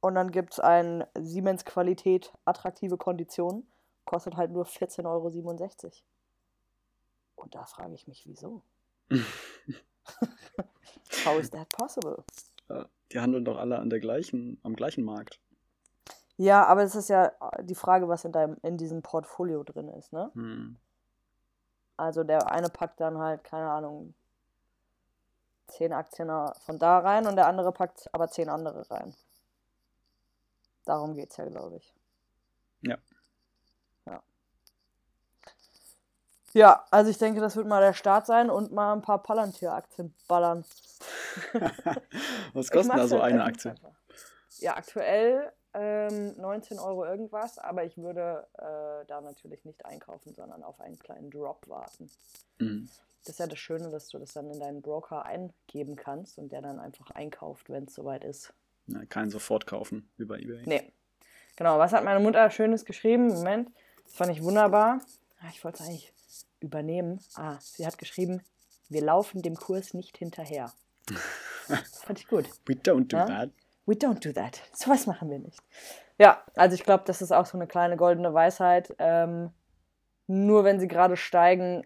Und 0.00 0.14
dann 0.14 0.30
gibt 0.30 0.54
es 0.54 0.60
einen 0.60 1.04
Siemens 1.14 1.64
Qualität, 1.64 2.32
attraktive 2.44 2.96
Konditionen, 2.96 3.70
kostet 4.04 4.36
halt 4.36 4.50
nur 4.50 4.64
14,67 4.64 5.04
Euro. 5.06 5.30
Und 7.42 7.54
da 7.54 7.66
frage 7.66 7.94
ich 7.94 8.06
mich, 8.06 8.26
wieso? 8.26 8.62
How 11.24 11.38
is 11.38 11.50
that 11.50 11.68
possible? 11.70 12.24
Die 13.10 13.20
handeln 13.20 13.44
doch 13.44 13.58
alle 13.58 13.78
an 13.78 13.90
der 13.90 14.00
gleichen, 14.00 14.58
am 14.62 14.74
gleichen 14.74 15.04
Markt. 15.04 15.40
Ja, 16.36 16.64
aber 16.64 16.82
es 16.82 16.94
ist 16.94 17.08
ja 17.08 17.32
die 17.60 17.74
Frage, 17.74 18.08
was 18.08 18.24
in, 18.24 18.32
deinem, 18.32 18.56
in 18.62 18.78
diesem 18.78 19.02
Portfolio 19.02 19.62
drin 19.64 19.88
ist, 19.88 20.12
ne? 20.12 20.30
Hm. 20.34 20.76
Also 21.96 22.24
der 22.24 22.50
eine 22.50 22.68
packt 22.70 23.00
dann 23.00 23.18
halt, 23.18 23.44
keine 23.44 23.70
Ahnung, 23.70 24.14
zehn 25.68 25.92
Aktien 25.92 26.30
von 26.60 26.78
da 26.78 26.98
rein 26.98 27.26
und 27.26 27.36
der 27.36 27.46
andere 27.46 27.72
packt 27.72 28.08
aber 28.14 28.28
zehn 28.28 28.48
andere 28.48 28.90
rein. 28.90 29.14
Darum 30.84 31.14
geht 31.14 31.30
es 31.30 31.36
ja, 31.36 31.44
glaube 31.44 31.76
ich. 31.76 31.94
Ja. 32.80 32.96
Ja, 36.54 36.84
also 36.90 37.10
ich 37.10 37.18
denke, 37.18 37.40
das 37.40 37.56
wird 37.56 37.66
mal 37.66 37.80
der 37.80 37.94
Start 37.94 38.26
sein 38.26 38.50
und 38.50 38.72
mal 38.72 38.92
ein 38.92 39.02
paar 39.02 39.22
Palantir-Aktien 39.22 40.14
ballern. 40.28 40.64
Was 42.52 42.70
kostet 42.70 42.96
da 42.96 43.06
so 43.06 43.22
halt 43.22 43.32
eine 43.32 43.44
Aktie? 43.44 43.74
Ja, 44.58 44.76
aktuell 44.76 45.50
ähm, 45.74 46.34
19 46.36 46.78
Euro 46.78 47.06
irgendwas, 47.06 47.58
aber 47.58 47.84
ich 47.84 47.96
würde 47.96 48.46
äh, 48.58 49.06
da 49.06 49.20
natürlich 49.22 49.64
nicht 49.64 49.84
einkaufen, 49.86 50.34
sondern 50.34 50.62
auf 50.62 50.80
einen 50.80 50.98
kleinen 50.98 51.30
Drop 51.30 51.66
warten. 51.68 52.10
Mhm. 52.58 52.88
Das 53.24 53.30
ist 53.34 53.38
ja 53.38 53.46
das 53.46 53.58
Schöne, 53.58 53.88
dass 53.90 54.08
du 54.08 54.18
das 54.18 54.32
dann 54.32 54.50
in 54.50 54.60
deinen 54.60 54.82
Broker 54.82 55.24
eingeben 55.24 55.96
kannst 55.96 56.38
und 56.38 56.52
der 56.52 56.60
dann 56.60 56.78
einfach 56.80 57.10
einkauft, 57.12 57.70
wenn 57.70 57.84
es 57.84 57.94
soweit 57.94 58.24
ist. 58.24 58.52
Ja, 58.88 59.04
keinen 59.06 59.30
sofort 59.30 59.66
kaufen, 59.66 60.10
wie 60.18 60.24
bei 60.24 60.38
eBay. 60.38 60.62
Nee. 60.66 60.92
Genau, 61.56 61.78
was 61.78 61.92
hat 61.92 62.04
meine 62.04 62.20
Mutter 62.20 62.50
Schönes 62.50 62.84
geschrieben? 62.84 63.28
Moment, 63.28 63.70
das 64.04 64.14
fand 64.14 64.32
ich 64.32 64.42
wunderbar. 64.42 65.00
Ah, 65.40 65.48
Ich 65.50 65.62
wollte 65.64 65.82
es 65.82 65.88
eigentlich 65.88 66.12
übernehmen. 66.62 67.20
Ah, 67.34 67.58
sie 67.60 67.86
hat 67.86 67.98
geschrieben, 67.98 68.42
wir 68.88 69.02
laufen 69.02 69.42
dem 69.42 69.56
Kurs 69.56 69.94
nicht 69.94 70.16
hinterher. 70.18 70.72
Das 71.68 71.98
fand 72.04 72.18
ich 72.18 72.28
gut. 72.28 72.48
We 72.66 72.74
don't 72.74 73.08
do 73.08 73.16
Ja? 73.16 73.26
that. 73.26 73.50
We 73.86 73.94
don't 73.94 74.22
do 74.24 74.32
that. 74.32 74.60
So 74.74 74.90
was 74.90 75.06
machen 75.06 75.30
wir 75.30 75.38
nicht. 75.38 75.58
Ja, 76.18 76.44
also 76.54 76.74
ich 76.74 76.84
glaube, 76.84 77.04
das 77.06 77.20
ist 77.22 77.32
auch 77.32 77.46
so 77.46 77.58
eine 77.58 77.66
kleine 77.66 77.96
goldene 77.96 78.32
Weisheit. 78.32 78.94
Ähm, 78.98 79.50
nur 80.26 80.64
wenn 80.64 80.78
sie 80.78 80.88
gerade 80.88 81.16
steigen, 81.16 81.84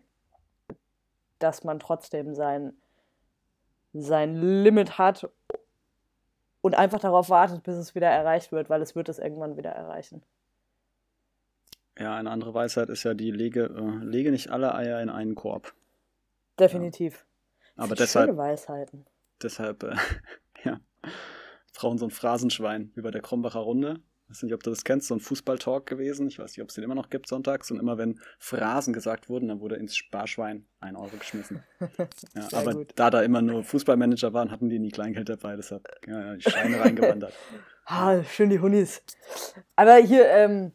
dass 1.39 1.64
man 1.64 1.79
trotzdem 1.79 2.35
sein, 2.35 2.74
sein 3.93 4.35
Limit 4.35 4.99
hat 4.99 5.31
und 6.61 6.74
einfach 6.74 7.01
darauf 7.01 7.31
wartet, 7.31 7.62
bis 7.62 7.77
es 7.77 7.95
wieder 7.95 8.09
erreicht 8.09 8.53
wird, 8.53 8.68
weil 8.68 8.83
es 8.83 8.95
wird 8.95 9.09
es 9.09 9.18
irgendwann 9.18 9.57
wieder 9.57 9.70
erreichen. 9.70 10.22
Ja, 11.99 12.14
eine 12.14 12.30
andere 12.30 12.53
Weisheit 12.53 12.90
ist 12.90 13.05
ja 13.05 13.14
die, 13.14 13.30
lege, 13.30 13.64
äh, 13.64 14.05
lege 14.05 14.30
nicht 14.30 14.51
alle 14.51 14.74
Eier 14.74 15.01
in 15.01 15.09
einen 15.09 15.34
Korb. 15.34 15.74
Definitiv. 16.59 17.24
Aber 17.76 17.88
Schöne 17.88 17.97
deshalb, 17.99 18.36
Weisheiten. 18.36 19.07
deshalb, 19.42 19.82
äh, 19.82 19.97
ja, 20.64 20.80
Frauen 21.72 21.99
so 21.99 22.07
ein 22.07 22.11
Phrasenschwein, 22.11 22.92
wie 22.94 23.03
bei 23.03 23.11
der 23.11 23.22
Krombacher 23.22 23.61
Runde. 23.61 24.01
Ich 24.24 24.30
weiß 24.30 24.42
nicht, 24.42 24.55
ob 24.55 24.62
du 24.64 24.70
das 24.70 24.82
kennst, 24.82 25.07
so 25.07 25.14
ein 25.14 25.20
Fußballtalk 25.20 25.86
gewesen. 25.86 26.26
Ich 26.26 26.40
weiß 26.40 26.51
nicht, 26.51 26.62
ob 26.62 26.70
es 26.70 26.74
den 26.74 26.82
immer 26.82 26.97
noch 26.97 27.11
gibt 27.11 27.28
sonntags. 27.28 27.70
Und 27.70 27.78
immer 27.78 27.97
wenn 27.97 28.18
Phrasen 28.40 28.92
gesagt 28.92 29.28
wurden, 29.28 29.47
dann 29.49 29.61
wurde 29.61 29.76
ins 29.76 29.97
Sparschwein 29.97 30.66
ein 30.80 30.97
Euro 30.97 31.16
geschmissen. 31.16 31.62
Ja, 32.34 32.49
aber 32.59 32.74
gut. 32.74 32.92
da 32.97 33.11
da 33.11 33.22
immer 33.22 33.40
nur 33.40 33.62
Fußballmanager 33.62 34.32
waren, 34.32 34.51
hatten 34.51 34.68
die 34.68 34.80
nie 34.80 34.90
Kleingeld 34.90 35.28
dabei. 35.28 35.55
Deshalb 35.55 35.88
ja, 36.09 36.20
ja, 36.20 36.34
die 36.34 36.42
Scheine 36.42 36.80
reingewandert. 36.80 37.32
Ah, 37.88 38.24
schön 38.24 38.51
die 38.51 38.59
Hunis. 38.59 39.01
Aber 39.76 39.94
hier, 39.99 40.28
ähm, 40.28 40.72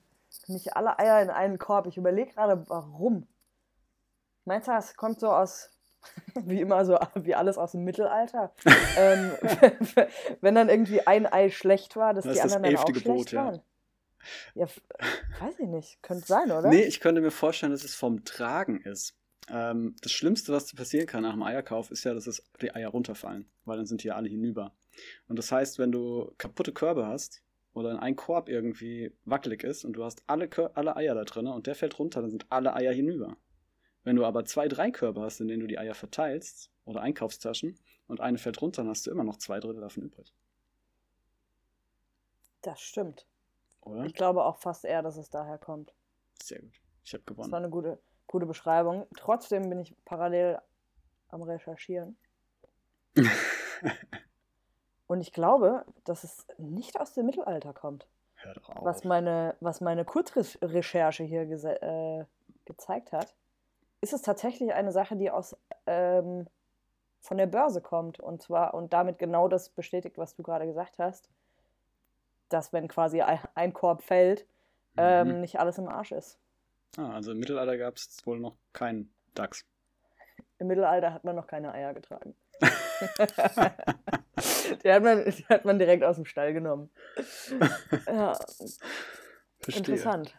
nicht 0.54 0.76
alle 0.76 0.98
Eier 1.00 1.22
in 1.22 1.30
einen 1.30 1.58
Korb. 1.58 1.88
Ich 1.88 1.98
überlege 1.98 2.34
gerade, 2.34 2.68
warum. 2.70 3.28
Meinst 4.46 4.68
du, 4.68 4.72
das 4.72 4.96
kommt 4.96 5.20
so 5.20 5.32
aus, 5.32 5.70
wie 6.46 6.62
immer 6.62 6.86
so, 6.86 6.98
wie 7.16 7.36
alles 7.36 7.58
aus 7.58 7.74
dem 7.74 7.84
Mittelalter? 7.84 8.54
ähm, 8.98 9.32
wenn 10.42 10.56
dann 10.56 10.70
irgendwie 10.70 11.06
ein 11.06 11.32
Ei 11.32 11.50
schlecht 11.50 11.96
war, 11.96 12.14
dass 12.14 12.26
Das 12.26 12.34
die 12.34 12.40
ist 12.40 12.46
das 12.46 12.56
anderen 12.56 12.76
dann 12.76 12.84
auch 12.84 12.88
Gebot, 12.88 13.04
schlecht 13.04 13.32
ja. 13.34 13.46
waren? 13.46 13.62
Ja, 14.54 14.68
weiß 15.40 15.60
ich 15.60 15.68
nicht. 15.68 16.04
Könnte 16.04 16.26
sein, 16.26 16.52
oder? 16.52 16.70
Nee, 16.70 16.84
ich 16.84 17.00
könnte 17.00 17.22
mir 17.22 17.32
vorstellen, 17.32 17.72
dass 17.72 17.84
es 17.84 17.96
vom 17.96 18.24
Tragen 18.24 18.80
ist. 18.82 19.16
Ähm, 19.50 19.96
das 20.02 20.12
Schlimmste, 20.12 20.54
was 20.54 20.74
passieren 20.74 21.08
kann 21.08 21.24
nach 21.24 21.34
dem 21.34 21.42
Eierkauf, 21.42 21.90
ist 21.90 22.04
ja, 22.04 22.14
dass 22.14 22.28
es 22.28 22.44
die 22.62 22.74
Eier 22.74 22.90
runterfallen, 22.90 23.50
weil 23.66 23.78
dann 23.78 23.88
sind 23.88 24.04
die 24.04 24.10
ja 24.10 24.16
alle 24.16 24.30
hinüber. 24.30 24.76
Und 25.28 25.40
das 25.40 25.52
heißt, 25.52 25.80
wenn 25.80 25.92
du 25.92 26.34
kaputte 26.38 26.72
Körbe 26.72 27.08
hast 27.08 27.42
oder 27.74 28.02
ein 28.02 28.16
Korb 28.16 28.50
irgendwie 28.50 29.12
wackelig 29.26 29.64
ist 29.64 29.86
und 29.86 29.94
du 29.94 30.04
hast 30.04 30.24
alle, 30.28 30.50
alle 30.76 30.96
Eier 30.96 31.16
da 31.16 31.24
drin 31.24 31.48
und 31.48 31.68
der 31.68 31.76
fällt 31.76 31.98
runter, 32.00 32.22
dann 32.22 32.30
sind 32.30 32.46
alle 32.50 32.74
Eier 32.76 32.92
hinüber. 32.94 33.38
Wenn 34.04 34.16
du 34.16 34.26
aber 34.26 34.46
zwei, 34.46 34.68
drei 34.68 34.92
Körbe 34.92 35.22
hast, 35.22 35.40
in 35.42 35.48
denen 35.48 35.62
du 35.62 35.68
die 35.68 35.78
Eier 35.78 35.94
verteilst 35.94 36.72
oder 36.86 37.02
Einkaufstaschen 37.02 37.80
und 38.08 38.20
eine 38.20 38.38
fällt 38.38 38.62
runter, 38.62 38.82
dann 38.82 38.90
hast 38.90 39.06
du 39.06 39.12
immer 39.12 39.24
noch 39.24 39.38
zwei 39.38 39.60
Drittel 39.60 39.82
davon 39.82 40.04
übrig. 40.04 40.34
Das 42.62 42.82
stimmt. 42.82 43.28
Oder? 43.82 44.06
Ich 44.06 44.14
glaube 44.14 44.44
auch 44.46 44.58
fast 44.58 44.86
eher, 44.86 45.02
dass 45.02 45.18
es 45.18 45.30
daher 45.30 45.58
kommt. 45.58 45.94
Sehr 46.42 46.60
gut. 46.62 46.74
Ich 47.04 47.14
habe 47.14 47.24
Das 47.26 47.38
war 47.38 47.46
gewonnen. 47.46 47.56
eine 47.56 47.70
gute, 47.70 48.00
gute 48.28 48.46
Beschreibung. 48.46 49.08
Trotzdem 49.18 49.70
bin 49.70 49.80
ich 49.80 49.96
parallel 50.06 50.60
am 51.30 51.42
Recherchieren. 51.42 52.18
Und 55.12 55.20
ich 55.20 55.34
glaube, 55.34 55.84
dass 56.06 56.24
es 56.24 56.48
nicht 56.58 56.98
aus 56.98 57.12
dem 57.12 57.26
Mittelalter 57.26 57.74
kommt. 57.74 58.08
Hör 58.36 58.54
doch 58.54 58.70
auf. 58.70 58.86
Was 58.86 59.04
meine, 59.04 59.58
was 59.60 59.82
meine 59.82 60.06
Kurzrecherche 60.06 61.26
hier 61.26 61.42
äh, 61.42 62.24
gezeigt 62.64 63.12
hat, 63.12 63.36
ist 64.00 64.14
es 64.14 64.22
tatsächlich 64.22 64.74
eine 64.74 64.94
Sache, 64.94 65.18
die 65.18 65.30
aus 65.30 65.58
ähm, 65.86 66.48
von 67.20 67.38
der 67.38 67.48
Börse 67.48 67.82
kommt. 67.82 68.22
Und 68.22 68.42
zwar, 68.42 68.74
und 68.74 68.94
damit 68.94 69.20
genau 69.20 69.50
das 69.50 69.68
bestätigt, 69.68 70.18
was 70.18 70.34
du 70.34 70.44
gerade 70.44 70.66
gesagt 70.66 70.98
hast, 70.98 71.28
dass 72.48 72.72
wenn 72.72 72.88
quasi 72.88 73.22
ein 73.22 73.74
Korb 73.74 74.04
fällt, 74.04 74.46
ähm, 74.96 75.28
Mhm. 75.28 75.42
nicht 75.42 75.60
alles 75.60 75.78
im 75.78 75.90
Arsch 75.90 76.14
ist. 76.14 76.40
Ah, 76.96 77.16
also 77.16 77.34
im 77.34 77.40
Mittelalter 77.40 77.78
gab 77.78 77.98
es 77.98 78.26
wohl 78.26 78.40
noch 78.40 78.56
keinen 78.72 79.14
Dachs. 79.36 79.66
Im 80.58 80.68
Mittelalter 80.68 81.12
hat 81.14 81.26
man 81.26 81.36
noch 81.36 81.48
keine 81.48 81.74
Eier 81.74 81.94
getragen. 81.94 82.34
die, 84.84 84.92
hat 84.92 85.04
man, 85.04 85.24
die 85.26 85.46
hat 85.46 85.66
man 85.66 85.80
direkt 85.80 86.04
aus 86.04 86.16
dem 86.16 86.26
Stall 86.26 86.54
genommen. 86.54 86.90
Ja, 88.08 88.38
Verstehe. 89.60 89.78
interessant. 89.80 90.36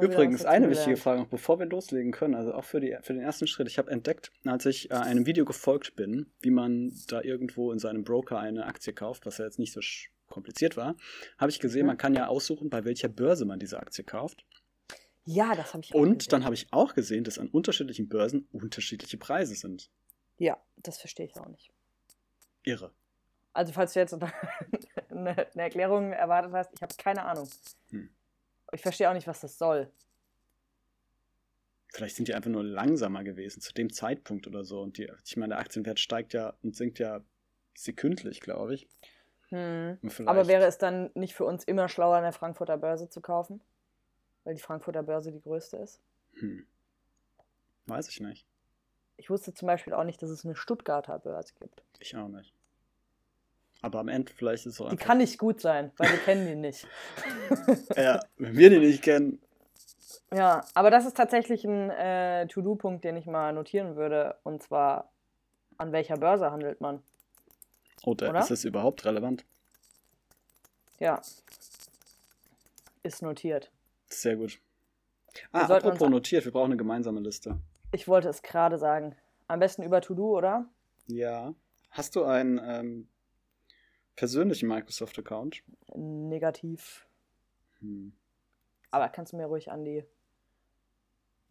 Übrigens, 0.00 0.44
eine 0.44 0.68
wichtige 0.70 0.96
Frage 0.96 1.20
noch, 1.20 1.28
bevor 1.28 1.58
wir 1.60 1.66
loslegen 1.66 2.10
können, 2.10 2.34
also 2.34 2.52
auch 2.54 2.64
für, 2.64 2.80
die, 2.80 2.96
für 3.02 3.12
den 3.12 3.22
ersten 3.22 3.46
Schritt. 3.46 3.68
Ich 3.68 3.78
habe 3.78 3.90
entdeckt, 3.90 4.32
als 4.44 4.66
ich 4.66 4.90
äh, 4.90 4.94
einem 4.94 5.26
Video 5.26 5.44
gefolgt 5.44 5.94
bin, 5.94 6.32
wie 6.40 6.50
man 6.50 6.92
da 7.08 7.20
irgendwo 7.22 7.70
in 7.72 7.78
seinem 7.78 8.02
Broker 8.02 8.38
eine 8.38 8.64
Aktie 8.66 8.92
kauft, 8.92 9.26
was 9.26 9.38
ja 9.38 9.44
jetzt 9.44 9.58
nicht 9.60 9.72
so 9.72 9.80
kompliziert 10.28 10.76
war, 10.76 10.96
habe 11.38 11.50
ich 11.50 11.60
gesehen, 11.60 11.82
Mhm. 11.82 11.86
man 11.88 11.98
kann 11.98 12.14
ja 12.14 12.26
aussuchen, 12.26 12.68
bei 12.70 12.84
welcher 12.84 13.08
Börse 13.08 13.44
man 13.44 13.60
diese 13.60 13.78
Aktie 13.78 14.02
kauft. 14.02 14.44
Ja, 15.24 15.54
das 15.54 15.72
habe 15.74 15.84
ich 15.84 15.94
auch 15.94 15.98
Und 16.00 16.18
gesehen. 16.18 16.30
dann 16.30 16.44
habe 16.44 16.54
ich 16.54 16.66
auch 16.72 16.94
gesehen, 16.94 17.22
dass 17.24 17.38
an 17.38 17.48
unterschiedlichen 17.48 18.08
Börsen 18.08 18.48
unterschiedliche 18.52 19.18
Preise 19.18 19.54
sind. 19.54 19.90
Ja, 20.38 20.56
das 20.78 20.98
verstehe 20.98 21.26
ich 21.26 21.36
auch 21.36 21.48
nicht. 21.48 21.70
Irre. 22.64 22.90
Also, 23.56 23.72
falls 23.72 23.94
du 23.94 24.00
jetzt 24.00 24.12
eine, 25.10 25.30
eine 25.30 25.62
Erklärung 25.62 26.12
erwartet 26.12 26.52
hast, 26.52 26.74
ich 26.74 26.82
habe 26.82 26.94
keine 26.98 27.24
Ahnung. 27.24 27.48
Hm. 27.90 28.10
Ich 28.72 28.82
verstehe 28.82 29.08
auch 29.08 29.14
nicht, 29.14 29.26
was 29.26 29.40
das 29.40 29.56
soll. 29.56 29.90
Vielleicht 31.88 32.16
sind 32.16 32.28
die 32.28 32.34
einfach 32.34 32.50
nur 32.50 32.62
langsamer 32.62 33.24
gewesen 33.24 33.62
zu 33.62 33.72
dem 33.72 33.90
Zeitpunkt 33.90 34.46
oder 34.46 34.62
so. 34.62 34.82
Und 34.82 34.98
die, 34.98 35.10
ich 35.24 35.38
meine, 35.38 35.54
der 35.54 35.60
Aktienwert 35.60 35.98
steigt 35.98 36.34
ja 36.34 36.52
und 36.62 36.76
sinkt 36.76 36.98
ja 36.98 37.22
sekündlich, 37.74 38.42
glaube 38.42 38.74
ich. 38.74 38.88
Hm. 39.48 39.98
Aber 40.26 40.48
wäre 40.48 40.66
es 40.66 40.76
dann 40.76 41.10
nicht 41.14 41.34
für 41.34 41.46
uns 41.46 41.64
immer 41.64 41.88
schlauer, 41.88 42.16
an 42.16 42.24
der 42.24 42.32
Frankfurter 42.32 42.76
Börse 42.76 43.08
zu 43.08 43.22
kaufen? 43.22 43.62
Weil 44.44 44.54
die 44.54 44.60
Frankfurter 44.60 45.02
Börse 45.02 45.32
die 45.32 45.40
größte 45.40 45.78
ist. 45.78 46.02
Hm. 46.34 46.66
Weiß 47.86 48.10
ich 48.10 48.20
nicht. 48.20 48.46
Ich 49.16 49.30
wusste 49.30 49.54
zum 49.54 49.66
Beispiel 49.66 49.94
auch 49.94 50.04
nicht, 50.04 50.20
dass 50.20 50.28
es 50.28 50.44
eine 50.44 50.56
Stuttgarter 50.56 51.18
Börse 51.20 51.54
gibt. 51.58 51.82
Ich 52.00 52.14
auch 52.14 52.28
nicht. 52.28 52.55
Aber 53.82 54.00
am 54.00 54.08
Ende 54.08 54.32
vielleicht 54.32 54.66
ist 54.66 54.74
es 54.74 54.80
auch 54.80 54.88
Die 54.90 54.96
kann 54.96 55.18
nicht 55.18 55.38
gut 55.38 55.60
sein, 55.60 55.92
weil 55.98 56.10
wir 56.10 56.18
kennen 56.18 56.46
die 56.46 56.54
nicht. 56.56 56.86
Ja, 57.96 58.20
wenn 58.36 58.56
wir 58.56 58.70
die 58.70 58.78
nicht 58.78 59.02
kennen. 59.02 59.40
Ja, 60.34 60.64
aber 60.74 60.90
das 60.90 61.06
ist 61.06 61.16
tatsächlich 61.16 61.64
ein 61.64 61.90
äh, 61.90 62.46
To-Do-Punkt, 62.48 63.04
den 63.04 63.16
ich 63.16 63.26
mal 63.26 63.52
notieren 63.52 63.94
würde. 63.96 64.36
Und 64.42 64.62
zwar, 64.62 65.12
an 65.78 65.92
welcher 65.92 66.16
Börse 66.16 66.50
handelt 66.50 66.80
man? 66.80 67.02
Oder, 68.04 68.30
Oder? 68.30 68.40
ist 68.40 68.50
es 68.50 68.64
überhaupt 68.64 69.04
relevant? 69.04 69.44
Ja. 70.98 71.20
Ist 73.02 73.22
notiert. 73.22 73.70
Sehr 74.08 74.36
gut. 74.36 74.58
Ah, 75.52 75.66
sollten 75.66 75.86
apropos 75.86 76.02
uns- 76.06 76.10
notiert, 76.10 76.44
wir 76.44 76.52
brauchen 76.52 76.66
eine 76.72 76.76
gemeinsame 76.76 77.20
Liste. 77.20 77.58
Ich 77.92 78.08
wollte 78.08 78.28
es 78.28 78.42
gerade 78.42 78.78
sagen. 78.78 79.14
Am 79.48 79.60
besten 79.60 79.82
über 79.82 80.00
To-Do, 80.00 80.36
oder? 80.38 80.66
Ja. 81.06 81.54
Hast 81.90 82.16
du 82.16 82.24
einen 82.24 82.60
ähm, 82.64 83.08
persönlichen 84.16 84.68
Microsoft-Account? 84.68 85.62
Negativ. 85.94 87.06
Hm. 87.80 88.12
Aber 88.90 89.08
kannst 89.08 89.32
du 89.32 89.36
mir 89.36 89.46
ruhig 89.46 89.70
an 89.70 89.84
die, 89.84 90.04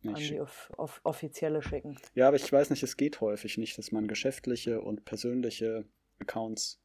an 0.05 0.15
die 0.15 0.39
off 0.41 0.71
off 0.77 0.99
offizielle 1.03 1.61
schicken. 1.61 1.97
Ja, 2.15 2.27
aber 2.27 2.37
ich 2.37 2.51
weiß 2.51 2.69
nicht, 2.71 2.83
es 2.83 2.97
geht 2.97 3.21
häufig 3.21 3.57
nicht, 3.57 3.77
dass 3.77 3.91
man 3.91 4.07
geschäftliche 4.07 4.81
und 4.81 5.05
persönliche 5.05 5.85
Accounts 6.19 6.79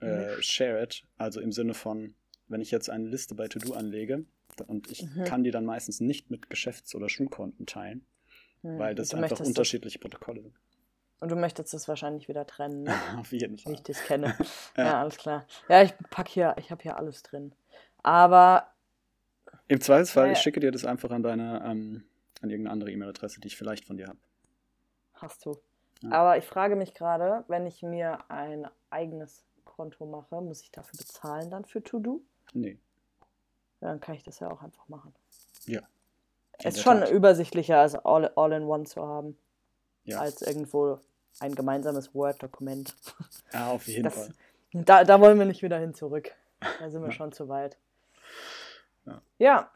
äh, 0.00 0.40
shared. 0.40 1.04
Also 1.16 1.40
im 1.40 1.52
Sinne 1.52 1.74
von, 1.74 2.14
wenn 2.48 2.60
ich 2.60 2.70
jetzt 2.70 2.90
eine 2.90 3.08
Liste 3.08 3.34
bei 3.34 3.48
To-Do 3.48 3.74
anlege 3.74 4.24
und 4.66 4.90
ich 4.90 5.02
Mhm. 5.04 5.24
kann 5.24 5.44
die 5.44 5.50
dann 5.50 5.64
meistens 5.64 6.00
nicht 6.00 6.30
mit 6.30 6.50
Geschäfts- 6.50 6.94
oder 6.94 7.08
Schulkonten 7.08 7.66
teilen, 7.66 8.06
Hm, 8.62 8.78
weil 8.78 8.94
das 8.94 9.10
du 9.10 9.16
einfach 9.18 9.40
unterschiedliche 9.40 9.98
Protokolle 9.98 10.42
sind. 10.42 10.54
Und 11.20 11.30
du 11.30 11.36
möchtest 11.36 11.74
es 11.74 11.88
wahrscheinlich 11.88 12.28
wieder 12.28 12.46
trennen, 12.46 12.84
ne? 12.84 12.94
Auf 13.18 13.32
jeden 13.32 13.58
wie 13.58 13.62
Fall. 13.62 13.72
ich 13.74 13.82
das 13.82 14.00
kenne. 14.02 14.36
Ja. 14.76 14.84
ja. 14.84 15.00
alles 15.00 15.16
klar. 15.16 15.44
Ja, 15.68 15.82
ich 15.82 15.92
pack 16.10 16.28
hier, 16.28 16.54
ich 16.58 16.70
habe 16.70 16.82
hier 16.82 16.96
alles 16.96 17.22
drin. 17.22 17.52
Aber 18.02 18.68
Im 19.66 19.80
Zweifelsfall, 19.80 20.26
Ja, 20.26 20.32
ich 20.32 20.38
ja. 20.38 20.42
schicke 20.42 20.60
dir 20.60 20.70
das 20.70 20.84
einfach 20.84 21.10
an 21.10 21.22
deine, 21.22 21.62
ähm, 21.66 22.04
an 22.40 22.50
irgendeine 22.50 22.72
andere 22.72 22.92
E-Mail-Adresse, 22.92 23.40
die 23.40 23.48
ich 23.48 23.56
vielleicht 23.56 23.84
von 23.84 23.96
dir 23.96 24.06
habe. 24.06 24.18
hast 25.14 25.44
du. 25.44 25.58
Ja. 26.02 26.12
Aber 26.12 26.36
ich 26.38 26.44
frage 26.44 26.76
mich 26.76 26.94
gerade, 26.94 27.44
wenn 27.48 27.66
ich 27.66 27.82
mir 27.82 28.30
ein 28.30 28.68
eigenes 28.90 29.44
Konto 29.64 30.06
mache, 30.06 30.40
muss 30.40 30.62
ich 30.62 30.70
dafür 30.70 30.96
bezahlen 30.96 31.50
dann 31.50 31.64
für 31.64 31.82
To-Do? 31.82 32.22
Nee. 32.52 32.78
Dann 33.80 33.98
kann 34.00 34.14
ich 34.14 34.22
das 34.22 34.38
ja 34.38 34.48
auch 34.50 34.62
einfach 34.62 34.86
machen. 34.88 35.12
Ja. 35.66 35.80
Es 36.58 36.76
ist 36.76 36.82
schon 36.82 37.00
Tat. 37.00 37.10
übersichtlicher, 37.10 37.78
als 37.80 37.94
all, 37.96 38.28
all 38.36 38.52
in 38.52 38.62
one 38.64 38.84
zu 38.84 39.04
haben. 39.04 39.36
ja. 40.04 40.20
als 40.20 40.40
irgendwo 40.42 41.00
ein 41.40 41.54
gemeinsames 41.54 42.14
Word-Dokument. 42.14 42.94
Ja, 43.52 43.68
auf 43.70 43.86
jeden 43.86 44.04
das, 44.04 44.14
Fall. 44.14 44.28
Da, 44.72 45.04
da 45.04 45.20
wollen 45.20 45.38
wir 45.38 45.46
nicht 45.46 45.62
wieder 45.62 45.78
hin 45.78 45.94
zurück. 45.94 46.32
Da 46.80 46.90
sind 46.90 47.02
wir 47.02 47.08
ja. 47.08 47.14
schon 47.14 47.32
zu 47.32 47.48
weit. 47.48 47.76
Ja. 49.06 49.22
ja, 49.38 49.72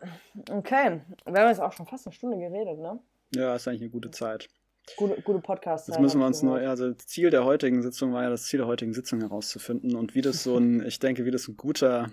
okay. 0.50 1.00
Wir 1.24 1.40
haben 1.40 1.48
jetzt 1.48 1.60
auch 1.60 1.72
schon 1.72 1.86
fast 1.86 2.06
eine 2.06 2.12
Stunde 2.12 2.38
geredet, 2.38 2.78
ne? 2.78 2.98
Ja, 3.34 3.54
ist 3.56 3.66
eigentlich 3.66 3.82
eine 3.82 3.90
gute 3.90 4.10
Zeit. 4.10 4.48
Gute, 4.96 5.22
gute 5.22 5.38
podcast 5.38 5.88
Jetzt 5.88 6.00
müssen 6.00 6.18
wir 6.18 6.26
uns 6.26 6.42
nur, 6.42 6.58
also 6.58 6.90
das 6.90 7.06
Ziel 7.06 7.30
der 7.30 7.44
heutigen 7.44 7.82
Sitzung 7.82 8.12
war 8.12 8.24
ja 8.24 8.30
das 8.30 8.44
Ziel 8.44 8.58
der 8.58 8.66
heutigen 8.66 8.92
Sitzung 8.92 9.20
herauszufinden 9.20 9.94
und 9.94 10.14
wie 10.14 10.22
das 10.22 10.42
so 10.42 10.58
ein, 10.58 10.82
ich 10.86 10.98
denke, 10.98 11.24
wie 11.24 11.30
das 11.30 11.48
ein 11.48 11.56
guter, 11.56 12.10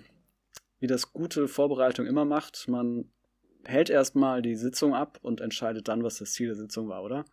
wie 0.78 0.86
das 0.86 1.12
gute 1.12 1.48
Vorbereitung 1.48 2.06
immer 2.06 2.24
macht. 2.24 2.68
Man 2.68 3.10
hält 3.64 3.90
erstmal 3.90 4.40
die 4.40 4.54
Sitzung 4.54 4.94
ab 4.94 5.18
und 5.20 5.40
entscheidet 5.40 5.88
dann, 5.88 6.04
was 6.04 6.18
das 6.18 6.32
Ziel 6.32 6.46
der 6.46 6.56
Sitzung 6.56 6.88
war, 6.88 7.02
oder? 7.02 7.24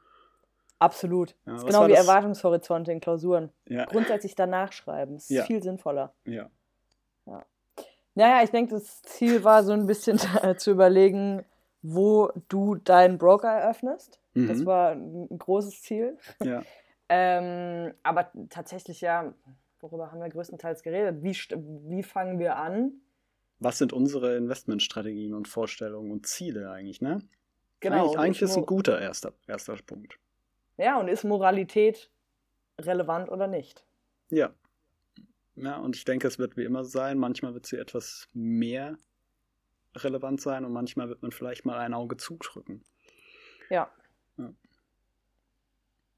Absolut. 0.80 1.36
Ja, 1.45 1.55
ist 1.55 1.65
genau 1.65 1.88
wie 1.88 1.93
das? 1.93 2.07
Erwartungshorizonte 2.07 2.91
in 2.91 2.99
Klausuren. 2.99 3.51
Ja. 3.67 3.86
Grundsätzlich 3.86 4.36
danach 4.36 4.71
schreiben. 4.71 5.15
Das 5.15 5.23
ist 5.23 5.30
ja. 5.32 5.43
viel 5.43 5.63
sinnvoller. 5.63 6.13
Ja. 6.25 6.49
ja. 7.25 7.45
Naja, 8.13 8.43
ich 8.43 8.51
denke, 8.51 8.75
das 8.75 9.01
Ziel 9.03 9.43
war 9.43 9.63
so 9.63 9.73
ein 9.73 9.88
bisschen 9.88 10.19
zu 10.57 10.71
überlegen, 10.71 11.43
wo 11.82 12.32
du 12.49 12.75
deinen 12.75 13.17
Broker 13.17 13.49
eröffnest. 13.49 14.19
Mhm. 14.34 14.47
Das 14.47 14.65
war 14.65 14.91
ein 14.91 15.38
großes 15.38 15.82
Ziel. 15.82 16.17
Ja. 16.43 16.63
ähm, 17.09 17.93
aber 18.03 18.32
tatsächlich 18.49 19.01
ja, 19.01 19.34
worüber 19.80 20.11
haben 20.11 20.19
wir 20.19 20.30
größtenteils 20.30 20.84
geredet? 20.84 21.23
Wie, 21.23 21.36
wie 21.89 22.03
fangen 22.03 22.39
wir 22.39 22.57
an? 22.57 22.93
Was 23.59 23.80
sind 23.80 23.93
unsere 23.93 24.36
Investmentstrategien 24.36 25.34
und 25.34 25.47
Vorstellungen 25.47 26.11
und 26.11 26.28
Ziele 26.28 26.69
eigentlich, 26.69 27.01
ne? 27.01 27.21
Genau. 27.80 28.03
Eigentlich, 28.03 28.19
eigentlich 28.19 28.41
ist 28.43 28.57
ein 28.57 28.65
guter 28.65 28.99
erster, 28.99 29.34
erster 29.47 29.75
Punkt. 29.86 30.19
Ja, 30.78 30.99
und 30.99 31.07
ist 31.07 31.23
Moralität 31.23 32.11
relevant 32.80 33.30
oder 33.30 33.47
nicht? 33.47 33.84
Ja. 34.30 34.53
Ja, 35.55 35.78
und 35.78 35.95
ich 35.95 36.05
denke, 36.05 36.28
es 36.28 36.38
wird 36.38 36.55
wie 36.55 36.65
immer 36.65 36.86
sein. 36.86 37.17
Manchmal 37.17 37.55
wird 37.55 37.65
sie 37.65 37.78
etwas 37.78 38.28
mehr 38.34 38.97
relevant 39.95 40.39
sein 40.39 40.65
und 40.65 40.71
manchmal 40.71 41.09
wird 41.09 41.23
man 41.23 41.32
vielleicht 41.32 41.65
mal 41.65 41.80
ein 41.80 41.95
Auge 41.95 42.17
zudrücken. 42.17 42.84
Ja. 43.69 43.89
ja. 44.38 44.53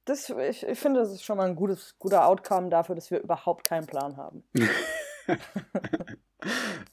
Das, 0.03 0.29
ich, 0.29 0.63
ich 0.63 0.79
finde, 0.79 0.99
das 0.99 1.11
ist 1.11 1.23
schon 1.23 1.37
mal 1.37 1.47
ein 1.47 1.55
gutes, 1.55 1.97
guter 1.99 2.27
Outcome 2.27 2.69
dafür, 2.69 2.95
dass 2.95 3.11
wir 3.11 3.21
überhaupt 3.21 3.65
keinen 3.65 3.85
Plan 3.85 4.17
haben. 4.17 4.43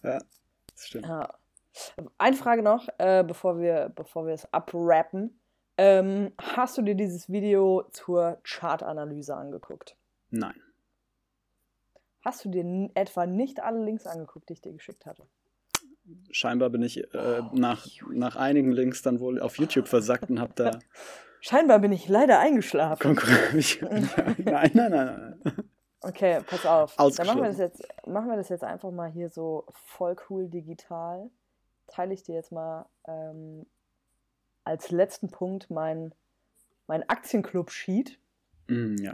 ja, 0.02 0.18
das 0.68 0.86
stimmt. 0.86 1.06
Ja. 1.06 1.34
Eine 2.18 2.36
Frage 2.36 2.62
noch, 2.62 2.88
äh, 2.98 3.24
bevor 3.26 3.58
wir, 3.58 3.90
bevor 3.94 4.26
wir 4.26 4.34
es 4.34 4.50
abrappen. 4.52 5.40
Ähm, 5.78 6.32
hast 6.38 6.78
du 6.78 6.82
dir 6.82 6.94
dieses 6.94 7.28
Video 7.28 7.84
zur 7.92 8.38
Chartanalyse 8.44 9.36
angeguckt? 9.36 9.96
Nein. 10.30 10.60
Hast 12.24 12.44
du 12.44 12.48
dir 12.48 12.90
etwa 12.94 13.26
nicht 13.26 13.62
alle 13.62 13.84
Links 13.84 14.06
angeguckt, 14.06 14.48
die 14.48 14.54
ich 14.54 14.60
dir 14.60 14.72
geschickt 14.72 15.06
hatte? 15.06 15.26
Scheinbar 16.30 16.70
bin 16.70 16.82
ich 16.82 17.12
äh, 17.14 17.42
nach, 17.52 17.86
nach 18.10 18.36
einigen 18.36 18.72
Links 18.72 19.02
dann 19.02 19.20
wohl 19.20 19.40
auf 19.40 19.58
YouTube 19.58 19.88
versackt 19.88 20.30
und 20.30 20.40
habe 20.40 20.52
da. 20.54 20.78
Scheinbar 21.40 21.78
bin 21.78 21.92
ich 21.92 22.08
leider 22.08 22.40
eingeschlafen. 22.40 23.14
nein, 24.38 24.70
nein, 24.74 24.90
nein, 24.90 25.40
nein. 25.44 25.70
Okay, 26.00 26.40
pass 26.46 26.64
auf. 26.66 26.96
Dann 26.96 27.26
machen 27.26 27.42
wir, 27.42 27.48
das 27.48 27.58
jetzt, 27.58 27.86
machen 28.06 28.28
wir 28.28 28.36
das 28.36 28.48
jetzt 28.48 28.64
einfach 28.64 28.90
mal 28.90 29.10
hier 29.10 29.28
so 29.28 29.66
voll 29.72 30.16
cool 30.28 30.48
digital. 30.48 31.30
Teile 31.88 32.14
ich 32.14 32.22
dir 32.22 32.34
jetzt 32.34 32.52
mal 32.52 32.86
ähm, 33.06 33.66
als 34.66 34.90
letzten 34.90 35.30
Punkt 35.30 35.70
mein, 35.70 36.12
mein 36.88 37.08
Aktienclub-Sheet. 37.08 38.18
Mm, 38.66 38.96
ja. 38.96 39.12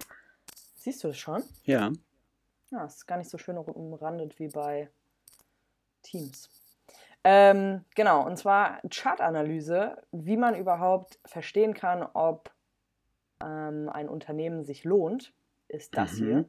Siehst 0.77 1.05
du 1.05 1.09
das 1.09 1.19
schon? 1.19 1.45
Ja. 1.65 1.93
Ja, 2.71 2.85
es 2.87 2.97
ist 2.97 3.07
gar 3.07 3.19
nicht 3.19 3.29
so 3.29 3.37
schön 3.37 3.59
umrandet 3.59 4.39
wie 4.39 4.49
bei 4.49 4.89
Teams. 6.03 6.49
Ähm, 7.23 7.85
genau, 7.95 8.27
und 8.27 8.39
zwar 8.39 8.81
Chartanalyse, 8.89 10.03
wie 10.11 10.39
man 10.39 10.57
überhaupt 10.57 11.21
verstehen 11.27 11.75
kann, 11.75 12.03
ob 12.03 12.51
ähm, 13.41 13.91
ein 13.91 14.09
Unternehmen 14.09 14.65
sich 14.65 14.85
lohnt, 14.85 15.35
ist 15.69 15.97
das 15.97 16.15
mhm. 16.15 16.27
hier. 16.27 16.45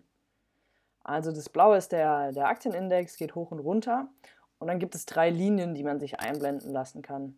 Also 1.04 1.34
das 1.34 1.50
Blaue 1.50 1.76
ist 1.76 1.92
der, 1.92 2.32
der 2.32 2.48
Aktienindex, 2.48 3.18
geht 3.18 3.36
hoch 3.36 3.52
und 3.52 3.60
runter. 3.60 4.08
Und 4.60 4.68
dann 4.68 4.80
gibt 4.80 4.96
es 4.96 5.06
drei 5.06 5.30
Linien, 5.30 5.76
die 5.76 5.84
man 5.84 6.00
sich 6.00 6.22
einblenden 6.22 6.72
lassen 6.72 7.02
kann. 7.02 7.36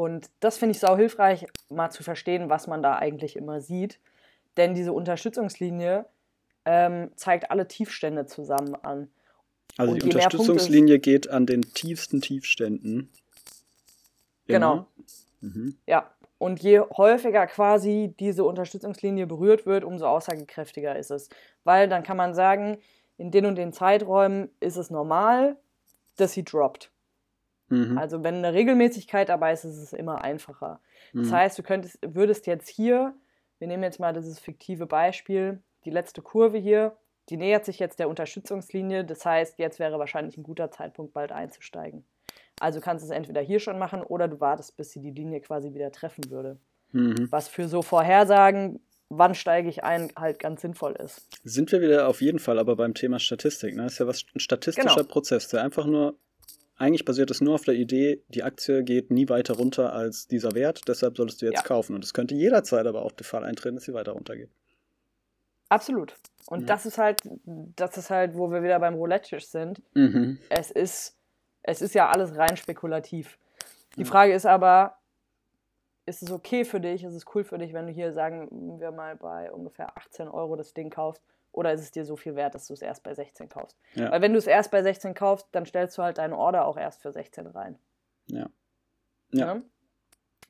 Und 0.00 0.30
das 0.40 0.56
finde 0.56 0.70
ich 0.70 0.80
sau 0.80 0.96
hilfreich, 0.96 1.46
mal 1.68 1.90
zu 1.90 2.02
verstehen, 2.02 2.48
was 2.48 2.66
man 2.66 2.82
da 2.82 2.96
eigentlich 2.96 3.36
immer 3.36 3.60
sieht. 3.60 4.00
Denn 4.56 4.72
diese 4.72 4.94
Unterstützungslinie 4.94 6.06
ähm, 6.64 7.10
zeigt 7.16 7.50
alle 7.50 7.68
Tiefstände 7.68 8.24
zusammen 8.24 8.74
an. 8.76 9.10
Also 9.76 9.92
Und 9.92 10.02
die 10.02 10.06
Unterstützungslinie 10.06 11.00
geht 11.00 11.28
an 11.28 11.44
den 11.44 11.60
tiefsten 11.60 12.22
Tiefständen. 12.22 13.10
Immer. 14.46 14.58
Genau. 14.58 14.86
Mhm. 15.42 15.76
Ja. 15.86 16.10
Und 16.38 16.62
je 16.62 16.80
häufiger 16.80 17.46
quasi 17.46 18.14
diese 18.18 18.44
Unterstützungslinie 18.44 19.26
berührt 19.26 19.66
wird, 19.66 19.84
umso 19.84 20.06
aussagekräftiger 20.06 20.96
ist 20.96 21.10
es. 21.10 21.28
Weil 21.64 21.90
dann 21.90 22.04
kann 22.04 22.16
man 22.16 22.32
sagen, 22.32 22.78
in 23.18 23.30
den 23.30 23.44
und 23.44 23.56
den 23.56 23.74
Zeiträumen 23.74 24.48
ist 24.60 24.78
es 24.78 24.88
normal, 24.88 25.58
dass 26.16 26.32
sie 26.32 26.42
droppt. 26.42 26.90
Mhm. 27.70 27.96
Also 27.96 28.22
wenn 28.22 28.36
eine 28.36 28.52
Regelmäßigkeit 28.52 29.28
dabei 29.28 29.52
ist, 29.52 29.64
ist 29.64 29.78
es 29.78 29.92
immer 29.92 30.22
einfacher. 30.22 30.80
Das 31.14 31.28
mhm. 31.28 31.32
heißt, 31.32 31.58
du 31.58 31.62
könntest, 31.62 31.98
würdest 32.02 32.46
jetzt 32.46 32.68
hier, 32.68 33.14
wir 33.58 33.68
nehmen 33.68 33.82
jetzt 33.82 34.00
mal 34.00 34.12
dieses 34.12 34.38
fiktive 34.38 34.86
Beispiel, 34.86 35.62
die 35.84 35.90
letzte 35.90 36.20
Kurve 36.20 36.58
hier, 36.58 36.96
die 37.30 37.36
nähert 37.36 37.64
sich 37.64 37.78
jetzt 37.78 37.98
der 37.98 38.08
Unterstützungslinie. 38.08 39.04
Das 39.04 39.24
heißt, 39.24 39.58
jetzt 39.58 39.78
wäre 39.78 39.98
wahrscheinlich 39.98 40.36
ein 40.36 40.42
guter 40.42 40.70
Zeitpunkt, 40.70 41.14
bald 41.14 41.32
einzusteigen. 41.32 42.04
Also 42.60 42.80
kannst 42.80 43.04
du 43.04 43.10
es 43.10 43.16
entweder 43.16 43.40
hier 43.40 43.60
schon 43.60 43.78
machen 43.78 44.02
oder 44.02 44.28
du 44.28 44.40
wartest, 44.40 44.76
bis 44.76 44.90
sie 44.90 45.00
die 45.00 45.12
Linie 45.12 45.40
quasi 45.40 45.72
wieder 45.72 45.92
treffen 45.92 46.30
würde. 46.30 46.58
Mhm. 46.92 47.28
Was 47.30 47.48
für 47.48 47.68
so 47.68 47.82
Vorhersagen, 47.82 48.80
wann 49.08 49.34
steige 49.34 49.68
ich 49.68 49.84
ein, 49.84 50.10
halt 50.16 50.38
ganz 50.40 50.60
sinnvoll 50.60 50.92
ist. 50.92 51.26
Sind 51.44 51.70
wir 51.72 51.80
wieder 51.80 52.08
auf 52.08 52.20
jeden 52.20 52.40
Fall 52.40 52.58
aber 52.58 52.76
beim 52.76 52.94
Thema 52.94 53.18
Statistik. 53.18 53.76
Ne? 53.76 53.84
Das 53.84 53.94
ist 53.94 53.98
ja 54.00 54.06
was, 54.06 54.24
ein 54.34 54.40
statistischer 54.40 54.96
genau. 54.96 55.08
Prozess, 55.08 55.48
der 55.48 55.62
einfach 55.62 55.86
nur 55.86 56.16
eigentlich 56.80 57.04
basiert 57.04 57.30
es 57.30 57.42
nur 57.42 57.54
auf 57.54 57.64
der 57.64 57.74
Idee, 57.74 58.22
die 58.28 58.42
Aktie 58.42 58.82
geht 58.82 59.10
nie 59.10 59.28
weiter 59.28 59.54
runter 59.54 59.92
als 59.92 60.26
dieser 60.26 60.54
Wert, 60.54 60.88
deshalb 60.88 61.16
solltest 61.16 61.42
du 61.42 61.46
jetzt 61.46 61.56
ja. 61.56 61.62
kaufen. 61.62 61.94
Und 61.94 62.02
es 62.02 62.14
könnte 62.14 62.34
jederzeit 62.34 62.86
aber 62.86 63.02
auch 63.02 63.12
der 63.12 63.26
Fall 63.26 63.44
eintreten, 63.44 63.76
dass 63.76 63.84
sie 63.84 63.92
weiter 63.92 64.12
runtergeht. 64.12 64.48
Absolut. 65.68 66.16
Und 66.46 66.60
ja. 66.60 66.66
das 66.66 66.86
ist 66.86 66.96
halt, 66.96 67.20
das 67.44 67.98
ist 67.98 68.08
halt, 68.08 68.34
wo 68.34 68.50
wir 68.50 68.62
wieder 68.62 68.80
beim 68.80 68.94
Roulette-Tisch 68.94 69.46
sind. 69.48 69.82
Mhm. 69.94 70.38
Es 70.48 70.70
ist, 70.70 71.18
es 71.62 71.82
ist 71.82 71.94
ja 71.94 72.08
alles 72.08 72.34
rein 72.36 72.56
spekulativ. 72.56 73.38
Die 73.96 74.00
ja. 74.00 74.06
Frage 74.06 74.32
ist 74.32 74.46
aber, 74.46 74.96
ist 76.06 76.22
es 76.22 76.30
okay 76.30 76.64
für 76.64 76.80
dich, 76.80 77.04
ist 77.04 77.14
es 77.14 77.26
cool 77.34 77.44
für 77.44 77.58
dich, 77.58 77.74
wenn 77.74 77.88
du 77.88 77.92
hier, 77.92 78.14
sagen 78.14 78.78
wir 78.80 78.90
mal, 78.90 79.16
bei 79.16 79.52
ungefähr 79.52 79.96
18 79.98 80.28
Euro 80.28 80.56
das 80.56 80.72
Ding 80.72 80.88
kaufst 80.88 81.22
oder 81.52 81.72
ist 81.72 81.80
es 81.80 81.90
dir 81.90 82.04
so 82.04 82.16
viel 82.16 82.36
wert, 82.36 82.54
dass 82.54 82.66
du 82.66 82.74
es 82.74 82.82
erst 82.82 83.02
bei 83.02 83.14
16 83.14 83.48
kaufst? 83.48 83.78
Ja. 83.94 84.10
Weil 84.10 84.22
wenn 84.22 84.32
du 84.32 84.38
es 84.38 84.46
erst 84.46 84.70
bei 84.70 84.82
16 84.82 85.14
kaufst, 85.14 85.48
dann 85.52 85.66
stellst 85.66 85.96
du 85.98 86.02
halt 86.02 86.18
deine 86.18 86.36
Order 86.36 86.66
auch 86.66 86.76
erst 86.76 87.02
für 87.02 87.12
16 87.12 87.46
rein. 87.48 87.78
Ja. 88.26 88.48
Ja. 89.32 89.54
ja? 89.54 89.62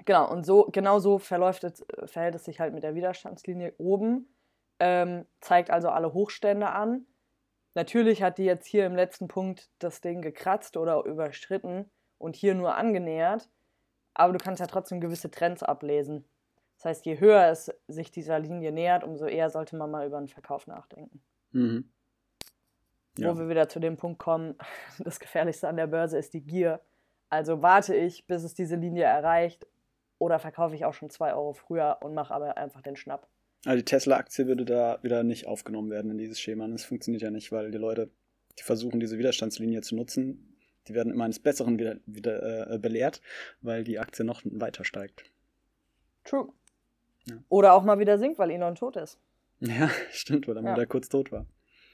Genau, 0.04 0.30
und 0.30 0.44
so, 0.44 0.68
genau 0.72 0.98
so 0.98 1.18
verläuft 1.18 1.64
es, 1.64 1.84
verhält 2.04 2.34
es 2.34 2.44
sich 2.44 2.60
halt 2.60 2.74
mit 2.74 2.82
der 2.82 2.94
Widerstandslinie 2.94 3.74
oben. 3.78 4.34
Ähm, 4.78 5.26
zeigt 5.40 5.70
also 5.70 5.90
alle 5.90 6.14
Hochstände 6.14 6.70
an. 6.70 7.06
Natürlich 7.74 8.22
hat 8.22 8.38
die 8.38 8.44
jetzt 8.44 8.66
hier 8.66 8.86
im 8.86 8.96
letzten 8.96 9.28
Punkt 9.28 9.70
das 9.78 10.00
Ding 10.00 10.22
gekratzt 10.22 10.76
oder 10.76 11.04
überschritten 11.04 11.90
und 12.18 12.34
hier 12.34 12.54
nur 12.54 12.76
angenähert. 12.76 13.48
Aber 14.14 14.32
du 14.32 14.38
kannst 14.38 14.60
ja 14.60 14.66
trotzdem 14.66 15.00
gewisse 15.00 15.30
Trends 15.30 15.62
ablesen. 15.62 16.24
Das 16.80 16.86
heißt, 16.86 17.04
je 17.04 17.20
höher 17.20 17.50
es 17.50 17.70
sich 17.88 18.10
dieser 18.10 18.38
Linie 18.38 18.72
nähert, 18.72 19.04
umso 19.04 19.26
eher 19.26 19.50
sollte 19.50 19.76
man 19.76 19.90
mal 19.90 20.06
über 20.06 20.16
einen 20.16 20.28
Verkauf 20.28 20.66
nachdenken. 20.66 21.20
Mhm. 21.52 21.90
Ja. 23.18 23.34
Wo 23.34 23.38
wir 23.38 23.50
wieder 23.50 23.68
zu 23.68 23.80
dem 23.80 23.98
Punkt 23.98 24.18
kommen, 24.18 24.56
das 24.98 25.20
Gefährlichste 25.20 25.68
an 25.68 25.76
der 25.76 25.88
Börse 25.88 26.16
ist 26.16 26.32
die 26.32 26.40
Gier. 26.40 26.80
Also 27.28 27.60
warte 27.60 27.94
ich, 27.94 28.26
bis 28.26 28.44
es 28.44 28.54
diese 28.54 28.76
Linie 28.76 29.04
erreicht 29.04 29.66
oder 30.16 30.38
verkaufe 30.38 30.74
ich 30.74 30.86
auch 30.86 30.94
schon 30.94 31.10
zwei 31.10 31.34
Euro 31.34 31.52
früher 31.52 31.98
und 32.00 32.14
mache 32.14 32.32
aber 32.32 32.56
einfach 32.56 32.80
den 32.80 32.96
Schnapp. 32.96 33.28
Also 33.66 33.76
die 33.76 33.84
Tesla-Aktie 33.84 34.46
würde 34.46 34.64
da 34.64 34.98
wieder 35.02 35.22
nicht 35.22 35.46
aufgenommen 35.46 35.90
werden 35.90 36.10
in 36.10 36.16
dieses 36.16 36.40
Schema. 36.40 36.66
Das 36.66 36.84
funktioniert 36.84 37.20
ja 37.20 37.30
nicht, 37.30 37.52
weil 37.52 37.70
die 37.70 37.78
Leute, 37.78 38.10
die 38.58 38.62
versuchen, 38.62 39.00
diese 39.00 39.18
Widerstandslinie 39.18 39.82
zu 39.82 39.96
nutzen, 39.96 40.56
die 40.88 40.94
werden 40.94 41.12
immer 41.12 41.24
eines 41.24 41.40
Besseren 41.40 41.78
wieder, 41.78 41.96
wieder 42.06 42.70
äh, 42.70 42.78
belehrt, 42.78 43.20
weil 43.60 43.84
die 43.84 43.98
Aktie 43.98 44.24
noch 44.24 44.40
weiter 44.46 44.86
steigt. 44.86 45.24
True. 46.24 46.50
Ja. 47.24 47.36
Oder 47.48 47.74
auch 47.74 47.82
mal 47.82 47.98
wieder 47.98 48.18
sinkt, 48.18 48.38
weil 48.38 48.50
Elon 48.50 48.74
tot 48.74 48.96
ist. 48.96 49.18
Ja, 49.60 49.88
stimmt, 50.10 50.48
weil 50.48 50.56
er 50.56 50.62
ja. 50.62 50.70
mal 50.70 50.76
da 50.76 50.86
kurz 50.86 51.08
tot 51.08 51.32
war. 51.32 51.46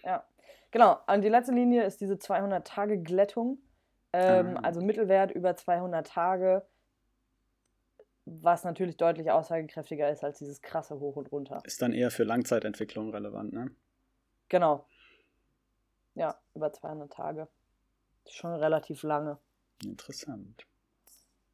Ja, 0.05 0.25
genau. 0.71 0.99
Und 1.07 1.23
die 1.23 1.29
letzte 1.29 1.53
Linie 1.53 1.85
ist 1.85 2.01
diese 2.01 2.15
200-Tage-Glättung. 2.15 3.59
Ähm, 4.13 4.57
ah. 4.57 4.61
Also 4.61 4.81
Mittelwert 4.81 5.33
über 5.33 5.57
200 5.57 6.07
Tage. 6.07 6.67
was 8.25 8.65
natürlich 8.65 8.97
deutlich 8.97 9.31
aussagekräftiger 9.31 10.11
ist 10.11 10.25
als 10.25 10.39
dieses 10.39 10.61
krasse 10.63 10.99
Hoch 10.99 11.17
und 11.17 11.31
Runter. 11.31 11.63
Ist 11.65 11.81
dann 11.83 11.93
eher 11.93 12.11
für 12.11 12.25
Langzeitentwicklung 12.25 13.11
relevant, 13.11 13.53
ne? 13.53 13.71
Genau. 14.49 14.87
Ja, 16.15 16.37
über 16.55 16.73
200 16.73 17.13
Tage. 17.13 17.49
Schon 18.29 18.55
relativ 18.55 19.03
lange. 19.03 19.39
Interessant. 19.85 20.67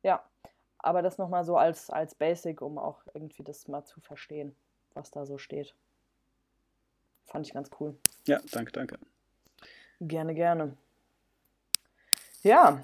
Ja, 0.02 0.24
aber 0.82 1.02
das 1.02 1.18
nochmal 1.18 1.44
so 1.44 1.56
als, 1.56 1.90
als 1.90 2.14
Basic, 2.14 2.60
um 2.60 2.78
auch 2.78 3.02
irgendwie 3.14 3.42
das 3.42 3.68
mal 3.68 3.84
zu 3.84 4.00
verstehen, 4.00 4.54
was 4.94 5.10
da 5.10 5.24
so 5.24 5.38
steht. 5.38 5.74
Fand 7.24 7.46
ich 7.46 7.54
ganz 7.54 7.70
cool. 7.80 7.96
Ja, 8.26 8.40
danke, 8.50 8.72
danke. 8.72 8.98
Gerne, 10.00 10.34
gerne. 10.34 10.76
Ja, 12.42 12.82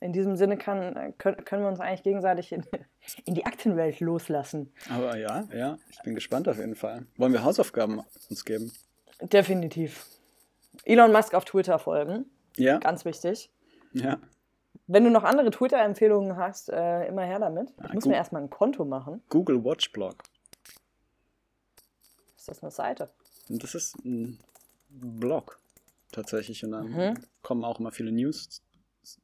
in 0.00 0.12
diesem 0.12 0.36
Sinne 0.36 0.56
kann, 0.56 1.14
können, 1.18 1.44
können 1.44 1.62
wir 1.62 1.68
uns 1.68 1.80
eigentlich 1.80 2.02
gegenseitig 2.02 2.52
in, 2.52 2.64
in 3.24 3.34
die 3.34 3.46
Aktenwelt 3.46 4.00
loslassen. 4.00 4.72
Aber 4.90 5.16
ja, 5.16 5.48
ja, 5.52 5.78
ich 5.90 6.00
bin 6.02 6.14
gespannt 6.14 6.48
auf 6.48 6.58
jeden 6.58 6.76
Fall. 6.76 7.06
Wollen 7.16 7.32
wir 7.32 7.42
Hausaufgaben 7.42 8.02
uns 8.30 8.44
geben? 8.44 8.72
Definitiv. 9.20 10.06
Elon 10.84 11.12
Musk 11.12 11.34
auf 11.34 11.44
Twitter 11.44 11.78
folgen. 11.78 12.26
Ja. 12.56 12.78
Ganz 12.78 13.04
wichtig. 13.04 13.50
Ja. 13.92 14.18
Wenn 14.88 15.04
du 15.04 15.10
noch 15.10 15.24
andere 15.24 15.50
Twitter-Empfehlungen 15.50 16.36
hast, 16.36 16.68
äh, 16.70 17.06
immer 17.08 17.22
her 17.22 17.38
damit. 17.40 17.70
Ich 17.70 17.76
Ja, 17.84 17.94
muss 17.94 18.04
gut. 18.04 18.10
mir 18.10 18.16
erstmal 18.16 18.42
ein 18.42 18.50
Konto 18.50 18.84
machen. 18.84 19.22
Google 19.28 19.64
Watch 19.64 19.92
Blog. 19.92 20.14
Ist 22.36 22.48
das 22.48 22.62
eine 22.62 22.70
Seite? 22.70 23.10
Das 23.48 23.74
ist 23.74 23.96
ein 24.04 24.38
Blog 24.88 25.58
tatsächlich. 26.12 26.64
Und 26.64 26.72
dann 26.72 26.90
Mhm. 26.92 27.14
kommen 27.42 27.64
auch 27.64 27.80
immer 27.80 27.90
viele 27.90 28.12
News, 28.12 28.62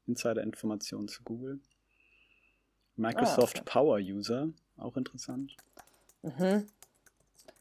Insider-Informationen 0.07 1.07
zu 1.09 1.23
Google. 1.23 1.61
Microsoft 2.97 3.59
Ah, 3.59 3.61
okay. 3.61 3.71
Power 3.71 3.99
User, 3.99 4.49
auch 4.77 4.97
interessant. 4.97 5.57
Mhm. 6.23 6.67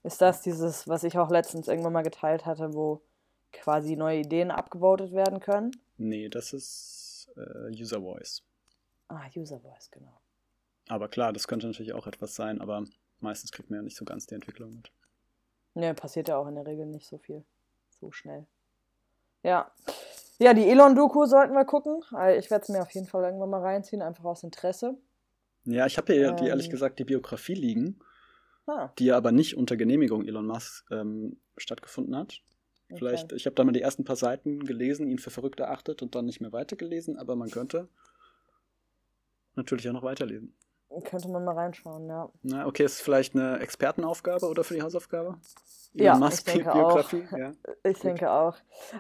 Ist 0.04 0.22
das 0.22 0.41
dieses, 0.41 0.88
was 0.88 1.04
ich 1.04 1.18
auch 1.20 1.30
letztens 1.30 1.68
irgendwann 1.68 1.93
mal 1.93 2.02
geteilt 2.02 2.45
hatte, 2.47 2.74
wo 2.74 3.02
quasi 3.54 3.95
neue 3.95 4.20
Ideen 4.20 4.49
abgevotet 4.49 5.12
werden 5.14 5.39
können? 5.39 5.72
Nee, 5.97 6.30
das 6.30 6.54
ist 6.54 7.01
äh, 7.36 7.70
User 7.82 8.02
Voice. 8.02 8.44
Ah, 9.08 9.28
User 9.36 9.60
Voice, 9.60 9.90
genau. 9.92 10.20
Aber 10.88 11.08
klar, 11.10 11.32
das 11.34 11.48
könnte 11.48 11.68
natürlich 11.68 11.94
auch 11.94 12.08
etwas 12.08 12.36
sein, 12.36 12.60
aber 12.62 12.84
meistens 13.20 13.52
kriegt 13.52 13.70
man 13.70 13.80
ja 13.80 13.84
nicht 13.84 13.98
so 13.98 14.06
ganz 14.06 14.26
die 14.26 14.36
Entwicklung 14.36 14.76
mit. 14.76 14.92
Ne, 15.74 15.94
passiert 15.94 16.28
ja 16.28 16.38
auch 16.38 16.48
in 16.48 16.56
der 16.56 16.66
Regel 16.66 16.86
nicht 16.86 17.08
so 17.08 17.18
viel. 17.18 17.44
So 18.00 18.12
schnell. 18.12 18.46
Ja. 19.44 19.72
Ja, 20.40 20.54
die 20.54 20.68
Elon-Doku 20.68 21.26
sollten 21.26 21.54
wir 21.54 21.66
gucken. 21.66 22.04
Also 22.12 22.40
Ich 22.40 22.50
werde 22.50 22.64
es 22.64 22.70
mir 22.70 22.82
auf 22.82 22.92
jeden 22.92 23.08
Fall 23.08 23.24
irgendwann 23.24 23.50
mal 23.52 23.62
reinziehen, 23.62 24.02
einfach 24.02 24.24
aus 24.26 24.44
Interesse. 24.44 24.98
Ja, 25.66 25.86
ich 25.86 25.98
habe 25.98 26.12
hier 26.14 26.32
die, 26.34 26.48
ehrlich 26.48 26.66
Ähm. 26.66 26.72
gesagt 26.72 27.00
die 27.00 27.04
Biografie 27.06 27.54
liegen, 27.54 28.00
Ah, 28.68 28.90
die 28.98 29.06
ja 29.06 29.18
aber 29.18 29.32
nicht 29.32 29.56
unter 29.56 29.78
Genehmigung 29.78 30.26
Elon 30.26 30.48
Musk 30.48 30.90
ähm, 30.92 31.40
stattgefunden 31.58 32.16
hat. 32.16 32.42
Okay. 32.92 33.00
Vielleicht, 33.00 33.32
ich 33.32 33.46
habe 33.46 33.56
da 33.56 33.64
mal 33.64 33.72
die 33.72 33.82
ersten 33.82 34.04
paar 34.04 34.16
Seiten 34.16 34.66
gelesen, 34.66 35.08
ihn 35.08 35.20
für 35.20 35.32
verrückt 35.32 35.60
erachtet 35.60 36.02
und 36.02 36.16
dann 36.16 36.26
nicht 36.26 36.42
mehr 36.42 36.52
weitergelesen, 36.52 37.18
aber 37.18 37.36
man 37.36 37.50
könnte 37.50 37.88
natürlich 39.56 39.88
auch 39.89 39.94
noch 39.94 40.04
weiterlesen. 40.04 40.54
Könnte 41.06 41.30
man 41.30 41.46
mal 41.46 41.56
reinschauen, 41.56 42.08
ja. 42.08 42.30
Na, 42.44 42.68
okay, 42.68 42.84
ist 42.84 43.02
vielleicht 43.02 43.34
eine 43.34 43.60
Expertenaufgabe 43.60 44.46
oder 44.48 44.64
für 44.64 44.74
die 44.74 44.82
Hausaufgabe? 44.82 45.38
Ja, 45.94 46.16
Elon 46.16 46.16
ich 46.16 46.30
Musk 46.30 46.46
denke 46.46 46.72
Biografie, 46.72 47.24
ja. 47.38 47.54
Ich 47.84 47.96
Gut. 47.96 48.04
denke 48.04 48.30
auch. 48.30 48.56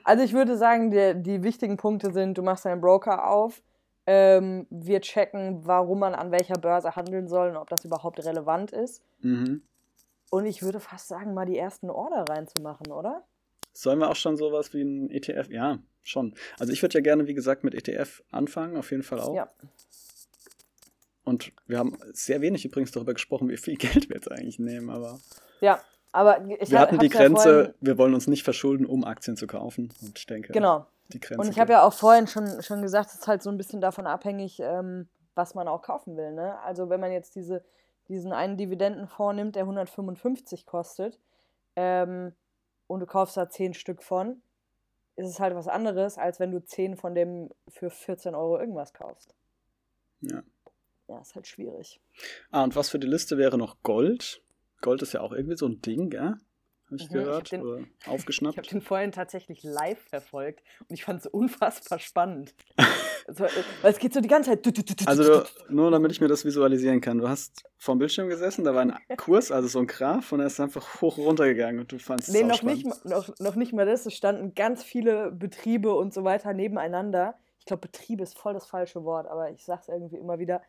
Also 0.05 0.23
ich 0.23 0.33
würde 0.33 0.57
sagen, 0.57 0.91
die, 0.91 1.21
die 1.21 1.43
wichtigen 1.43 1.75
Punkte 1.75 2.13
sind, 2.13 2.37
du 2.37 2.43
machst 2.43 2.65
deinen 2.65 2.79
Broker 2.79 3.27
auf, 3.27 3.61
ähm, 4.05 4.67
wir 4.69 5.01
checken, 5.01 5.65
warum 5.65 5.99
man 5.99 6.15
an 6.15 6.31
welcher 6.31 6.55
Börse 6.55 6.95
handeln 6.95 7.27
soll 7.27 7.49
und 7.49 7.57
ob 7.57 7.69
das 7.69 7.83
überhaupt 7.83 8.23
relevant 8.23 8.71
ist. 8.71 9.03
Mhm. 9.19 9.61
Und 10.29 10.45
ich 10.45 10.63
würde 10.63 10.79
fast 10.79 11.09
sagen, 11.09 11.33
mal 11.33 11.45
die 11.45 11.57
ersten 11.57 11.89
Order 11.89 12.25
reinzumachen, 12.29 12.91
oder? 12.91 13.23
Sollen 13.73 13.99
wir 13.99 14.09
auch 14.09 14.15
schon 14.15 14.37
sowas 14.37 14.73
wie 14.73 14.81
ein 14.81 15.09
ETF? 15.09 15.49
Ja, 15.49 15.79
schon. 16.03 16.33
Also 16.59 16.73
ich 16.73 16.81
würde 16.81 16.95
ja 16.97 17.01
gerne, 17.01 17.27
wie 17.27 17.33
gesagt, 17.33 17.63
mit 17.63 17.73
ETF 17.73 18.23
anfangen, 18.31 18.75
auf 18.77 18.91
jeden 18.91 19.03
Fall 19.03 19.19
auch. 19.19 19.35
Ja. 19.35 19.49
Und 21.23 21.51
wir 21.67 21.77
haben 21.77 21.97
sehr 22.13 22.41
wenig 22.41 22.65
übrigens 22.65 22.91
darüber 22.91 23.13
gesprochen, 23.13 23.49
wie 23.49 23.57
viel 23.57 23.75
Geld 23.77 24.09
wir 24.09 24.15
jetzt 24.15 24.31
eigentlich 24.31 24.59
nehmen, 24.59 24.89
aber 24.89 25.19
Ja, 25.61 25.79
aber 26.11 26.41
ich 26.59 26.71
wir 26.71 26.79
hab- 26.79 26.87
hatten 26.89 26.99
die 26.99 27.07
ja 27.07 27.11
Grenze, 27.11 27.43
vorhin- 27.43 27.73
wir 27.79 27.97
wollen 27.97 28.13
uns 28.13 28.27
nicht 28.27 28.43
verschulden, 28.43 28.85
um 28.85 29.03
Aktien 29.03 29.37
zu 29.37 29.47
kaufen. 29.47 29.93
Und 30.01 30.17
ich 30.17 30.25
denke, 30.25 30.51
Genau. 30.51 30.85
die 31.13 31.19
Grenze. 31.19 31.41
Und 31.41 31.49
ich 31.49 31.59
habe 31.59 31.71
ja 31.73 31.83
auch 31.83 31.93
vorhin 31.93 32.27
schon, 32.27 32.61
schon 32.63 32.81
gesagt, 32.81 33.09
es 33.11 33.19
ist 33.19 33.27
halt 33.27 33.43
so 33.43 33.49
ein 33.49 33.57
bisschen 33.57 33.81
davon 33.81 34.07
abhängig, 34.07 34.59
ähm, 34.59 35.07
was 35.35 35.55
man 35.55 35.67
auch 35.67 35.81
kaufen 35.81 36.17
will. 36.17 36.31
Ne? 36.33 36.59
Also 36.61 36.89
wenn 36.89 36.99
man 36.99 37.11
jetzt 37.11 37.35
diese, 37.35 37.63
diesen 38.09 38.33
einen 38.33 38.57
Dividendenfonds 38.57 39.35
nimmt, 39.35 39.55
der 39.55 39.63
155 39.63 40.65
kostet, 40.65 41.19
ähm, 41.77 42.33
und 42.91 42.99
du 42.99 43.05
kaufst 43.05 43.37
da 43.37 43.49
10 43.49 43.73
Stück 43.73 44.03
von, 44.03 44.41
ist 45.15 45.27
es 45.27 45.39
halt 45.39 45.55
was 45.55 45.67
anderes, 45.67 46.17
als 46.17 46.39
wenn 46.39 46.51
du 46.51 46.63
10 46.63 46.97
von 46.97 47.15
dem 47.15 47.49
für 47.67 47.89
14 47.89 48.35
Euro 48.35 48.59
irgendwas 48.59 48.93
kaufst. 48.93 49.35
Ja. 50.21 50.43
Ja, 51.07 51.19
ist 51.19 51.35
halt 51.35 51.47
schwierig. 51.47 51.99
Ah, 52.51 52.63
und 52.63 52.75
was 52.75 52.89
für 52.89 52.99
die 52.99 53.07
Liste 53.07 53.37
wäre 53.37 53.57
noch 53.57 53.81
Gold? 53.83 54.41
Gold 54.81 55.01
ist 55.01 55.13
ja 55.13 55.21
auch 55.21 55.31
irgendwie 55.31 55.57
so 55.57 55.67
ein 55.67 55.81
Ding, 55.81 56.09
gell? 56.09 56.35
Habe 56.91 57.01
ich 57.01 57.09
Mhm, 57.09 57.17
ich 57.19 57.23
gehört 57.25 57.35
hab 57.37 57.49
den- 57.49 57.61
oder 57.61 57.77
Ich 57.99 58.07
habe 58.07 58.15
aufgeschnappt. 58.15 58.71
den 58.71 58.81
vorhin 58.81 59.11
tatsächlich 59.11 59.63
live 59.63 59.99
verfolgt 60.09 60.61
und 60.87 60.93
ich 60.93 61.03
fand 61.05 61.21
es 61.21 61.27
unfassbar 61.27 61.99
spannend. 61.99 62.53
also, 63.27 63.45
äh, 63.45 63.49
weil 63.81 63.91
es 63.93 63.99
geht 63.99 64.13
so 64.13 64.19
die 64.21 64.27
ganze 64.27 64.51
Zeit. 64.61 65.07
Also 65.07 65.43
nur 65.69 65.89
damit 65.91 66.11
ich 66.11 66.19
mir 66.21 66.27
das 66.27 66.43
visualisieren 66.45 66.99
kann, 67.01 67.17
du 67.17 67.29
hast 67.29 67.63
vorm 67.77 67.97
Bildschirm 67.99 68.27
gesessen, 68.29 68.63
da 68.65 68.75
war 68.75 68.81
ein 68.81 68.93
Kurs, 69.17 69.51
also 69.51 69.67
so 69.67 69.79
ein 69.79 69.87
Graph 69.87 70.31
und 70.33 70.41
er 70.41 70.47
ist 70.47 70.59
einfach 70.59 71.01
hoch 71.01 71.17
runtergegangen 71.17 71.79
und 71.81 71.91
du 71.91 71.97
fandest 71.99 72.29
es 72.29 72.35
Nee, 72.35 72.43
noch 72.43 72.57
spannend. 72.57 72.85
nicht, 72.85 73.05
mal- 73.05 73.09
noch, 73.17 73.29
noch 73.39 73.55
nicht 73.55 73.73
mal 73.73 73.85
das. 73.85 74.05
Es 74.05 74.13
standen 74.13 74.53
ganz 74.53 74.83
viele 74.83 75.31
Betriebe 75.31 75.93
und 75.95 76.13
so 76.13 76.23
weiter 76.23 76.53
nebeneinander. 76.53 77.35
Ich 77.59 77.65
glaube, 77.65 77.81
Betriebe 77.81 78.23
ist 78.23 78.37
voll 78.37 78.53
das 78.53 78.65
falsche 78.65 79.03
Wort, 79.03 79.27
aber 79.27 79.51
ich 79.51 79.63
sag's 79.63 79.87
irgendwie 79.87 80.17
immer 80.17 80.39
wieder. 80.39 80.61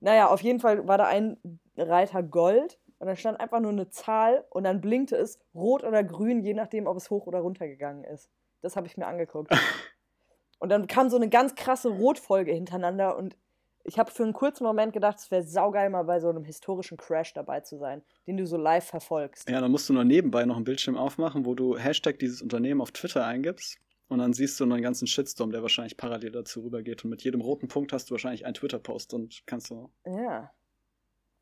Naja, 0.00 0.28
auf 0.28 0.40
jeden 0.40 0.60
Fall 0.60 0.86
war 0.88 0.96
da 0.96 1.06
ein 1.08 1.36
Reiter 1.76 2.22
Gold 2.22 2.78
und 3.00 3.06
dann 3.06 3.16
stand 3.16 3.40
einfach 3.40 3.60
nur 3.60 3.72
eine 3.72 3.88
Zahl 3.88 4.44
und 4.50 4.64
dann 4.64 4.82
blinkte 4.82 5.16
es 5.16 5.40
rot 5.54 5.82
oder 5.84 6.04
grün, 6.04 6.44
je 6.44 6.52
nachdem, 6.52 6.86
ob 6.86 6.98
es 6.98 7.08
hoch 7.08 7.26
oder 7.26 7.40
runter 7.40 7.66
gegangen 7.66 8.04
ist. 8.04 8.30
Das 8.60 8.76
habe 8.76 8.86
ich 8.86 8.98
mir 8.98 9.06
angeguckt. 9.06 9.50
und 10.58 10.68
dann 10.68 10.86
kam 10.86 11.08
so 11.08 11.16
eine 11.16 11.30
ganz 11.30 11.54
krasse 11.54 11.88
Rotfolge 11.88 12.52
hintereinander 12.52 13.16
und 13.16 13.38
ich 13.84 13.98
habe 13.98 14.10
für 14.10 14.22
einen 14.22 14.34
kurzen 14.34 14.64
Moment 14.64 14.92
gedacht, 14.92 15.18
es 15.18 15.30
wäre 15.30 15.42
saugeil, 15.42 15.88
mal 15.88 16.02
bei 16.02 16.20
so 16.20 16.28
einem 16.28 16.44
historischen 16.44 16.98
Crash 16.98 17.32
dabei 17.32 17.60
zu 17.60 17.78
sein, 17.78 18.02
den 18.26 18.36
du 18.36 18.46
so 18.46 18.58
live 18.58 18.84
verfolgst. 18.84 19.48
Ja, 19.48 19.62
dann 19.62 19.70
musst 19.70 19.88
du 19.88 19.94
nur 19.94 20.04
nebenbei 20.04 20.44
noch 20.44 20.56
einen 20.56 20.66
Bildschirm 20.66 20.98
aufmachen, 20.98 21.46
wo 21.46 21.54
du 21.54 21.78
Hashtag 21.78 22.18
dieses 22.18 22.42
Unternehmen 22.42 22.82
auf 22.82 22.92
Twitter 22.92 23.24
eingibst 23.24 23.78
und 24.08 24.18
dann 24.18 24.34
siehst 24.34 24.60
du 24.60 24.66
noch 24.66 24.74
einen 24.74 24.82
ganzen 24.82 25.06
Shitstorm, 25.06 25.52
der 25.52 25.62
wahrscheinlich 25.62 25.96
parallel 25.96 26.32
dazu 26.32 26.60
rübergeht 26.60 27.02
und 27.04 27.10
mit 27.10 27.22
jedem 27.24 27.40
roten 27.40 27.68
Punkt 27.68 27.94
hast 27.94 28.10
du 28.10 28.12
wahrscheinlich 28.12 28.44
einen 28.44 28.54
Twitter-Post 28.54 29.14
und 29.14 29.42
kannst 29.46 29.70
du, 29.70 29.88
Ja. 30.04 30.50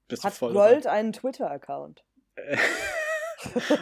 Bist 0.08 0.24
Hat 0.24 0.34
voll 0.34 0.52
Gold 0.52 0.86
einen 0.86 1.12
Twitter-Account? 1.12 2.04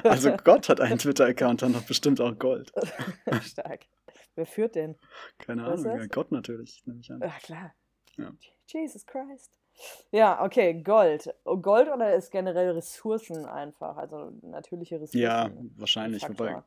Also 0.05 0.37
Gott 0.45 0.69
hat 0.69 0.83
einen 0.83 0.99
Twitter-Account, 0.99 1.63
dann 1.63 1.75
hat 1.75 1.87
bestimmt 1.87 2.21
auch 2.21 2.39
Gold. 2.39 2.73
Stark. 3.43 3.87
Wer 4.35 4.45
führt 4.45 4.75
den? 4.75 4.97
Keine 5.39 5.65
Was 5.65 5.85
Ahnung, 5.85 5.99
ja, 5.99 6.07
Gott 6.09 6.31
natürlich, 6.31 6.83
nehme 6.85 7.01
ich 7.01 7.11
an. 7.11 7.21
Ja, 7.21 7.33
klar. 7.43 7.75
Ja. 8.19 8.33
Jesus 8.67 9.07
Christ. 9.07 9.51
Ja, 10.11 10.43
okay, 10.45 10.83
Gold. 10.83 11.35
Oh, 11.45 11.57
Gold 11.57 11.89
oder 11.89 12.15
ist 12.15 12.31
generell 12.31 12.71
Ressourcen 12.71 13.45
einfach? 13.47 13.97
Also 13.97 14.33
natürliche 14.43 14.97
Ressourcen. 14.97 15.19
Ja, 15.19 15.51
wahrscheinlich. 15.77 16.25
ein 16.25 16.39
Wobei. 16.39 16.63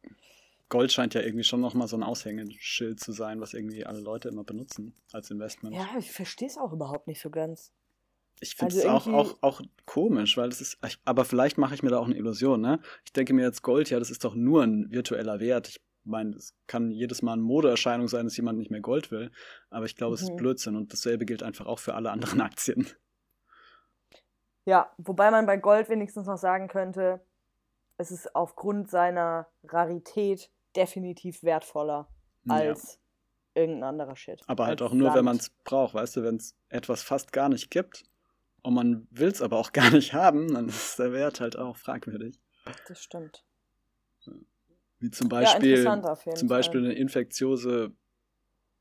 Gold 0.70 0.91
scheint 0.91 1.16
ja 1.16 1.22
irgendwie 1.22 1.43
schon 1.43 1.62
nochmal 1.62 1.88
so 1.88 1.97
ein 1.97 2.03
Aushängeschild 2.03 2.99
zu 2.99 3.12
sein, 3.12 3.41
was 3.41 3.55
irgendwie 3.55 3.86
alle 3.86 3.99
Leute 3.99 4.30
immer 4.30 4.43
benutzen 4.43 4.93
als 5.12 5.32
Investment. 5.32 5.76
Ja, 5.76 5.88
ich 5.97 6.12
verstehe 6.12 6.47
es 6.47 6.57
auch 6.60 6.72
überhaupt 6.72 7.07
nicht 7.07 7.22
so 7.22 7.32
ganz. 7.32 7.74
Ich 8.41 8.55
finde 8.55 8.75
Also 8.75 8.79
es 8.79 8.85
auch, 8.93 9.07
irgendwie- 9.07 9.19
auch, 9.41 9.43
auch 9.43 9.61
komisch, 9.85 10.37
weil 10.37 10.49
das 10.49 10.61
ist, 10.61 10.77
aber 11.05 11.25
vielleicht 11.25 11.57
mache 11.57 11.73
ich 11.75 11.83
mir 11.83 11.89
da 11.89 11.99
auch 11.99 12.05
eine 12.05 12.15
Illusion, 12.15 12.61
ne? 12.61 12.79
Ich 13.05 13.11
denke 13.13 13.33
mir 13.33 13.43
jetzt 13.43 13.61
Gold, 13.63 13.89
ja, 13.89 13.99
das 13.99 14.09
ist 14.09 14.23
doch 14.23 14.35
nur 14.35 14.63
ein 14.63 14.89
virtueller 14.91 15.39
Wert. 15.39 15.67
Ich 15.67 15.81
meine, 16.05 16.35
es 16.35 16.55
kann 16.67 16.89
jedes 16.91 17.21
Mal 17.21 17.33
eine 17.33 17.41
Modeerscheinung 17.41 18.07
sein, 18.07 18.25
dass 18.25 18.37
jemand 18.37 18.57
nicht 18.57 18.71
mehr 18.71 18.79
Gold 18.81 19.11
will, 19.11 19.31
aber 19.69 19.85
ich 19.85 19.95
glaube, 19.95 20.15
es 20.15 20.21
ist 20.21 20.31
Mhm. 20.31 20.37
Blödsinn 20.37 20.75
und 20.77 20.93
dasselbe 20.93 21.25
gilt 21.25 21.43
einfach 21.43 21.65
auch 21.65 21.79
für 21.79 21.93
alle 21.95 22.11
anderen 22.11 22.39
Aktien. 22.41 22.87
Ja, 24.65 24.91
wobei 24.97 25.31
man 25.31 25.45
bei 25.45 25.57
Gold 25.57 25.89
wenigstens 25.89 26.27
noch 26.27 26.37
sagen 26.37 26.67
könnte, 26.67 27.21
es 27.97 28.11
ist 28.11 28.35
aufgrund 28.35 28.89
seiner 28.89 29.47
Rarität 29.63 30.49
definitiv 30.75 31.43
wertvoller 31.43 32.07
Ja. 32.45 32.53
als 32.53 32.99
irgendein 33.55 33.83
anderer 33.89 34.15
Shit. 34.15 34.41
Aber 34.47 34.67
halt 34.67 34.81
auch 34.81 34.93
nur, 34.93 35.07
wenn 35.09 35.13
Sand. 35.15 35.25
man 35.25 35.37
es 35.37 35.49
braucht, 35.63 35.93
weißt 35.95 36.17
du, 36.17 36.23
wenn 36.23 36.35
es 36.35 36.55
etwas 36.69 37.01
fast 37.01 37.33
gar 37.33 37.49
nicht 37.49 37.71
gibt 37.71 38.03
und 38.62 38.74
man 38.74 39.07
will 39.12 39.30
es 39.30 39.41
aber 39.41 39.57
auch 39.57 39.72
gar 39.74 39.91
nicht 39.91 40.14
haben, 40.14 40.53
dann 40.53 40.70
ist 40.70 40.99
der 40.99 41.12
Wert 41.14 41.39
halt 41.39 41.57
auch 41.57 41.78
fragwürdig. 41.78 42.39
Das 42.88 43.01
stimmt. 43.01 43.43
Wie 44.99 45.12
zum 45.12 45.26
Ja, 45.28 45.30
Beispiel, 45.30 45.78
jeden 45.78 46.03
zum 46.36 46.49
Fall. 46.49 46.57
Beispiel 46.60 46.84
eine 46.86 46.93
infektiöse 46.93 47.93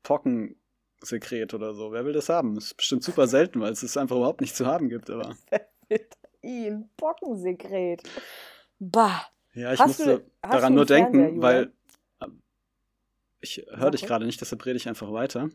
Pocken 0.03 0.55
Pockensekret 0.99 1.53
oder 1.53 1.73
so. 1.73 1.91
Wer 1.93 2.03
will 2.05 2.11
das 2.13 2.27
haben? 2.29 2.55
Das 2.55 2.65
ist 2.65 2.73
bestimmt 2.77 3.03
super 3.03 3.27
selten, 3.27 3.61
weil 3.61 3.71
es 3.71 3.83
es 3.83 3.95
einfach 3.95 4.17
überhaupt 4.17 4.41
nicht 4.41 4.55
zu 4.55 4.65
haben 4.65 4.89
gibt, 4.89 5.09
aber. 5.09 5.35
Ihn, 6.41 6.89
Pockensekret. 6.97 8.03
Bah. 8.79 9.21
Ja, 9.53 9.73
ich 9.73 9.79
Hast 9.79 9.87
musste 9.99 10.19
du- 10.19 10.31
daran 10.41 10.73
nur 10.75 10.85
Fernseher, 10.85 11.11
denken, 11.11 11.35
Julia? 11.35 11.41
weil 11.41 11.73
ich 13.41 13.65
höre 13.71 13.91
dich 13.91 14.05
gerade 14.05 14.25
nicht, 14.25 14.41
deshalb 14.41 14.65
rede 14.65 14.75
ich 14.77 14.87
einfach 14.89 15.11
weiter. 15.13 15.49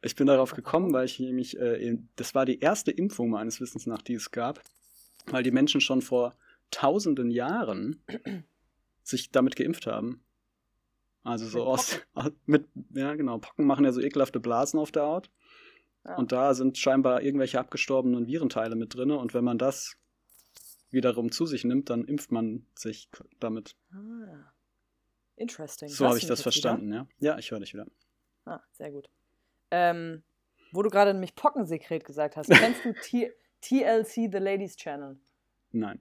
Ich 0.00 0.14
bin 0.14 0.26
darauf 0.26 0.54
gekommen, 0.54 0.92
weil 0.92 1.06
ich 1.06 1.18
nämlich, 1.18 1.58
äh, 1.58 1.98
das 2.16 2.34
war 2.34 2.44
die 2.44 2.60
erste 2.60 2.90
Impfung 2.90 3.30
meines 3.30 3.60
Wissens 3.60 3.86
nach, 3.86 4.02
die 4.02 4.14
es 4.14 4.30
gab, 4.30 4.62
weil 5.26 5.42
die 5.42 5.50
Menschen 5.50 5.80
schon 5.80 6.02
vor 6.02 6.34
tausenden 6.70 7.30
Jahren 7.30 8.02
sich 9.02 9.30
damit 9.30 9.56
geimpft 9.56 9.86
haben. 9.86 10.22
Also 11.24 11.46
so 11.46 11.58
Mit 11.58 11.66
aus, 11.66 12.00
mit, 12.46 12.66
ja 12.94 13.14
genau, 13.14 13.38
Pocken 13.38 13.66
machen 13.66 13.84
ja 13.84 13.92
so 13.92 14.00
ekelhafte 14.00 14.40
Blasen 14.40 14.78
auf 14.78 14.92
der 14.92 15.02
Haut. 15.02 15.30
Ja. 16.04 16.16
Und 16.16 16.32
da 16.32 16.54
sind 16.54 16.78
scheinbar 16.78 17.22
irgendwelche 17.22 17.58
abgestorbenen 17.58 18.26
Virenteile 18.26 18.76
mit 18.76 18.94
drin. 18.94 19.10
Und 19.10 19.34
wenn 19.34 19.44
man 19.44 19.58
das 19.58 19.96
wiederum 20.90 21.32
zu 21.32 21.44
sich 21.44 21.64
nimmt, 21.64 21.90
dann 21.90 22.04
impft 22.04 22.32
man 22.32 22.66
sich 22.74 23.10
damit. 23.40 23.76
Ah. 23.92 24.52
Interesting. 25.36 25.88
So 25.88 26.06
habe 26.06 26.18
ich 26.18 26.26
das 26.26 26.40
jetzt 26.44 26.56
wieder? 26.56 26.70
verstanden, 26.70 26.92
ja. 26.92 27.08
Ja, 27.20 27.38
ich 27.38 27.50
höre 27.50 27.60
dich 27.60 27.74
wieder. 27.74 27.86
Ah, 28.44 28.60
sehr 28.72 28.90
gut. 28.90 29.08
Ähm, 29.70 30.22
wo 30.72 30.82
du 30.82 30.90
gerade 30.90 31.12
nämlich 31.12 31.34
Pockensekret 31.34 32.04
gesagt 32.04 32.36
hast, 32.36 32.50
kennst 32.50 32.84
du 32.84 32.92
T 32.92 33.32
TLC, 33.60 34.30
The 34.30 34.38
Ladies 34.38 34.76
Channel? 34.76 35.18
Nein. 35.72 36.00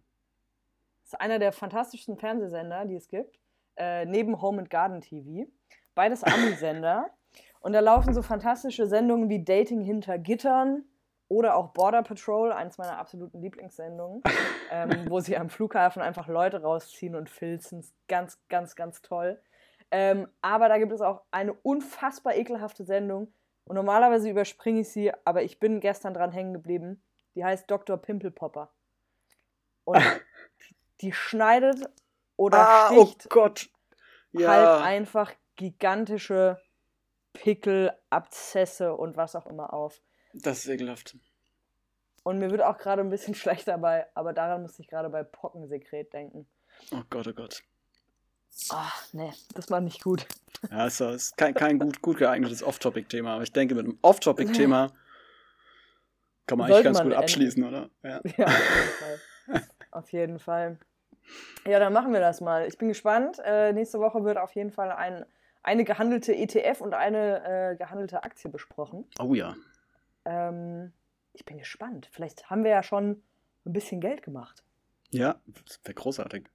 Das 1.01 1.13
ist 1.13 1.21
einer 1.21 1.39
der 1.39 1.51
fantastischsten 1.51 2.17
Fernsehsender, 2.17 2.85
die 2.85 2.95
es 2.95 3.07
gibt, 3.07 3.39
äh, 3.77 4.05
neben 4.05 4.41
Home 4.41 4.59
and 4.59 4.69
Garden 4.69 5.01
TV. 5.01 5.49
Beides 5.95 6.23
Ami-Sender. 6.23 7.09
Und 7.61 7.73
da 7.73 7.79
laufen 7.79 8.13
so 8.13 8.21
fantastische 8.21 8.87
Sendungen 8.87 9.29
wie 9.29 9.43
Dating 9.43 9.81
hinter 9.81 10.17
Gittern 10.17 10.83
oder 11.27 11.55
auch 11.55 11.69
Border 11.69 12.03
Patrol, 12.03 12.51
eins 12.51 12.77
meiner 12.77 12.97
absoluten 12.97 13.41
Lieblingssendungen, 13.41 14.21
ähm, 14.71 15.05
wo 15.09 15.19
sie 15.19 15.37
am 15.37 15.49
Flughafen 15.49 16.01
einfach 16.01 16.27
Leute 16.27 16.61
rausziehen 16.61 17.15
und 17.15 17.29
filzen. 17.29 17.85
Ganz, 18.07 18.39
ganz, 18.47 18.75
ganz 18.75 19.01
toll. 19.01 19.41
Ähm, 19.89 20.27
aber 20.41 20.69
da 20.69 20.77
gibt 20.77 20.91
es 20.91 21.01
auch 21.01 21.23
eine 21.31 21.53
unfassbar 21.53 22.35
ekelhafte 22.35 22.83
Sendung. 22.83 23.33
Und 23.67 23.75
normalerweise 23.75 24.29
überspringe 24.29 24.81
ich 24.81 24.89
sie, 24.89 25.11
aber 25.25 25.43
ich 25.43 25.59
bin 25.59 25.79
gestern 25.79 26.13
dran 26.13 26.31
hängen 26.31 26.53
geblieben. 26.53 27.03
Die 27.35 27.43
heißt 27.43 27.69
Dr. 27.69 27.97
Pimpelpopper. 27.97 28.71
Und 29.83 30.01
die 31.01 31.11
schneidet 31.11 31.89
oder 32.35 32.87
sticht 32.87 33.25
oh 33.25 33.29
Gott. 33.29 33.69
halt 34.35 34.83
einfach 34.83 35.33
gigantische 35.55 36.61
Pickel, 37.33 37.91
Abzesse 38.09 38.95
und 38.95 39.17
was 39.17 39.35
auch 39.35 39.45
immer 39.47 39.73
auf. 39.73 40.01
das 40.33 40.59
ist 40.59 40.67
ekelhaft. 40.67 41.17
Und 42.23 42.39
mir 42.39 42.49
wird 42.51 42.61
auch 42.61 42.77
gerade 42.77 43.01
ein 43.01 43.09
bisschen 43.09 43.35
schlecht 43.35 43.67
dabei, 43.67 44.07
aber 44.15 44.33
daran 44.33 44.61
musste 44.61 44.81
ich 44.81 44.87
gerade 44.87 45.09
bei 45.09 45.23
Pockensekret 45.23 46.13
denken. 46.13 46.47
Oh 46.91 47.03
Gott, 47.09 47.27
oh 47.27 47.33
Gott. 47.33 47.63
Ach, 48.71 49.13
nee, 49.13 49.31
das 49.53 49.69
war 49.69 49.81
nicht 49.81 50.03
gut. 50.03 50.25
Ja, 50.71 50.87
ist, 50.87 50.99
ist 51.01 51.37
kein, 51.37 51.53
kein 51.53 51.79
gut, 51.79 52.01
gut 52.01 52.17
geeignetes 52.17 52.63
Off-Topic-Thema, 52.63 53.35
aber 53.35 53.43
ich 53.43 53.51
denke, 53.51 53.75
mit 53.75 53.85
einem 53.85 53.99
Off-Topic-Thema 54.01 54.91
kann 56.47 56.57
man 56.57 56.65
eigentlich 56.65 56.75
Sollte 56.75 56.83
ganz 56.85 56.97
man 56.97 57.03
gut 57.07 57.13
enden. 57.13 57.23
abschließen, 57.23 57.63
oder? 57.63 57.89
Ja. 58.03 58.21
Ja, 58.37 58.45
auf 58.45 58.53
jeden 58.57 58.89
Fall. 58.99 59.67
Auf 59.91 60.11
jeden 60.11 60.39
Fall. 60.39 60.77
Ja, 61.65 61.79
dann 61.79 61.93
machen 61.93 62.13
wir 62.13 62.19
das 62.19 62.41
mal. 62.41 62.67
Ich 62.67 62.77
bin 62.77 62.87
gespannt. 62.87 63.39
Äh, 63.43 63.73
nächste 63.73 63.99
Woche 63.99 64.23
wird 64.23 64.37
auf 64.37 64.55
jeden 64.55 64.71
Fall 64.71 64.91
ein, 64.91 65.25
eine 65.63 65.83
gehandelte 65.83 66.35
ETF 66.35 66.81
und 66.81 66.93
eine 66.93 67.71
äh, 67.71 67.75
gehandelte 67.75 68.23
Aktie 68.23 68.49
besprochen. 68.49 69.05
Oh 69.19 69.33
ja. 69.33 69.55
Ähm, 70.25 70.93
ich 71.33 71.45
bin 71.45 71.57
gespannt. 71.57 72.09
Vielleicht 72.11 72.49
haben 72.49 72.63
wir 72.63 72.71
ja 72.71 72.83
schon 72.83 73.21
ein 73.65 73.73
bisschen 73.73 74.01
Geld 74.01 74.23
gemacht. 74.23 74.63
Ja, 75.11 75.39
das 75.65 75.79
wäre 75.83 75.93
großartig. 75.93 76.45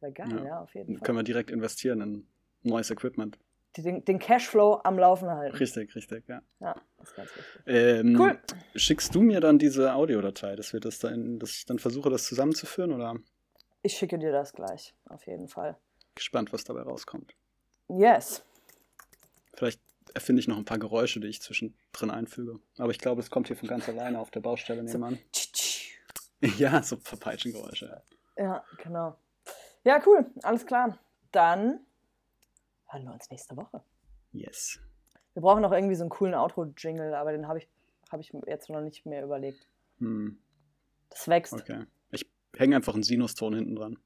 Wäre 0.00 0.12
geil, 0.12 0.30
ja. 0.38 0.44
Ja. 0.44 0.60
auf 0.60 0.74
jeden 0.74 0.96
Fall. 0.96 1.04
können 1.04 1.18
wir 1.18 1.22
direkt 1.22 1.50
investieren 1.50 2.00
in 2.00 2.26
neues 2.62 2.90
Equipment. 2.90 3.38
Den, 3.76 4.04
den 4.06 4.18
Cashflow 4.18 4.80
am 4.84 4.98
Laufen 4.98 5.28
halten. 5.28 5.54
Richtig, 5.56 5.94
richtig, 5.94 6.26
ja. 6.28 6.40
Ja, 6.60 6.74
das 6.98 7.08
ist 7.10 7.14
ganz 7.16 7.28
wichtig. 7.36 7.60
Ähm, 7.66 8.16
Cool. 8.18 8.38
Schickst 8.74 9.14
du 9.14 9.20
mir 9.20 9.40
dann 9.40 9.58
diese 9.58 9.92
Audiodatei, 9.94 10.56
dass 10.56 10.72
wir 10.72 10.80
das 10.80 10.98
dann, 10.98 11.38
dass 11.38 11.50
ich 11.50 11.66
dann 11.66 11.78
versuche, 11.78 12.08
das 12.08 12.24
zusammenzuführen 12.24 12.92
oder 12.92 13.16
Ich 13.82 13.94
schicke 13.98 14.18
dir 14.18 14.32
das 14.32 14.54
gleich, 14.54 14.94
auf 15.10 15.26
jeden 15.26 15.48
Fall. 15.48 15.76
gespannt, 16.14 16.52
was 16.54 16.64
dabei 16.64 16.82
rauskommt? 16.82 17.34
Yes. 17.88 18.42
Vielleicht 19.54 19.80
erfinde 20.14 20.40
ich 20.40 20.48
noch 20.48 20.56
ein 20.56 20.64
paar 20.64 20.78
Geräusche, 20.78 21.20
die 21.20 21.28
ich 21.28 21.42
zwischendrin 21.42 22.10
einfüge. 22.10 22.58
Aber 22.78 22.90
ich 22.90 22.98
glaube, 22.98 23.20
es 23.20 23.30
kommt 23.30 23.48
hier 23.48 23.56
von 23.56 23.68
ganz 23.68 23.86
alleine 23.88 24.18
auf 24.18 24.30
der 24.30 24.40
Baustelle 24.40 24.82
nebenan. 24.82 25.18
Tsch. 25.32 25.98
Ja, 26.58 26.82
so 26.82 26.96
Verpeitschengeräusche. 26.98 28.02
Ja, 28.36 28.62
genau. 28.82 29.16
Ja, 29.86 30.02
cool. 30.04 30.26
Alles 30.42 30.66
klar. 30.66 30.98
Dann 31.30 31.78
hören 32.88 33.04
wir 33.04 33.12
uns 33.12 33.30
nächste 33.30 33.56
Woche. 33.56 33.80
Yes. 34.32 34.80
Wir 35.32 35.42
brauchen 35.42 35.62
noch 35.62 35.70
irgendwie 35.70 35.94
so 35.94 36.02
einen 36.02 36.10
coolen 36.10 36.34
Outro-Jingle, 36.34 37.14
aber 37.14 37.30
den 37.30 37.46
habe 37.46 37.60
ich, 37.60 37.68
hab 38.10 38.18
ich 38.18 38.32
jetzt 38.48 38.68
noch 38.68 38.80
nicht 38.80 39.06
mehr 39.06 39.22
überlegt. 39.22 39.68
Hm, 39.98 40.38
Das 41.08 41.28
wächst. 41.28 41.52
okay. 41.52 41.84
Ich 42.10 42.28
hänge 42.56 42.74
einfach 42.74 42.94
einen 42.94 43.04
Sinuston 43.04 43.54
hinten 43.54 43.76
dran. 43.76 43.98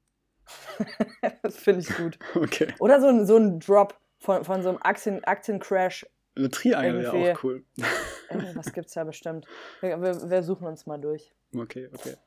das 1.41 1.57
finde 1.57 1.81
ich 1.81 1.97
gut. 1.97 2.19
Okay. 2.35 2.75
Oder 2.77 3.01
so 3.01 3.07
ein, 3.07 3.25
so 3.25 3.37
ein 3.37 3.59
Drop 3.59 3.99
von, 4.19 4.43
von 4.43 4.61
so 4.61 4.69
einem 4.69 4.77
Aktien, 4.83 5.23
Aktiencrash. 5.23 6.05
Eine 6.35 6.51
Triangel 6.51 7.01
wäre 7.01 7.33
auch 7.33 7.43
cool. 7.43 7.65
Irgendwas 8.29 8.71
gibt 8.71 8.85
es 8.89 8.93
ja 8.93 9.03
bestimmt. 9.03 9.47
Wir, 9.79 9.99
wir, 9.99 10.29
wir 10.29 10.43
suchen 10.43 10.67
uns 10.67 10.85
mal 10.85 10.99
durch. 10.99 11.33
Okay, 11.55 11.89
okay. 11.91 12.17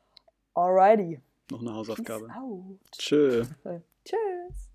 Alrighty. 0.54 1.20
Noch 1.50 1.60
eine 1.60 1.74
Hausaufgabe. 1.74 2.28
Tschö. 2.92 3.44
Tschüss. 4.04 4.73